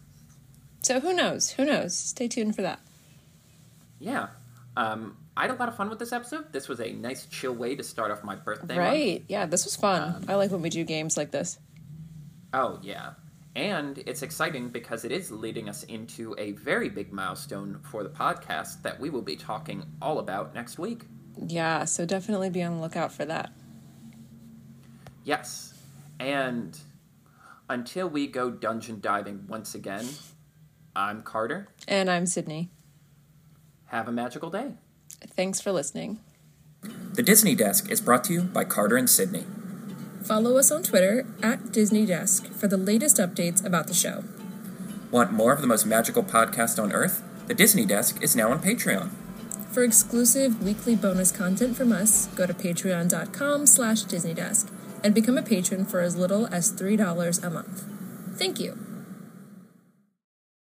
So 0.83 0.99
who 0.99 1.13
knows? 1.15 1.51
Who 1.53 1.65
knows? 1.65 1.97
Stay 1.97 2.27
tuned 2.27 2.57
for 2.57 2.63
that. 2.63 2.81
Yeah. 4.01 4.29
Um, 4.77 5.17
I 5.37 5.43
had 5.43 5.51
a 5.51 5.55
lot 5.55 5.69
of 5.69 5.77
fun 5.77 5.89
with 5.89 5.99
this 5.99 6.13
episode. 6.13 6.53
This 6.53 6.69
was 6.69 6.81
a 6.81 6.93
nice, 6.93 7.27
chill 7.27 7.55
way 7.55 7.77
to 7.77 7.83
start 7.83 8.11
off 8.11 8.25
my 8.25 8.35
birthday. 8.35 8.77
month. 8.77 8.79
Right. 8.79 9.25
Yeah, 9.29 9.47
this 9.47 9.65
was 9.65 9.77
fun. 9.77 10.03
Um, 10.03 10.25
I 10.29 10.35
like 10.35 10.51
when 10.51 10.63
we 10.63 10.71
do 10.71 10.85
games 10.85 11.17
like 11.17 11.31
this. 11.31 11.59
Oh, 12.53 12.79
yeah. 12.83 13.13
And 13.55 13.99
it's 13.99 14.23
exciting 14.23 14.69
because 14.69 15.05
it 15.05 15.13
is 15.13 15.31
leading 15.31 15.69
us 15.69 15.83
into 15.85 16.35
a 16.39 16.53
very 16.53 16.89
big 16.89 17.13
milestone 17.13 17.81
for 17.83 18.03
the 18.03 18.09
podcast 18.09 18.83
that 18.83 19.01
we 19.01 19.11
will 19.11 19.23
be 19.23 19.37
talking 19.37 19.85
all 20.01 20.19
about 20.19 20.55
next 20.55 20.79
week. 20.79 21.03
Yeah, 21.37 21.85
so 21.85 22.05
definitely 22.05 22.51
be 22.51 22.63
on 22.63 22.77
the 22.77 22.83
lookout 22.83 23.13
for 23.13 23.25
that. 23.25 23.53
Yes. 25.25 25.75
And 26.19 26.79
until 27.69 28.09
we 28.09 28.27
go 28.27 28.51
dungeon 28.51 29.01
diving 29.01 29.47
once 29.49 29.75
again, 29.75 30.07
I'm 30.95 31.23
Carter. 31.23 31.69
And 31.89 32.11
I'm 32.11 32.27
Sydney. 32.27 32.71
Have 33.87 34.07
a 34.07 34.13
magical 34.13 34.51
day. 34.51 34.75
Thanks 35.37 35.61
for 35.61 35.73
listening. 35.73 36.21
The 37.15 37.23
Disney 37.23 37.55
Desk 37.55 37.91
is 37.91 38.01
brought 38.01 38.25
to 38.25 38.33
you 38.33 38.43
by 38.43 38.65
Carter 38.65 38.97
and 38.97 39.09
Sydney. 39.09 39.45
Follow 40.23 40.59
us 40.59 40.71
on 40.71 40.83
Twitter 40.83 41.27
at 41.43 41.73
Disney 41.73 42.07
Desk 42.07 42.47
for 42.53 42.69
the 42.69 42.77
latest 42.77 43.17
updates 43.17 43.65
about 43.65 43.87
the 43.87 43.95
show. 43.95 44.25
Want 45.11 45.33
more 45.33 45.53
of 45.53 45.61
the 45.61 45.67
most 45.67 45.87
magical 45.87 46.23
podcast 46.23 46.83
on 46.83 46.93
earth? 46.93 47.23
The 47.47 47.55
Disney 47.55 47.85
Desk 47.85 48.23
is 48.23 48.37
now 48.37 48.51
on 48.53 48.63
Patreon. 48.63 49.11
For 49.73 49.83
exclusive 49.83 50.63
weekly 50.63 50.95
bonus 50.97 51.33
content 51.33 51.77
from 51.77 51.93
us, 51.93 52.27
go 52.29 52.47
to 52.47 52.55
patreon.com 52.55 53.67
slash 53.67 54.05
disneydesk 54.05 54.71
and 55.03 55.15
become 55.15 55.39
a 55.39 55.43
patron 55.43 55.85
for 55.85 56.01
as 56.01 56.17
little 56.17 56.47
as 56.49 56.73
$3 56.73 57.45
a 57.45 57.51
month. 57.51 57.85
Thank 58.37 58.61
you. 58.61 58.79